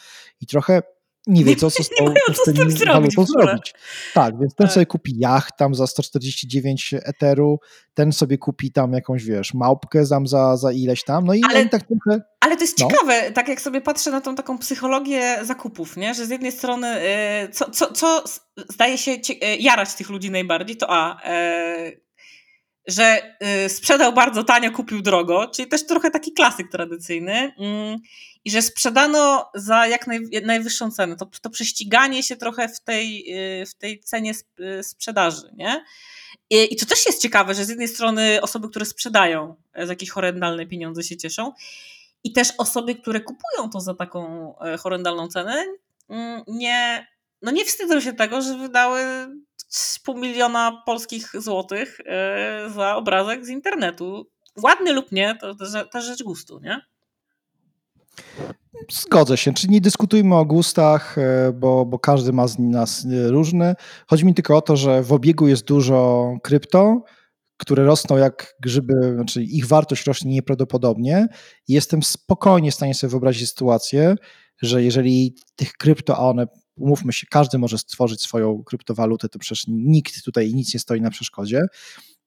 i 0.41 0.47
trochę 0.47 0.81
nie 1.27 1.43
wie, 1.43 1.55
co, 1.55 1.71
co 1.71 1.83
z 1.83 1.89
tą, 1.89 2.05
z 2.33 2.55
tym 2.55 2.71
zrobić, 2.71 3.15
zrobić. 3.15 3.73
Tak, 4.13 4.39
więc 4.39 4.55
ten 4.55 4.67
tak. 4.67 4.73
sobie 4.73 4.85
kupi 4.85 5.13
jacht 5.17 5.57
tam 5.57 5.75
za 5.75 5.87
149 5.87 6.93
eteru, 6.93 7.59
ten 7.93 8.11
sobie 8.11 8.37
kupi 8.37 8.71
tam 8.71 8.93
jakąś, 8.93 9.23
wiesz, 9.23 9.53
małpkę 9.53 10.07
tam 10.07 10.27
za, 10.27 10.57
za 10.57 10.71
ileś 10.71 11.03
tam, 11.03 11.25
no 11.25 11.33
i 11.33 11.41
ale, 11.49 11.69
tak 11.69 11.83
trochę... 11.83 12.21
Ale 12.39 12.55
to 12.55 12.63
jest 12.63 12.79
no. 12.79 12.87
ciekawe, 12.87 13.31
tak 13.31 13.47
jak 13.47 13.61
sobie 13.61 13.81
patrzę 13.81 14.11
na 14.11 14.21
tą 14.21 14.35
taką 14.35 14.57
psychologię 14.57 15.37
zakupów, 15.43 15.97
nie? 15.97 16.13
że 16.13 16.25
z 16.25 16.29
jednej 16.29 16.51
strony 16.51 17.01
y, 17.43 17.49
co, 17.51 17.71
co, 17.71 17.91
co 17.91 18.23
zdaje 18.69 18.97
się 18.97 19.11
y, 19.11 19.35
jarać 19.59 19.93
tych 19.93 20.09
ludzi 20.09 20.31
najbardziej, 20.31 20.77
to 20.77 20.87
a... 20.89 21.21
Y, 21.85 22.07
że 22.87 23.37
sprzedał 23.67 24.13
bardzo 24.13 24.43
tanio, 24.43 24.71
kupił 24.71 25.01
drogo, 25.01 25.47
czyli 25.55 25.67
też 25.67 25.85
trochę 25.85 26.11
taki 26.11 26.33
klasyk 26.33 26.71
tradycyjny. 26.71 27.51
I 28.47 28.51
że 28.51 28.61
sprzedano 28.61 29.49
za 29.53 29.87
jak 29.87 30.07
naj, 30.07 30.19
najwyższą 30.45 30.91
cenę. 30.91 31.15
To, 31.15 31.27
to 31.41 31.49
prześciganie 31.49 32.23
się 32.23 32.35
trochę 32.35 32.69
w 32.69 32.79
tej, 32.79 33.33
y, 33.61 33.65
w 33.65 33.73
tej 33.73 33.99
cenie 33.99 34.33
y, 34.59 34.83
sprzedaży, 34.83 35.53
nie? 35.57 35.83
I, 36.49 36.73
I 36.73 36.75
to 36.75 36.85
też 36.85 37.05
jest 37.05 37.21
ciekawe, 37.21 37.53
że 37.53 37.65
z 37.65 37.69
jednej 37.69 37.87
strony 37.87 38.41
osoby, 38.41 38.69
które 38.69 38.85
sprzedają 38.85 39.55
za 39.75 39.91
jakieś 39.93 40.09
horrendalne 40.09 40.65
pieniądze 40.65 41.03
się 41.03 41.17
cieszą 41.17 41.53
i 42.23 42.31
też 42.31 42.53
osoby, 42.57 42.95
które 42.95 43.21
kupują 43.21 43.69
to 43.69 43.79
za 43.79 43.93
taką 43.93 44.53
e, 44.59 44.77
horrendalną 44.77 45.27
cenę, 45.27 45.65
mm, 46.09 46.43
nie, 46.47 47.07
no 47.41 47.51
nie 47.51 47.65
wstydzą 47.65 47.99
się 47.99 48.13
tego, 48.13 48.41
że 48.41 48.57
wydały 48.57 49.01
pół 50.03 50.17
miliona 50.17 50.83
polskich 50.85 51.31
złotych 51.33 51.97
e, 52.05 52.69
za 52.75 52.95
obrazek 52.95 53.45
z 53.45 53.49
internetu. 53.49 54.27
Ładny 54.63 54.93
lub 54.93 55.11
nie, 55.11 55.37
to 55.41 55.55
też 55.91 56.05
rzecz 56.05 56.23
gustu, 56.23 56.59
nie? 56.59 56.81
Zgodzę 58.91 59.37
się, 59.37 59.53
czyli 59.53 59.73
nie 59.73 59.81
dyskutujmy 59.81 60.35
o 60.35 60.45
gustach, 60.45 61.17
e, 61.17 61.53
bo, 61.53 61.85
bo 61.85 61.99
każdy 61.99 62.33
ma 62.33 62.47
z 62.47 62.59
nas 62.59 63.05
e, 63.05 63.27
różny. 63.27 63.75
Chodzi 64.07 64.25
mi 64.25 64.33
tylko 64.33 64.57
o 64.57 64.61
to, 64.61 64.77
że 64.77 65.03
w 65.03 65.13
obiegu 65.13 65.47
jest 65.47 65.65
dużo 65.65 66.31
krypto, 66.43 67.03
które 67.57 67.85
rosną 67.85 68.17
jak 68.17 68.55
grzyby, 68.61 68.93
znaczy 69.15 69.43
ich 69.43 69.67
wartość 69.67 70.05
rośnie 70.05 70.31
nieprawdopodobnie. 70.31 71.27
Jestem 71.67 72.03
spokojnie 72.03 72.71
w 72.71 72.75
stanie 72.75 72.93
sobie 72.93 73.11
wyobrazić 73.11 73.49
sytuację, 73.49 74.15
że 74.61 74.83
jeżeli 74.83 75.35
tych 75.55 75.73
krypto, 75.73 76.17
a 76.17 76.19
one, 76.19 76.47
umówmy 76.75 77.13
się, 77.13 77.27
każdy 77.29 77.57
może 77.57 77.77
stworzyć 77.77 78.21
swoją 78.21 78.63
kryptowalutę, 78.63 79.29
to 79.29 79.39
przecież 79.39 79.63
nikt 79.67 80.23
tutaj 80.23 80.53
nic 80.53 80.73
nie 80.73 80.79
stoi 80.79 81.01
na 81.01 81.09
przeszkodzie, 81.09 81.61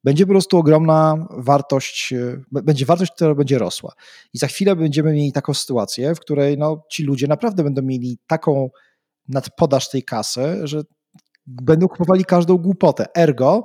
będzie 0.05 0.27
po 0.27 0.33
prostu 0.33 0.59
ogromna 0.59 1.27
wartość, 1.31 2.13
e, 2.13 2.41
będzie 2.53 2.87
wartość, 2.87 3.13
która 3.13 3.35
będzie 3.35 3.59
rosła. 3.59 3.93
I 4.35 4.39
za 4.39 4.47
chwilę 4.47 4.77
będziemy 4.77 5.13
mieli 5.13 5.33
taką 5.33 5.55
sytuację, 5.55 6.15
w 6.15 6.21
której 6.21 6.59
no, 6.59 6.83
ci 6.91 7.05
ludzie 7.05 7.27
naprawdę 7.27 7.65
będą 7.65 7.83
mieli 7.83 8.19
taką 8.27 8.71
nadpodaż 9.29 9.91
tej 9.91 10.03
kasy, 10.03 10.61
że 10.63 10.83
będą 11.47 11.89
kupowali 11.89 12.25
każdą 12.25 12.59
głupotę. 12.59 13.07
Ergo, 13.17 13.65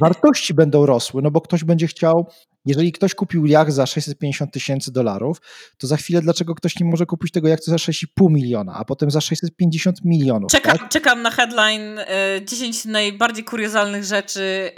wartości 0.00 0.54
będą 0.54 0.86
rosły, 0.86 1.22
no 1.22 1.30
bo 1.30 1.40
ktoś 1.40 1.64
będzie 1.64 1.86
chciał 1.86 2.26
jeżeli 2.66 2.92
ktoś 2.92 3.14
kupił 3.14 3.46
jacht 3.46 3.72
za 3.72 3.86
650 3.86 4.52
tysięcy 4.52 4.92
dolarów, 4.92 5.40
to 5.78 5.86
za 5.86 5.96
chwilę 5.96 6.22
dlaczego 6.22 6.54
ktoś 6.54 6.80
nie 6.80 6.86
może 6.86 7.06
kupić 7.06 7.32
tego 7.32 7.48
jachtu 7.48 7.70
za 7.70 7.76
6,5 7.76 8.06
miliona, 8.30 8.74
a 8.74 8.84
potem 8.84 9.10
za 9.10 9.20
650 9.20 10.04
milionów? 10.04 10.50
Czekam, 10.50 10.78
tak? 10.78 10.88
czekam 10.88 11.22
na 11.22 11.30
headline 11.30 11.98
y, 11.98 12.44
10 12.44 12.84
najbardziej 12.84 13.44
kuriozalnych 13.44 14.04
rzeczy, 14.04 14.70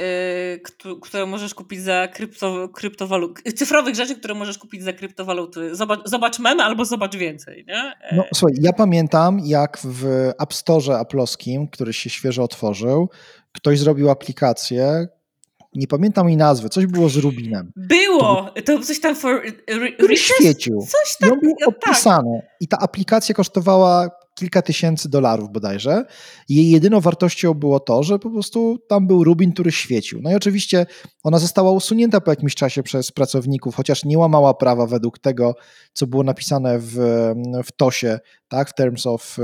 y, 0.86 0.98
które 1.02 1.26
możesz 1.26 1.54
kupić 1.54 1.80
za 1.82 2.08
krypto, 2.08 2.68
kryptowaluty, 2.68 3.52
cyfrowych 3.52 3.94
rzeczy, 3.94 4.16
które 4.16 4.34
możesz 4.34 4.58
kupić 4.58 4.82
za 4.82 4.92
kryptowaluty. 4.92 5.74
Zobacz, 5.76 6.00
zobacz 6.04 6.38
memy 6.38 6.62
albo 6.62 6.84
zobacz 6.84 7.16
więcej. 7.16 7.64
Nie? 7.68 7.92
Y. 8.12 8.16
No 8.16 8.24
słuchaj, 8.34 8.56
ja 8.60 8.72
pamiętam 8.72 9.40
jak 9.44 9.78
w 9.84 10.30
App 10.38 10.54
Store 10.54 10.98
Applowskim, 10.98 11.68
który 11.68 11.92
się 11.92 12.10
świeżo 12.10 12.42
otworzył, 12.42 13.10
ktoś 13.52 13.78
zrobił 13.78 14.10
aplikację, 14.10 15.08
nie 15.74 15.86
pamiętam 15.86 16.28
jej 16.28 16.36
nazwy, 16.36 16.68
coś 16.68 16.86
było 16.86 17.08
z 17.08 17.16
Rubinem. 17.16 17.72
Było! 17.76 18.50
To 18.64 18.78
coś 18.78 19.00
tam 19.00 19.16
for... 19.16 19.42
Który 19.98 20.16
świecił. 20.16 20.80
Coś 20.80 21.16
tam, 21.20 21.28
I 21.28 21.32
on 21.32 21.40
był 21.40 21.54
no 21.60 21.72
tak. 21.72 21.90
opisany. 21.90 22.42
I 22.60 22.68
ta 22.68 22.78
aplikacja 22.78 23.34
kosztowała 23.34 24.10
kilka 24.38 24.62
tysięcy 24.62 25.08
dolarów 25.08 25.52
bodajże. 25.52 26.04
Jej 26.48 26.70
jedyną 26.70 27.00
wartością 27.00 27.54
było 27.54 27.80
to, 27.80 28.02
że 28.02 28.18
po 28.18 28.30
prostu 28.30 28.78
tam 28.88 29.06
był 29.06 29.24
Rubin, 29.24 29.52
który 29.52 29.72
świecił. 29.72 30.20
No 30.22 30.30
i 30.32 30.34
oczywiście 30.34 30.86
ona 31.22 31.38
została 31.38 31.72
usunięta 31.72 32.20
po 32.20 32.30
jakimś 32.30 32.54
czasie 32.54 32.82
przez 32.82 33.12
pracowników, 33.12 33.74
chociaż 33.74 34.04
nie 34.04 34.18
łamała 34.18 34.54
prawa 34.54 34.86
według 34.86 35.18
tego, 35.18 35.54
co 35.92 36.06
było 36.06 36.22
napisane 36.22 36.78
w, 36.78 36.94
w 37.64 37.72
TOSie, 37.72 38.18
tak, 38.48 38.70
w 38.70 38.74
Terms 38.74 39.06
of, 39.06 39.36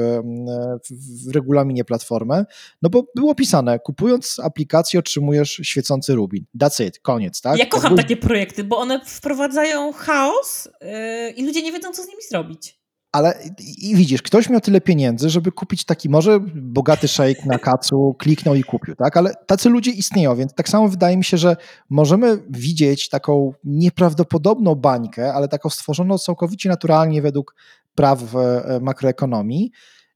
w, 0.91 1.35
regulaminie 1.35 1.85
platformy, 1.85 2.45
no 2.83 2.91
bo 2.91 3.05
było 3.17 3.35
pisane, 3.35 3.79
kupując 3.79 4.41
aplikację 4.43 5.01
otrzymujesz 5.01 5.61
świecący 5.63 6.15
Rubin. 6.15 6.45
That's 6.59 6.85
it, 6.85 6.99
koniec, 6.99 7.41
tak? 7.41 7.59
Ja 7.59 7.67
kocham 7.67 7.89
był... 7.89 7.99
takie 7.99 8.17
projekty, 8.17 8.65
bo 8.65 8.79
one 8.79 9.01
wprowadzają 9.05 9.93
chaos 9.93 10.69
yy, 10.81 11.31
i 11.31 11.47
ludzie 11.47 11.63
nie 11.63 11.73
wiedzą, 11.73 11.93
co 11.93 12.03
z 12.03 12.09
nimi 12.09 12.23
zrobić. 12.31 12.84
Ale 13.15 13.35
i, 13.79 13.97
widzisz, 13.97 14.23
ktoś 14.23 14.51
miał 14.51 14.61
tyle 14.61 14.81
pieniędzy, 14.81 15.31
żeby 15.31 15.53
kupić 15.53 15.85
taki 15.85 16.09
może 16.09 16.41
bogaty 16.55 17.09
szejk 17.09 17.45
na 17.45 17.59
kacu, 17.59 18.17
kliknął 18.19 18.55
i 18.55 18.63
kupił, 18.63 18.95
tak? 18.95 19.17
Ale 19.17 19.35
tacy 19.47 19.69
ludzie 19.69 19.91
istnieją, 19.91 20.37
więc 20.37 20.55
tak 20.55 20.69
samo 20.69 20.89
wydaje 20.89 21.17
mi 21.17 21.25
się, 21.25 21.37
że 21.37 21.57
możemy 21.91 22.39
widzieć 22.51 23.09
taką 23.09 23.53
nieprawdopodobną 23.65 24.75
bańkę, 24.75 25.35
ale 25.35 25.49
taką 25.49 25.71
stworzoną 25.71 26.19
całkowicie 26.19 26.69
naturalnie 26.69 27.23
według 27.23 27.55
praw 27.95 28.35
e, 28.35 28.81
makroekonomii, 28.83 29.71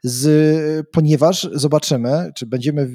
z, 0.04 0.86
ponieważ 0.92 1.48
zobaczymy, 1.52 2.30
czy 2.34 2.46
będziemy 2.46 2.88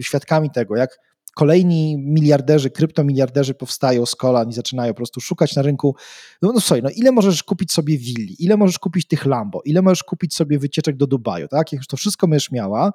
świadkami 0.00 0.50
tego, 0.50 0.76
jak 0.76 0.98
kolejni 1.34 1.98
miliarderzy, 1.98 2.70
kryptomiliarderzy 2.70 3.54
powstają 3.54 4.06
z 4.06 4.14
kolan 4.14 4.50
i 4.50 4.52
zaczynają 4.52 4.92
po 4.92 4.96
prostu 4.96 5.20
szukać 5.20 5.56
na 5.56 5.62
rynku. 5.62 5.96
No, 6.42 6.52
no 6.52 6.60
słuchaj, 6.60 6.82
no 6.82 6.90
ile 6.90 7.12
możesz 7.12 7.42
kupić 7.42 7.72
sobie 7.72 7.98
willi, 7.98 8.36
ile 8.44 8.56
możesz 8.56 8.78
kupić 8.78 9.06
tych 9.06 9.26
Lambo, 9.26 9.60
ile 9.64 9.82
możesz 9.82 10.02
kupić 10.02 10.34
sobie 10.34 10.58
wycieczek 10.58 10.96
do 10.96 11.06
Dubaju, 11.06 11.48
tak? 11.48 11.72
Jak 11.72 11.80
już 11.80 11.86
to 11.86 11.96
wszystko 11.96 12.28
będziesz 12.28 12.50
miała, 12.50 12.92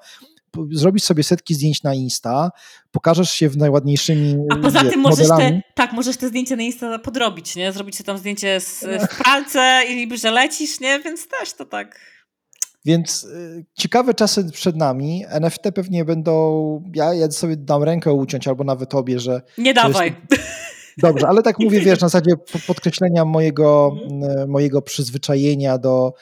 zrobisz 0.72 1.04
sobie 1.04 1.24
setki 1.24 1.54
zdjęć 1.54 1.84
na 1.84 1.94
Insta, 1.94 2.52
pokażesz 2.92 3.32
się 3.32 3.50
w 3.50 3.58
najładniejszymi 3.58 4.36
A 4.50 4.56
poza 4.56 4.84
tym 4.84 5.00
możesz 5.00 5.28
te, 5.28 5.62
tak, 5.76 5.94
możesz 5.94 6.18
te 6.18 6.28
zdjęcia 6.28 6.56
na 6.56 6.64
Insta 6.64 7.00
podrobić, 7.00 7.56
nie? 7.56 7.72
Zrobić 7.72 7.96
sobie 7.96 8.06
tam 8.06 8.18
zdjęcie 8.18 8.60
z, 8.60 8.80
w 8.84 9.18
pralce 9.18 9.82
i 9.90 10.18
że 10.18 10.32
lecisz, 10.32 10.80
nie? 10.80 11.00
Więc 11.00 11.28
też 11.28 11.54
to 11.54 11.66
tak... 11.66 12.17
Więc 12.86 13.24
y, 13.24 13.66
ciekawe 13.74 14.14
czasy 14.14 14.52
przed 14.52 14.76
nami. 14.76 15.26
NFT 15.30 15.62
pewnie 15.76 16.06
będą. 16.06 16.84
Ja, 16.96 17.14
ja 17.14 17.32
sobie 17.32 17.58
dam 17.58 17.84
rękę 17.84 18.14
uciąć, 18.14 18.48
albo 18.48 18.64
nawet 18.64 18.90
tobie, 18.90 19.20
że. 19.20 19.42
Nie 19.58 19.74
dawaj. 19.74 20.16
Jest... 20.32 20.44
Dobrze, 20.98 21.28
ale 21.28 21.44
tak 21.44 21.60
mówię, 21.60 21.82
wiesz, 21.82 22.00
na 22.02 22.10
zasadzie 22.10 22.32
podkreślenia 22.68 23.26
mojego, 23.26 23.96
mhm. 24.04 24.50
mojego 24.50 24.82
przyzwyczajenia 24.82 25.78
do. 25.78 26.14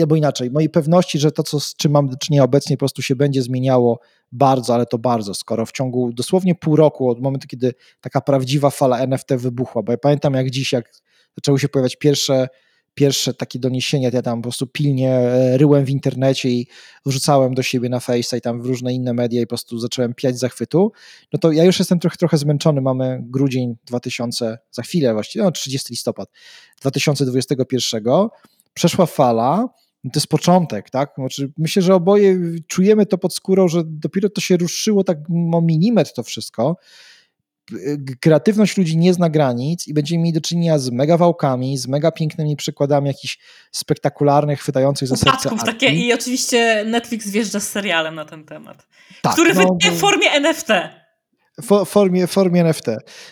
Albo 0.00 0.16
inaczej, 0.16 0.50
mojej 0.50 0.70
pewności, 0.70 1.18
że 1.18 1.32
to, 1.32 1.42
co, 1.42 1.60
z 1.60 1.76
czym 1.76 1.92
mam 1.92 2.08
do 2.08 2.16
czynienia 2.16 2.44
obecnie, 2.44 2.76
po 2.76 2.78
prostu 2.78 3.02
się 3.02 3.16
będzie 3.16 3.42
zmieniało 3.42 4.00
bardzo, 4.32 4.74
ale 4.74 4.86
to 4.86 4.98
bardzo, 4.98 5.34
skoro 5.34 5.66
w 5.66 5.72
ciągu 5.72 6.12
dosłownie 6.12 6.54
pół 6.54 6.76
roku, 6.76 7.10
od 7.10 7.20
momentu, 7.20 7.48
kiedy 7.48 7.74
taka 8.00 8.20
prawdziwa 8.20 8.70
fala 8.70 8.98
NFT 8.98 9.34
wybuchła, 9.34 9.82
bo 9.82 9.92
ja 9.92 9.98
pamiętam 9.98 10.34
jak 10.34 10.50
dziś, 10.50 10.72
jak 10.72 10.90
zaczęły 11.36 11.58
się 11.58 11.68
pojawiać 11.68 11.96
pierwsze 11.96 12.48
pierwsze 12.94 13.34
takie 13.34 13.58
doniesienia, 13.58 14.10
ja 14.12 14.22
tam 14.22 14.38
po 14.38 14.42
prostu 14.42 14.66
pilnie 14.66 15.10
e, 15.10 15.58
ryłem 15.58 15.84
w 15.84 15.90
internecie 15.90 16.48
i 16.50 16.66
wrzucałem 17.06 17.54
do 17.54 17.62
siebie 17.62 17.88
na 17.88 17.98
Face'a 17.98 18.36
i 18.36 18.40
tam 18.40 18.62
w 18.62 18.66
różne 18.66 18.92
inne 18.92 19.12
media 19.12 19.40
i 19.40 19.44
po 19.44 19.48
prostu 19.48 19.78
zacząłem 19.78 20.14
piać 20.14 20.38
zachwytu, 20.38 20.92
no 21.32 21.38
to 21.38 21.52
ja 21.52 21.64
już 21.64 21.78
jestem 21.78 21.98
trochę, 21.98 22.16
trochę 22.16 22.38
zmęczony, 22.38 22.80
mamy 22.80 23.20
grudzień 23.22 23.76
2000, 23.86 24.58
za 24.70 24.82
chwilę 24.82 25.14
właściwie, 25.14 25.44
no 25.44 25.50
30 25.50 25.92
listopad 25.92 26.30
2021, 26.80 28.04
przeszła 28.74 29.06
fala, 29.06 29.68
no 30.04 30.10
to 30.10 30.18
jest 30.18 30.26
początek, 30.26 30.90
tak? 30.90 31.12
Znaczy, 31.18 31.52
myślę, 31.58 31.82
że 31.82 31.94
oboje 31.94 32.38
czujemy 32.68 33.06
to 33.06 33.18
pod 33.18 33.34
skórą, 33.34 33.68
że 33.68 33.82
dopiero 33.86 34.28
to 34.28 34.40
się 34.40 34.56
ruszyło 34.56 35.04
tak 35.04 35.18
o 35.52 35.60
milimetr 35.60 36.12
to 36.12 36.22
wszystko, 36.22 36.76
kreatywność 38.20 38.76
ludzi 38.76 38.96
nie 38.96 39.14
zna 39.14 39.30
granic 39.30 39.88
i 39.88 39.94
będziemy 39.94 40.22
mieli 40.22 40.32
do 40.32 40.40
czynienia 40.40 40.78
z 40.78 40.90
mega 40.90 41.16
wałkami, 41.16 41.78
z 41.78 41.88
mega 41.88 42.12
pięknymi 42.12 42.56
przykładami 42.56 43.08
jakichś 43.08 43.38
spektakularnych, 43.72 44.60
chwytających 44.60 45.08
za 45.08 45.16
serce 45.16 45.50
takie 45.64 45.86
i 45.86 46.12
oczywiście 46.12 46.84
Netflix 46.86 47.28
wjeżdża 47.30 47.60
z 47.60 47.68
serialem 47.68 48.14
na 48.14 48.24
ten 48.24 48.44
temat, 48.44 48.86
tak, 49.22 49.32
który 49.32 49.54
no, 49.54 49.76
w 49.92 49.98
formie 49.98 50.30
NFT. 50.30 50.68
W 51.62 51.84
formie, 51.84 52.26
formie 52.26 52.60
NFT. 52.60 52.86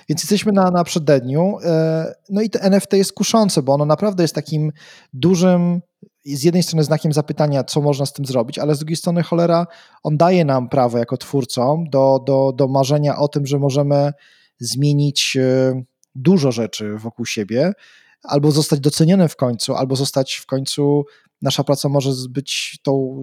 Więc 0.08 0.22
jesteśmy 0.22 0.52
na, 0.52 0.70
na 0.70 0.84
przededniu. 0.84 1.58
E, 1.64 2.14
no 2.30 2.42
i 2.42 2.50
to 2.50 2.60
NFT 2.60 2.92
jest 2.92 3.12
kuszące, 3.12 3.62
bo 3.62 3.74
ono 3.74 3.84
naprawdę 3.84 4.24
jest 4.24 4.34
takim 4.34 4.72
dużym 5.12 5.80
z 6.24 6.42
jednej 6.42 6.62
strony 6.62 6.84
znakiem 6.84 7.12
zapytania, 7.12 7.64
co 7.64 7.80
można 7.80 8.06
z 8.06 8.12
tym 8.12 8.24
zrobić, 8.24 8.58
ale 8.58 8.74
z 8.74 8.78
drugiej 8.78 8.96
strony 8.96 9.22
cholera, 9.22 9.66
on 10.02 10.16
daje 10.16 10.44
nam 10.44 10.68
prawo 10.68 10.98
jako 10.98 11.16
twórcom 11.16 11.84
do, 11.90 12.20
do, 12.26 12.52
do 12.56 12.68
marzenia 12.68 13.16
o 13.16 13.28
tym, 13.28 13.46
że 13.46 13.58
możemy 13.58 14.12
zmienić 14.58 15.36
e, 15.36 15.82
dużo 16.14 16.52
rzeczy 16.52 16.96
wokół 16.98 17.26
siebie, 17.26 17.72
albo 18.22 18.50
zostać 18.50 18.80
docenionym 18.80 19.28
w 19.28 19.36
końcu, 19.36 19.74
albo 19.74 19.96
zostać 19.96 20.34
w 20.34 20.46
końcu, 20.46 21.04
nasza 21.42 21.64
praca 21.64 21.88
może 21.88 22.10
być 22.30 22.78
tą 22.82 23.16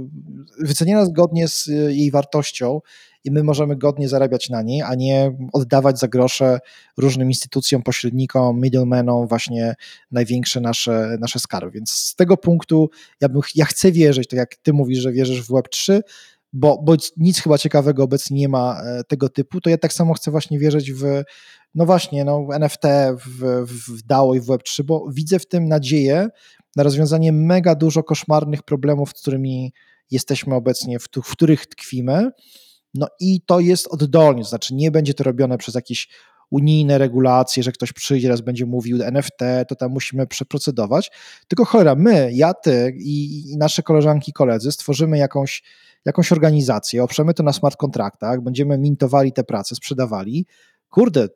wyceniona 0.59 1.05
zgodnie 1.05 1.47
z 1.47 1.67
jej 1.89 2.11
wartością 2.11 2.79
i 3.23 3.31
my 3.31 3.43
możemy 3.43 3.75
godnie 3.75 4.09
zarabiać 4.09 4.49
na 4.49 4.61
niej, 4.61 4.81
a 4.81 4.95
nie 4.95 5.35
oddawać 5.53 5.99
za 5.99 6.07
grosze 6.07 6.59
różnym 6.97 7.27
instytucjom, 7.27 7.83
pośrednikom, 7.83 8.61
middlemanom 8.61 9.27
właśnie 9.27 9.75
największe 10.11 10.61
nasze, 10.61 11.17
nasze 11.19 11.39
skarby. 11.39 11.71
Więc 11.71 11.91
z 11.91 12.15
tego 12.15 12.37
punktu 12.37 12.89
ja, 13.21 13.29
bym, 13.29 13.41
ja 13.55 13.65
chcę 13.65 13.91
wierzyć, 13.91 14.27
tak 14.27 14.37
jak 14.37 14.55
ty 14.55 14.73
mówisz, 14.73 14.99
że 14.99 15.11
wierzysz 15.11 15.41
w 15.41 15.49
Web3, 15.49 15.99
bo, 16.53 16.81
bo 16.83 16.95
nic 17.17 17.39
chyba 17.39 17.57
ciekawego 17.57 18.03
obecnie 18.03 18.37
nie 18.37 18.49
ma 18.49 18.81
e, 18.81 19.03
tego 19.03 19.29
typu, 19.29 19.61
to 19.61 19.69
ja 19.69 19.77
tak 19.77 19.93
samo 19.93 20.13
chcę 20.13 20.31
właśnie 20.31 20.59
wierzyć 20.59 20.91
w, 20.91 21.03
no 21.75 21.85
właśnie, 21.85 22.25
no 22.25 22.47
NFT, 22.53 22.83
w, 23.25 23.65
w 23.67 24.01
DAO 24.01 24.33
i 24.33 24.39
w 24.39 24.45
Web3, 24.45 24.83
bo 24.83 25.05
widzę 25.11 25.39
w 25.39 25.47
tym 25.47 25.67
nadzieję 25.67 26.27
na 26.79 26.83
rozwiązanie 26.83 27.31
mega 27.31 27.75
dużo 27.75 28.03
koszmarnych 28.03 28.63
problemów, 28.63 29.09
z 29.09 29.21
którymi 29.21 29.73
jesteśmy 30.11 30.55
obecnie, 30.55 30.99
w, 30.99 31.07
w 31.23 31.31
których 31.31 31.65
tkwimy, 31.65 32.29
no 32.93 33.07
i 33.19 33.41
to 33.41 33.59
jest 33.59 33.87
oddolnie, 33.87 34.43
to 34.43 34.49
znaczy 34.49 34.75
nie 34.75 34.91
będzie 34.91 35.13
to 35.13 35.23
robione 35.23 35.57
przez 35.57 35.75
jakieś 35.75 36.09
unijne 36.49 36.97
regulacje, 36.97 37.63
że 37.63 37.71
ktoś 37.71 37.93
przyjdzie, 37.93 38.29
raz 38.29 38.41
będzie 38.41 38.65
mówił 38.65 39.03
NFT, 39.03 39.39
to 39.67 39.75
tam 39.75 39.91
musimy 39.91 40.27
przeprocedować. 40.27 41.11
Tylko 41.47 41.65
cholera, 41.65 41.95
my, 41.95 42.29
ja, 42.33 42.53
ty 42.53 42.93
i, 42.99 43.43
i 43.51 43.57
nasze 43.57 43.83
koleżanki 43.83 44.31
i 44.31 44.33
koledzy 44.33 44.71
stworzymy 44.71 45.17
jakąś, 45.17 45.63
jakąś 46.05 46.31
organizację, 46.31 47.03
oprzemy 47.03 47.33
to 47.33 47.43
na 47.43 47.53
smart 47.53 47.77
kontraktach, 47.77 48.41
będziemy 48.41 48.77
mintowali 48.77 49.33
te 49.33 49.43
prace, 49.43 49.75
sprzedawali. 49.75 50.45
Kurde, 50.89 51.27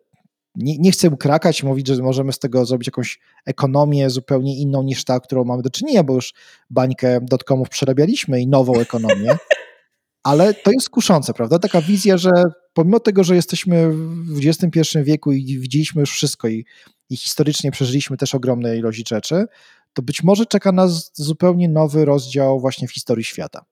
nie, 0.55 0.77
nie 0.77 0.91
chcę 0.91 1.09
ukrakać, 1.09 1.63
mówić, 1.63 1.87
że 1.87 2.03
możemy 2.03 2.33
z 2.33 2.39
tego 2.39 2.65
zrobić 2.65 2.87
jakąś 2.87 3.19
ekonomię 3.45 4.09
zupełnie 4.09 4.57
inną 4.57 4.83
niż 4.83 5.05
ta, 5.05 5.19
którą 5.19 5.43
mamy 5.43 5.63
do 5.63 5.69
czynienia, 5.69 6.03
bo 6.03 6.13
już 6.13 6.33
bańkę 6.69 7.19
dotcomów 7.21 7.69
przerabialiśmy 7.69 8.41
i 8.41 8.47
nową 8.47 8.79
ekonomię. 8.79 9.37
Ale 10.23 10.53
to 10.53 10.71
jest 10.71 10.89
kuszące, 10.89 11.33
prawda? 11.33 11.59
Taka 11.59 11.81
wizja, 11.81 12.17
że 12.17 12.29
pomimo 12.73 12.99
tego, 12.99 13.23
że 13.23 13.35
jesteśmy 13.35 13.89
w 14.25 14.39
XXI 14.45 14.99
wieku 15.03 15.31
i 15.31 15.59
widzieliśmy 15.59 15.99
już 15.99 16.11
wszystko 16.11 16.47
i, 16.47 16.65
i 17.09 17.17
historycznie 17.17 17.71
przeżyliśmy 17.71 18.17
też 18.17 18.35
ogromne 18.35 18.77
ilości 18.77 19.03
rzeczy, 19.07 19.45
to 19.93 20.01
być 20.01 20.23
może 20.23 20.45
czeka 20.45 20.71
nas 20.71 21.11
zupełnie 21.13 21.69
nowy 21.69 22.05
rozdział 22.05 22.59
właśnie 22.59 22.87
w 22.87 22.91
historii 22.91 23.23
świata. 23.23 23.65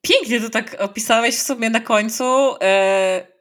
Pięknie 0.00 0.40
to 0.40 0.50
tak 0.50 0.76
opisałeś 0.78 1.34
w 1.36 1.42
sobie 1.42 1.70
na 1.70 1.80
końcu. 1.80 2.24
E, 2.62 3.31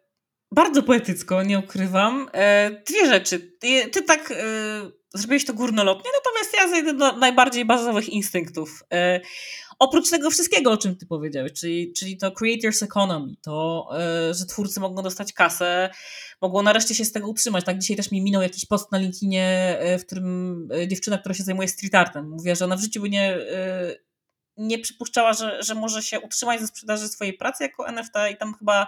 bardzo 0.52 0.84
poetycko, 0.84 1.44
nie 1.44 1.60
ukrywam. 1.60 2.30
E, 2.34 2.72
dwie 2.88 3.08
rzeczy. 3.08 3.40
Ty, 3.40 3.88
ty 3.88 4.02
tak 4.02 4.32
e, 4.32 4.36
zrobiłeś 5.14 5.46
to 5.46 5.54
górnolotnie, 5.54 6.12
natomiast 6.18 6.54
ja 6.58 6.70
zejdę 6.70 6.94
do 6.94 7.18
najbardziej 7.18 7.66
bazowych 7.66 8.10
instynktów. 8.10 8.84
E, 8.94 9.22
oprócz 9.80 10.10
tego 10.10 10.32
wszystkiego, 10.32 10.72
o 10.72 10.78
czym 10.78 10.96
ty 10.96 11.06
powiedziałeś, 11.06 11.54
czyli, 11.54 11.94
czyli 11.94 12.18
to 12.18 12.32
creators 12.32 12.84
economy, 12.84 13.36
to, 13.42 13.90
że 14.32 14.46
twórcy 14.46 14.80
mogą 14.80 15.04
dostać 15.04 15.34
kasę, 15.34 15.90
mogą 16.42 16.62
nareszcie 16.62 16.96
się 16.96 17.06
z 17.06 17.12
tego 17.12 17.28
utrzymać. 17.28 17.66
Tak, 17.66 17.80
dzisiaj 17.80 17.98
też 17.98 18.12
mi 18.12 18.22
minął 18.22 18.42
jakiś 18.42 18.66
post 18.66 18.92
na 18.92 18.98
LinkedInie, 18.98 19.78
w 20.00 20.06
którym 20.06 20.70
dziewczyna, 20.88 21.18
która 21.18 21.36
się 21.36 21.44
zajmuje 21.44 21.68
street 21.68 21.96
artem, 21.96 22.30
mówiła, 22.30 22.56
że 22.56 22.66
ona 22.66 22.76
w 22.76 22.82
życiu 22.82 23.02
by 23.02 23.10
nie, 23.10 23.38
nie 24.58 24.80
przypuszczała, 24.80 25.34
że, 25.34 25.64
że 25.64 25.76
może 25.76 26.04
się 26.04 26.20
utrzymać 26.20 26.62
ze 26.62 26.68
sprzedaży 26.68 27.08
swojej 27.08 27.34
pracy 27.34 27.64
jako 27.64 27.88
NFT 27.88 28.14
i 28.34 28.38
tam 28.38 28.54
chyba 28.54 28.88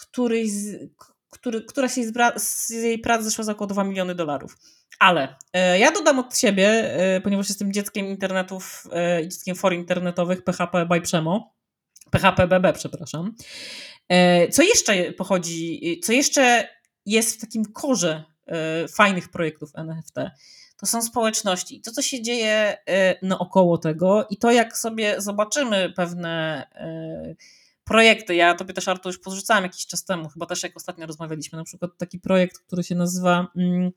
któryś 0.00 0.50
z, 0.50 0.90
który, 1.30 1.62
która 1.62 1.88
się 1.88 2.02
z, 2.36 2.70
jej 2.70 2.98
pracy 2.98 3.24
zeszła 3.24 3.44
za 3.44 3.52
około 3.52 3.68
2 3.68 3.84
miliony 3.84 4.14
dolarów. 4.14 4.56
Ale 4.98 5.36
e, 5.52 5.78
ja 5.78 5.92
dodam 5.92 6.18
od 6.18 6.38
siebie, 6.38 6.68
e, 6.68 7.20
ponieważ 7.20 7.48
jestem 7.48 7.72
dzieckiem 7.72 8.06
internetów 8.06 8.84
e, 8.92 9.22
i 9.22 9.28
dzieckiem 9.28 9.56
for 9.56 9.74
internetowych 9.74 10.44
PHP 10.44 10.86
by 10.86 11.00
Przemo, 11.00 11.54
PHP 12.10 12.46
BB, 12.46 12.72
przepraszam. 12.72 13.34
Co 14.50 14.62
jeszcze 14.62 15.12
pochodzi, 15.12 16.00
co 16.04 16.12
jeszcze 16.12 16.68
jest 17.06 17.36
w 17.36 17.40
takim 17.40 17.64
korze 17.64 18.24
fajnych 18.94 19.28
projektów 19.28 19.70
NFT? 19.74 20.14
To 20.76 20.86
są 20.86 21.02
społeczności. 21.02 21.80
To, 21.80 21.90
co 21.90 22.02
się 22.02 22.22
dzieje 22.22 22.76
naokoło 23.22 23.78
tego 23.78 24.26
i 24.30 24.36
to, 24.36 24.50
jak 24.50 24.78
sobie 24.78 25.20
zobaczymy 25.20 25.92
pewne 25.96 26.66
projekty. 27.90 28.34
Ja 28.34 28.54
tobie 28.54 28.74
też, 28.74 28.88
Artur, 28.88 29.12
już 29.12 29.18
podrzucałam 29.18 29.62
jakiś 29.62 29.86
czas 29.86 30.04
temu, 30.04 30.28
chyba 30.28 30.46
też 30.46 30.62
jak 30.62 30.76
ostatnio 30.76 31.06
rozmawialiśmy, 31.06 31.58
na 31.58 31.64
przykład 31.64 31.90
taki 31.98 32.18
projekt, 32.18 32.58
który 32.58 32.82
się 32.82 32.94
nazywa 32.94 33.46
mm, 33.56 33.90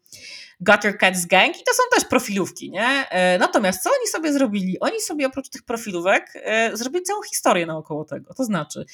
Gutter 0.60 0.98
Cats 0.98 1.26
Gang 1.26 1.56
i 1.56 1.64
to 1.64 1.74
są 1.74 1.84
też 1.96 2.06
profilówki, 2.10 2.72
nie? 2.72 3.10
E, 3.10 3.38
natomiast 3.38 3.84
co 3.84 3.90
oni 3.90 4.08
sobie 4.08 4.34
zrobili? 4.34 4.80
Oni 4.80 5.02
sobie 5.02 5.28
oprócz 5.28 5.50
tych 5.50 5.64
profilówek 5.64 6.34
e, 6.36 6.78
zrobili 6.78 7.04
całą 7.04 7.22
historię 7.22 7.66
naokoło 7.66 8.06
tego. 8.06 8.34
To 8.34 8.44
znaczy, 8.44 8.86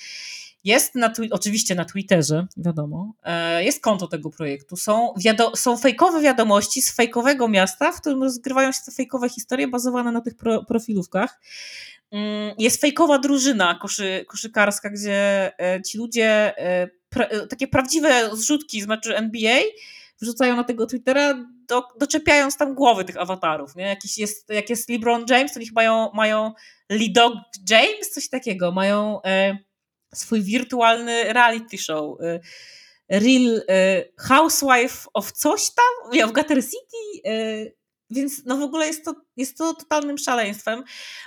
jest 0.63 0.95
na, 0.95 1.13
oczywiście 1.31 1.75
na 1.75 1.85
Twitterze, 1.85 2.47
wiadomo, 2.57 3.13
e, 3.23 3.63
jest 3.63 3.81
konto 3.81 4.07
tego 4.07 4.29
projektu. 4.29 4.77
Są, 4.77 5.13
wiado, 5.17 5.55
są 5.55 5.77
fejkowe 5.77 6.21
wiadomości 6.21 6.81
z 6.81 6.95
fejkowego 6.95 7.47
miasta, 7.47 7.91
w 7.91 8.01
którym 8.01 8.23
rozgrywają 8.23 8.71
się 8.71 8.79
te 8.85 8.91
fejkowe 8.91 9.29
historie 9.29 9.67
bazowane 9.67 10.11
na 10.11 10.21
tych 10.21 10.35
pro, 10.35 10.63
profilówkach. 10.63 11.39
Mm, 12.11 12.55
jest 12.57 12.81
fejkowa 12.81 13.19
drużyna 13.19 13.79
koszy, 13.81 14.25
koszykarska, 14.27 14.89
gdzie 14.89 15.51
e, 15.59 15.81
ci 15.81 15.97
ludzie 15.97 16.57
e, 16.57 16.89
pra, 17.09 17.27
takie 17.49 17.67
prawdziwe 17.67 18.29
zrzutki 18.33 18.81
z 18.81 18.87
meczu 18.87 19.13
NBA 19.13 19.61
wrzucają 20.21 20.55
na 20.55 20.63
tego 20.63 20.85
Twittera, 20.85 21.45
do, 21.67 21.83
doczepiając 21.99 22.57
tam 22.57 22.75
głowy 22.75 23.05
tych 23.05 23.17
awatarów. 23.17 23.75
Nie? 23.75 23.83
Jakiś 23.83 24.17
jest, 24.17 24.49
jak 24.49 24.69
jest 24.69 24.89
LeBron 24.89 25.25
James, 25.29 25.53
to 25.53 25.59
oni 25.59 25.69
mają, 25.75 26.11
mają 26.13 26.53
Lidog 26.91 27.33
James, 27.69 28.11
coś 28.13 28.29
takiego. 28.29 28.71
Mają 28.71 29.19
swój 30.13 30.41
wirtualny 30.41 31.33
reality 31.33 31.77
show. 31.77 32.21
E, 32.21 32.39
Real 33.09 33.61
e, 33.69 34.03
Housewife 34.17 35.07
of 35.13 35.31
coś 35.31 35.69
tam, 35.71 36.27
w 36.29 36.31
Gutter 36.31 36.63
City 36.63 37.21
więc 38.09 38.45
no 38.45 38.57
w 38.57 38.61
ogóle 38.61 38.87
jest 38.87 39.05
to, 39.05 39.15
jest 39.37 39.57
to 39.57 39.73
totalnym 39.73 40.17
szaleństwem. 40.17 40.83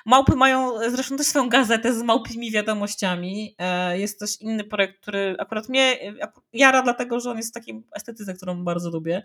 Małpy 0.07 0.37
mają 0.37 0.91
zresztą 0.91 1.16
też 1.16 1.26
swoją 1.26 1.49
gazetę 1.49 1.95
z 1.95 2.03
małpimi 2.03 2.51
wiadomościami. 2.51 3.55
E, 3.59 3.99
jest 3.99 4.20
też 4.20 4.41
inny 4.41 4.64
projekt, 4.64 5.01
który 5.01 5.37
akurat 5.39 5.68
mnie 5.68 6.14
jara, 6.53 6.83
dlatego 6.83 7.20
że 7.20 7.30
on 7.30 7.37
jest 7.37 7.51
w 7.51 7.53
takiej 7.53 7.83
estetyce, 7.97 8.35
którą 8.35 8.64
bardzo 8.64 8.91
lubię. 8.91 9.22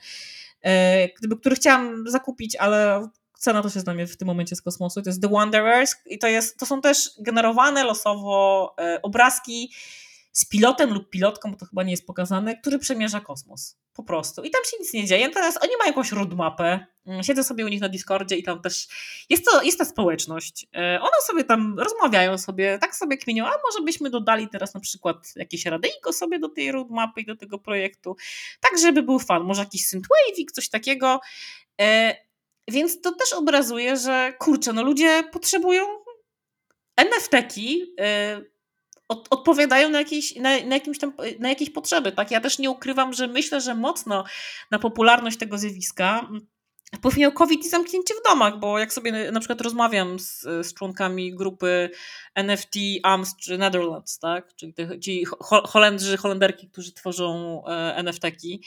E, 0.62 1.08
gdyby, 1.08 1.38
który 1.38 1.56
chciałam 1.56 2.08
zakupić, 2.08 2.56
ale 2.56 3.10
cena 3.38 3.62
to 3.62 3.70
się 3.70 3.80
zna 3.80 3.94
w 4.08 4.18
tym 4.18 4.28
momencie 4.28 4.56
z 4.56 4.62
kosmosu. 4.62 5.02
To 5.02 5.10
jest 5.10 5.22
The 5.22 5.30
Wanderers 5.30 5.96
i 6.06 6.20
to, 6.20 6.28
jest, 6.28 6.60
to 6.60 6.66
są 6.66 6.82
też 6.82 7.12
generowane 7.20 7.84
losowo 7.84 8.76
e, 8.80 9.02
obrazki 9.02 9.72
z 10.38 10.46
pilotem 10.46 10.94
lub 10.94 11.10
pilotką, 11.10 11.52
bo 11.52 11.58
to 11.58 11.66
chyba 11.66 11.84
nie 11.84 11.92
jest 11.92 12.08
pokazane, 12.08 12.58
który 12.58 12.80
przemierza 12.80 13.20
kosmos. 13.20 13.78
Po 13.94 14.04
prostu. 14.04 14.44
I 14.44 14.52
tam 14.52 14.62
się 14.72 14.78
nic 14.80 14.94
nie 14.94 15.06
dzieje. 15.06 15.30
Teraz 15.30 15.64
oni 15.64 15.72
mają 15.80 15.90
jakąś 15.90 16.12
roadmapę. 16.12 16.86
Mm, 17.06 17.24
siedzę 17.24 17.44
sobie 17.44 17.66
u 17.66 17.68
nich 17.68 17.82
na 17.82 17.90
Discordzie 17.90 18.38
i 18.38 18.44
tam 18.44 18.62
też 18.62 18.88
jest, 19.30 19.46
to, 19.46 19.62
jest 19.62 19.78
ta 19.78 19.86
społeczność. 19.86 20.68
E, 20.76 21.00
one 21.02 21.22
sobie 21.28 21.44
tam 21.44 21.80
rozmawiają 21.80 22.38
sobie, 22.38 22.78
tak 22.82 22.96
sobie 22.96 23.18
kminią, 23.18 23.46
a 23.46 23.52
może 23.66 23.86
byśmy 23.86 24.10
dodali 24.10 24.48
teraz 24.50 24.74
na 24.74 24.80
przykład 24.80 25.18
jakieś 25.36 25.66
radyjko 25.66 26.14
sobie 26.14 26.40
do 26.40 26.50
tej 26.50 26.72
roadmapy 26.72 27.22
i 27.22 27.26
do 27.26 27.36
tego 27.36 27.60
projektu, 27.60 28.16
tak 28.62 28.80
żeby 28.80 29.04
był 29.04 29.20
fan. 29.20 29.44
Może 29.44 29.62
jakiś 29.62 29.86
synthwavik, 29.86 30.52
coś 30.52 30.70
takiego. 30.70 31.20
Więc 32.68 33.02
to 33.02 33.12
też 33.12 33.34
obrazuje, 33.34 33.98
że 33.98 34.34
kurczę, 34.40 34.74
no 34.74 34.84
ludzie 34.84 35.24
potrzebują 35.32 35.84
NFT-ki, 36.96 37.96
od, 39.08 39.28
odpowiadają 39.30 39.90
na 39.90 40.00
jakieś, 40.00 40.36
na, 40.36 40.50
na, 40.66 40.76
jakimś 40.76 41.00
tam, 41.00 41.14
na 41.40 41.50
jakieś 41.50 41.70
potrzeby. 41.70 42.12
Tak? 42.12 42.32
Ja 42.32 42.42
też 42.42 42.60
nie 42.60 42.70
ukrywam, 42.70 43.14
że 43.14 43.28
myślę, 43.28 43.62
że 43.62 43.76
mocno 43.76 44.24
na 44.72 44.80
popularność 44.80 45.38
tego 45.38 45.58
zjawiska 45.58 46.28
wpływ 46.96 47.18
miał 47.18 47.32
COVID 47.32 47.66
i 47.66 47.70
zamknięcie 47.70 48.14
w 48.14 48.30
domach, 48.30 48.60
bo 48.60 48.80
jak 48.80 48.94
sobie 48.94 49.32
na 49.32 49.40
przykład 49.40 49.62
rozmawiam 49.62 50.20
z, 50.20 50.42
z 50.42 50.74
członkami 50.74 51.36
grupy 51.36 51.90
NFT 52.36 52.76
AMS 53.04 53.36
czy 53.36 53.58
Netherlands, 53.58 54.20
tak? 54.20 54.56
czyli 54.56 54.74
ci 55.02 55.26
Holendrzy, 55.42 56.18
Holenderki, 56.18 56.70
którzy 56.70 56.94
tworzą 56.94 57.64
e, 57.68 57.96
NFT-ki, 57.96 58.62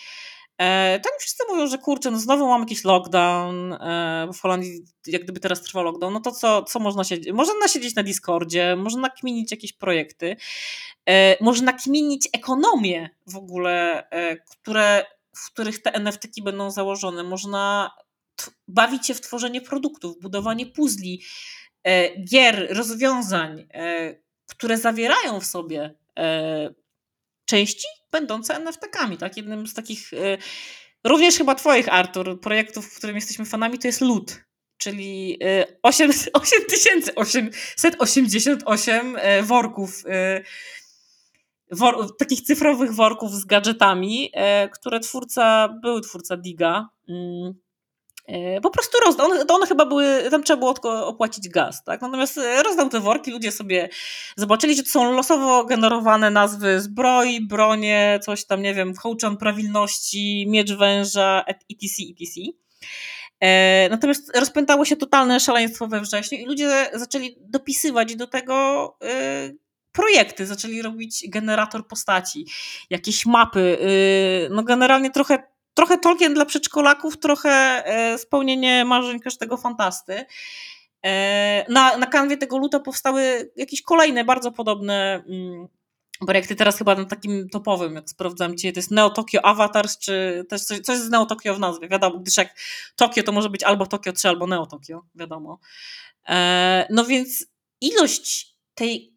E, 0.61 1.01
tam 1.01 1.13
wszyscy 1.19 1.45
mówią, 1.49 1.67
że 1.67 1.79
kurczę, 1.79 2.11
no 2.11 2.19
znowu 2.19 2.49
mam 2.49 2.61
jakiś 2.61 2.85
lockdown, 2.85 3.73
e, 3.73 4.29
w 4.35 4.41
Holandii 4.41 4.85
jak 5.07 5.23
gdyby 5.23 5.41
teraz 5.41 5.63
trwa 5.63 5.83
lockdown, 5.83 6.13
no 6.13 6.21
to 6.21 6.33
co, 6.33 6.63
co 6.63 6.81
można 6.81 7.05
siedzieć? 7.05 7.33
Można 7.33 7.69
siedzieć 7.69 7.95
na 7.95 8.03
Discordzie, 8.03 8.77
można 8.77 9.11
kminić 9.11 9.51
jakieś 9.51 9.73
projekty, 9.73 10.37
e, 11.07 11.45
można 11.45 11.73
kminić 11.73 12.29
ekonomię 12.33 13.11
w 13.27 13.37
ogóle, 13.37 14.09
które, 14.51 15.05
w 15.37 15.53
których 15.53 15.83
te 15.83 15.93
NFT-ki 15.95 16.43
będą 16.43 16.71
założone, 16.71 17.23
można 17.23 17.91
bawić 18.69 19.07
się 19.07 19.15
w 19.15 19.21
tworzenie 19.21 19.61
produktów, 19.61 20.21
budowanie 20.21 20.67
puzli, 20.67 21.23
gier, 22.31 22.77
rozwiązań, 22.77 23.69
które 24.47 24.79
zawierają 24.79 25.41
w 25.41 25.47
sobie 25.47 25.95
części 27.45 28.00
będące 28.13 28.55
NFT-kami. 28.55 29.17
Tak? 29.17 29.37
Jednym 29.37 29.67
z 29.67 29.75
takich, 29.75 30.13
y, 30.13 30.39
również 31.05 31.37
chyba 31.37 31.55
Twoich, 31.55 31.89
Artur, 31.89 32.41
projektów, 32.41 32.87
w 32.87 32.97
którym 32.97 33.17
jesteśmy 33.17 33.45
fanami, 33.45 33.79
to 33.79 33.89
jest 33.89 34.01
LUT. 34.01 34.45
Czyli 34.79 35.39
8, 35.83 36.11
8888 36.33 39.17
y, 39.39 39.43
worków, 39.43 40.05
y, 40.07 40.45
wor, 41.71 42.17
takich 42.17 42.41
cyfrowych 42.41 42.95
worków 42.95 43.33
z 43.33 43.45
gadżetami, 43.45 44.33
które 44.73 45.01
twórca, 45.01 45.69
były 45.83 46.01
twórca 46.01 46.37
Diga, 46.37 46.89
mm, 47.09 47.55
po 48.63 48.71
prostu 48.71 48.99
rozdał. 49.07 49.45
To 49.47 49.55
one 49.55 49.67
chyba 49.67 49.87
były, 49.87 50.31
tam 50.31 50.43
trzeba 50.43 50.57
było 50.57 50.73
tylko 50.73 51.07
opłacić 51.07 51.49
gaz, 51.49 51.85
tak? 51.85 52.03
Natomiast 52.03 52.39
e, 52.39 52.63
rozdał 52.63 52.89
te 52.89 53.01
worki, 53.01 53.31
ludzie 53.31 53.53
sobie 53.53 53.89
zobaczyli, 54.37 54.77
że 54.77 54.83
to 54.83 54.89
są 54.89 55.13
losowo 55.13 55.65
generowane 55.65 56.31
nazwy 56.31 56.81
zbroi, 56.81 57.41
bronie, 57.41 58.21
coś 58.23 58.47
tam, 58.47 58.63
nie 58.63 58.75
wiem, 58.75 58.95
hołczan 58.95 59.37
prawilności, 59.37 60.47
miecz 60.49 60.73
węża, 60.73 61.45
etc., 61.47 61.67
etc. 62.11 62.41
E, 63.41 63.89
natomiast 63.89 64.37
rozpętało 64.37 64.85
się 64.85 64.97
totalne 64.97 65.41
szaleństwo 65.41 65.87
we 65.87 66.01
wrześniu 66.01 66.39
i 66.39 66.47
ludzie 66.47 66.91
zaczęli 66.95 67.37
dopisywać 67.41 68.17
do 68.17 68.27
tego 68.27 68.97
projekty, 69.93 70.47
zaczęli 70.47 70.83
robić 70.83 71.29
generator 71.29 71.87
postaci, 71.87 72.47
jakieś 72.91 73.27
mapy. 73.27 73.79
No 74.51 74.63
generalnie 74.63 75.11
trochę 75.11 75.51
trochę 75.75 75.99
Tolkien 75.99 76.35
dla 76.35 76.45
przedszkolaków, 76.45 77.19
trochę 77.19 77.51
e, 77.87 78.19
spełnienie 78.19 78.85
marzeń 78.85 79.21
każdego 79.21 79.57
fantasty. 79.57 80.25
E, 81.05 81.73
na, 81.73 81.97
na 81.97 82.07
kanwie 82.07 82.37
tego 82.37 82.59
luta 82.59 82.81
powstały 82.81 83.53
jakieś 83.57 83.83
kolejne 83.83 84.25
bardzo 84.25 84.53
podobne 84.53 85.23
mm, 85.29 85.69
projekty. 86.27 86.57
Teraz 86.57 86.79
chyba 86.79 86.95
na 86.95 87.05
takim 87.05 87.49
topowym, 87.49 87.95
jak 87.95 88.11
sprawdzam 88.11 88.57
dzisiaj, 88.57 88.73
to 88.73 88.79
jest 88.79 88.91
Neo 88.91 89.11
Tokyo 89.11 89.45
Avatars, 89.45 89.99
czy 89.99 90.45
też 90.49 90.63
coś, 90.63 90.81
coś 90.81 90.99
z 90.99 91.11
Neo 91.11 91.27
Tokyo 91.27 91.55
w 91.55 91.61
nazwie, 91.61 91.89
wiadomo, 91.89 92.19
gdyż 92.19 92.37
jak 92.37 92.55
Tokio 92.97 93.23
to 93.23 93.33
może 93.33 93.51
być 93.51 93.65
albo 93.65 93.87
Tokio 93.87 94.13
3, 94.13 94.29
albo 94.29 94.47
Neo 94.47 94.67
Tokyo, 94.67 95.03
wiadomo. 95.15 95.59
E, 96.29 96.87
no 96.91 97.05
więc 97.05 97.47
ilość 97.81 98.57
tej 98.75 99.17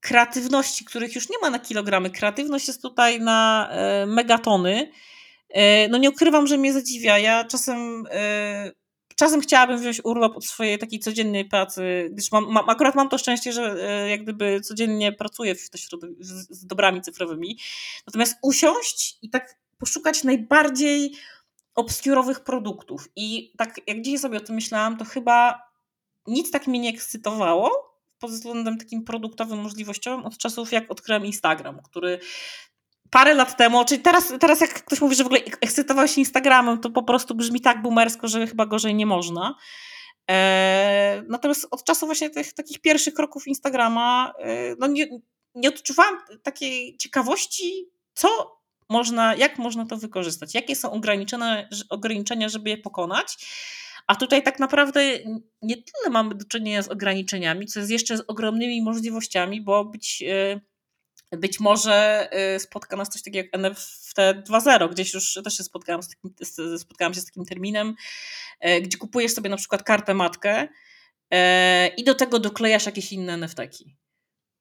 kreatywności, 0.00 0.84
których 0.84 1.14
już 1.14 1.28
nie 1.28 1.38
ma 1.42 1.50
na 1.50 1.58
kilogramy, 1.58 2.10
kreatywność 2.10 2.68
jest 2.68 2.82
tutaj 2.82 3.20
na 3.20 3.70
megatony, 4.06 4.92
no 5.88 5.98
nie 5.98 6.10
ukrywam, 6.10 6.46
że 6.46 6.58
mnie 6.58 6.72
zadziwia. 6.72 7.18
Ja 7.18 7.44
czasem, 7.44 8.04
e, 8.10 8.72
czasem 9.16 9.40
chciałabym 9.40 9.78
wziąć 9.78 10.00
urlop 10.04 10.36
od 10.36 10.44
swojej 10.44 10.78
takiej 10.78 10.98
codziennej 11.00 11.44
pracy, 11.44 12.10
gdyż 12.12 12.32
mam, 12.32 12.52
mam, 12.52 12.70
akurat 12.70 12.94
mam 12.94 13.08
to 13.08 13.18
szczęście, 13.18 13.52
że 13.52 13.76
e, 13.88 14.10
jak 14.10 14.22
gdyby 14.22 14.60
codziennie 14.60 15.12
pracuję 15.12 15.54
w 15.54 15.60
z, 15.60 16.50
z 16.50 16.66
dobrami 16.66 17.00
cyfrowymi. 17.02 17.58
Natomiast 18.06 18.36
usiąść 18.42 19.18
i 19.22 19.30
tak 19.30 19.56
poszukać 19.78 20.24
najbardziej 20.24 21.12
obskurowych 21.74 22.40
produktów. 22.40 23.08
I 23.16 23.52
tak 23.58 23.80
jak 23.86 24.02
dzisiaj 24.02 24.18
sobie 24.18 24.38
o 24.38 24.40
tym 24.40 24.54
myślałam, 24.54 24.96
to 24.96 25.04
chyba 25.04 25.62
nic 26.26 26.50
tak 26.50 26.66
mnie 26.66 26.78
nie 26.78 26.90
ekscytowało 26.90 27.94
pod 28.18 28.30
względem 28.30 28.78
takim 28.78 29.04
produktowym, 29.04 29.58
możliwościowym 29.58 30.26
od 30.26 30.38
czasów, 30.38 30.72
jak 30.72 30.90
odkryłem 30.90 31.26
Instagram, 31.26 31.82
który 31.82 32.18
parę 33.14 33.34
lat 33.34 33.56
temu, 33.56 33.84
czyli 33.84 34.02
teraz, 34.02 34.32
teraz 34.40 34.60
jak 34.60 34.70
ktoś 34.70 35.00
mówi, 35.00 35.16
że 35.16 35.24
w 35.24 35.26
ogóle 35.26 35.40
ekscytował 35.60 36.08
się 36.08 36.20
Instagramem, 36.20 36.80
to 36.80 36.90
po 36.90 37.02
prostu 37.02 37.34
brzmi 37.34 37.60
tak 37.60 37.82
boomersko, 37.82 38.28
że 38.28 38.46
chyba 38.46 38.66
gorzej 38.66 38.94
nie 38.94 39.06
można. 39.06 39.54
E, 40.30 41.22
natomiast 41.28 41.66
od 41.70 41.84
czasu 41.84 42.06
właśnie 42.06 42.30
tych 42.30 42.52
takich 42.52 42.80
pierwszych 42.80 43.14
kroków 43.14 43.46
Instagrama 43.46 44.32
e, 44.38 44.74
no 44.78 44.86
nie, 44.86 45.06
nie 45.54 45.68
odczuwałam 45.68 46.18
takiej 46.42 46.96
ciekawości, 46.96 47.88
co 48.14 48.58
można, 48.88 49.34
jak 49.34 49.58
można 49.58 49.86
to 49.86 49.96
wykorzystać, 49.96 50.54
jakie 50.54 50.76
są 50.76 50.90
ograniczenia, 50.90 51.68
ograniczenia, 51.90 52.48
żeby 52.48 52.70
je 52.70 52.78
pokonać. 52.78 53.36
A 54.06 54.16
tutaj 54.16 54.42
tak 54.42 54.58
naprawdę 54.58 55.00
nie 55.62 55.76
tyle 55.76 56.10
mamy 56.10 56.34
do 56.34 56.44
czynienia 56.44 56.82
z 56.82 56.88
ograniczeniami, 56.88 57.66
co 57.66 57.80
jest 57.80 57.92
jeszcze 57.92 58.16
z 58.16 58.24
ogromnymi 58.28 58.82
możliwościami, 58.82 59.60
bo 59.60 59.84
być 59.84 60.24
e, 60.28 60.60
być 61.36 61.60
może 61.60 62.28
y, 62.56 62.60
spotka 62.60 62.96
nas 62.96 63.08
coś 63.08 63.22
takiego 63.22 63.46
jak 63.46 63.54
NFT 63.54 64.16
2.0. 64.50 64.90
Gdzieś 64.90 65.14
już 65.14 65.38
też 65.44 65.56
się 65.56 65.64
spotkałam, 65.64 66.02
z 66.02 66.08
takim, 66.08 66.34
spotkałam 66.78 67.14
się 67.14 67.20
z 67.20 67.24
takim 67.24 67.44
terminem, 67.44 67.94
e, 68.60 68.80
gdzie 68.80 68.98
kupujesz 68.98 69.32
sobie 69.32 69.50
na 69.50 69.56
przykład 69.56 69.82
kartę 69.82 70.14
matkę 70.14 70.68
e, 71.30 71.88
i 71.88 72.04
do 72.04 72.14
tego 72.14 72.38
doklejasz 72.38 72.86
jakieś 72.86 73.12
inne 73.12 73.32
NFT-ki. 73.32 73.96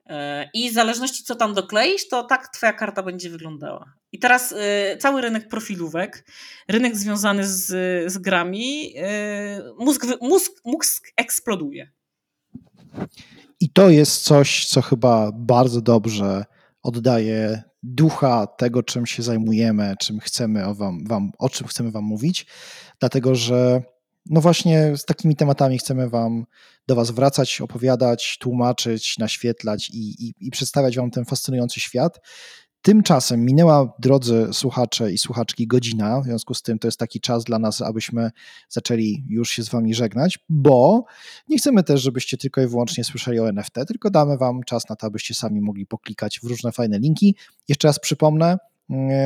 E, 0.06 0.50
I 0.54 0.70
w 0.70 0.74
zależności 0.74 1.24
co 1.24 1.36
tam 1.36 1.54
dokleisz, 1.54 2.08
to 2.08 2.24
tak 2.24 2.48
twoja 2.48 2.74
karta 2.74 3.04
będzie 3.04 3.30
wyglądała. 3.30 3.94
I 4.12 4.20
teraz 4.20 4.56
cały 5.00 5.22
rynek 5.22 5.48
profilówek, 5.48 6.26
rynek 6.68 6.98
związany 6.98 7.48
z, 7.48 7.66
z 8.12 8.18
grami, 8.18 8.94
mózg, 9.80 10.06
mózg, 10.22 10.52
mózg 10.66 11.08
eksploduje. 11.18 11.92
I 13.60 13.70
to 13.70 13.90
jest 13.90 14.24
coś, 14.24 14.66
co 14.66 14.82
chyba 14.82 15.32
bardzo 15.34 15.82
dobrze 15.82 16.46
oddaje 16.84 17.64
ducha 17.84 18.48
tego, 18.48 18.84
czym 18.84 19.06
się 19.06 19.24
zajmujemy, 19.24 19.96
czym 20.00 20.20
chcemy 20.20 20.76
wam, 20.76 21.08
wam, 21.08 21.32
o 21.40 21.50
czym 21.50 21.68
chcemy 21.68 21.92
Wam 21.92 22.04
mówić, 22.04 22.46
dlatego 23.00 23.36
że 23.36 23.84
no 24.26 24.42
właśnie 24.42 24.98
z 24.98 25.06
takimi 25.06 25.36
tematami 25.36 25.78
chcemy 25.78 26.10
Wam 26.10 26.46
do 26.88 26.96
Was 26.96 27.12
wracać, 27.12 27.62
opowiadać, 27.62 28.38
tłumaczyć, 28.40 29.18
naświetlać 29.18 29.90
i, 29.90 30.26
i, 30.28 30.34
i 30.40 30.52
przedstawiać 30.52 30.98
Wam 30.98 31.12
ten 31.12 31.26
fascynujący 31.26 31.80
świat. 31.80 32.20
Tymczasem 32.86 33.46
minęła, 33.46 33.94
drodzy 34.00 34.48
słuchacze 34.52 35.12
i 35.12 35.18
słuchaczki, 35.18 35.68
godzina. 35.68 36.22
W 36.22 36.24
związku 36.24 36.54
z 36.54 36.62
tym 36.62 36.80
to 36.80 36.88
jest 36.88 37.00
taki 37.00 37.20
czas 37.20 37.44
dla 37.44 37.60
nas, 37.60 37.82
abyśmy 37.82 38.32
zaczęli 38.70 39.24
już 39.30 39.50
się 39.50 39.64
z 39.64 39.70
Wami 39.70 39.94
żegnać, 39.94 40.40
bo 40.50 41.06
nie 41.48 41.58
chcemy 41.58 41.84
też, 41.84 42.02
żebyście 42.02 42.38
tylko 42.38 42.62
i 42.62 42.68
wyłącznie 42.68 43.04
słyszeli 43.04 43.40
o 43.40 43.50
NFT, 43.50 43.74
tylko 43.88 44.10
damy 44.10 44.38
Wam 44.38 44.64
czas 44.64 44.90
na 44.90 44.96
to, 44.96 45.08
abyście 45.08 45.34
sami 45.34 45.62
mogli 45.62 45.86
poklikać 45.86 46.40
w 46.40 46.44
różne 46.44 46.72
fajne 46.72 47.00
linki. 47.00 47.36
Jeszcze 47.68 47.88
raz 47.88 48.00
przypomnę, 48.00 48.58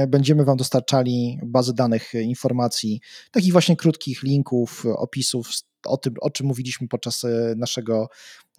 będziemy 0.07 0.45
Wam 0.45 0.57
dostarczali 0.57 1.39
bazy 1.43 1.73
danych, 1.73 2.13
informacji, 2.13 3.01
takich 3.31 3.51
właśnie 3.51 3.75
krótkich 3.75 4.23
linków, 4.23 4.85
opisów 4.97 5.49
o 5.87 5.97
tym, 5.97 6.13
o 6.21 6.29
czym 6.29 6.47
mówiliśmy 6.47 6.87
podczas 6.87 7.23
e, 7.23 7.53
naszego, 7.57 8.09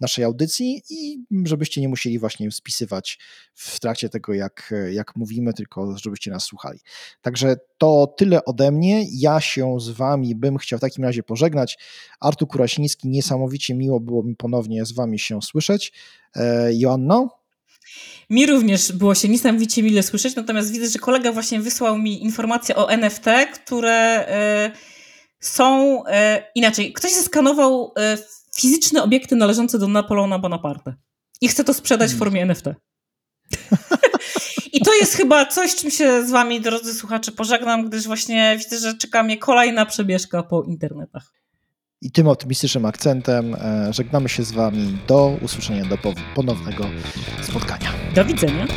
naszej 0.01 0.25
audycji 0.25 0.81
i 0.89 1.23
żebyście 1.45 1.81
nie 1.81 1.89
musieli 1.89 2.19
właśnie 2.19 2.51
spisywać 2.51 3.19
w 3.53 3.79
trakcie 3.79 4.09
tego, 4.09 4.33
jak, 4.33 4.73
jak 4.91 5.15
mówimy, 5.15 5.53
tylko 5.53 5.97
żebyście 5.97 6.31
nas 6.31 6.43
słuchali. 6.43 6.79
Także 7.21 7.55
to 7.77 8.13
tyle 8.17 8.45
ode 8.45 8.71
mnie. 8.71 9.05
Ja 9.11 9.41
się 9.41 9.79
z 9.79 9.89
wami 9.89 10.35
bym 10.35 10.57
chciał 10.57 10.79
w 10.79 10.81
takim 10.81 11.03
razie 11.03 11.23
pożegnać. 11.23 11.77
Artur 12.19 12.47
Kurasiński, 12.47 13.09
niesamowicie 13.09 13.75
miło 13.75 13.99
było 13.99 14.23
mi 14.23 14.35
ponownie 14.35 14.85
z 14.85 14.91
wami 14.91 15.19
się 15.19 15.41
słyszeć. 15.41 15.93
E, 16.35 16.69
Joanno? 16.73 17.38
Mi 18.29 18.45
również 18.45 18.91
było 18.91 19.15
się 19.15 19.29
niesamowicie 19.29 19.83
mile 19.83 20.03
słyszeć, 20.03 20.35
natomiast 20.35 20.71
widzę, 20.71 20.89
że 20.89 20.99
kolega 20.99 21.31
właśnie 21.31 21.59
wysłał 21.59 21.97
mi 21.97 22.23
informacje 22.23 22.75
o 22.75 22.91
NFT, 22.91 23.25
które... 23.53 24.27
Yy 24.73 24.99
są 25.39 26.03
e, 26.05 26.43
inaczej. 26.55 26.93
Ktoś 26.93 27.13
zeskanował 27.13 27.93
e, 27.97 28.17
fizyczne 28.55 29.03
obiekty 29.03 29.35
należące 29.35 29.79
do 29.79 29.87
Napoleona 29.87 30.39
Bonaparte 30.39 30.95
i 31.41 31.47
chce 31.47 31.63
to 31.63 31.73
sprzedać 31.73 32.09
w 32.11 32.19
hmm. 32.19 32.19
formie 32.19 32.41
NFT. 32.41 32.65
I 34.73 34.81
to 34.81 34.93
jest 34.93 35.13
chyba 35.13 35.45
coś, 35.45 35.75
czym 35.75 35.91
się 35.91 36.27
z 36.27 36.31
wami, 36.31 36.61
drodzy 36.61 36.93
słuchacze, 36.93 37.31
pożegnam, 37.31 37.89
gdyż 37.89 38.07
właśnie 38.07 38.57
widzę, 38.57 38.79
że 38.79 38.97
czeka 38.97 39.23
mnie 39.23 39.37
kolejna 39.37 39.85
przebieżka 39.85 40.43
po 40.43 40.63
internetach. 40.63 41.33
I 42.01 42.11
tym 42.11 42.27
optymistycznym 42.27 42.85
akcentem 42.85 43.55
e, 43.55 43.93
żegnamy 43.93 44.29
się 44.29 44.43
z 44.43 44.51
wami. 44.51 44.97
Do 45.07 45.37
usłyszenia, 45.41 45.85
do 45.85 45.97
ponownego 46.35 46.85
spotkania. 47.41 47.91
Do 48.15 48.25
widzenia. 48.25 48.67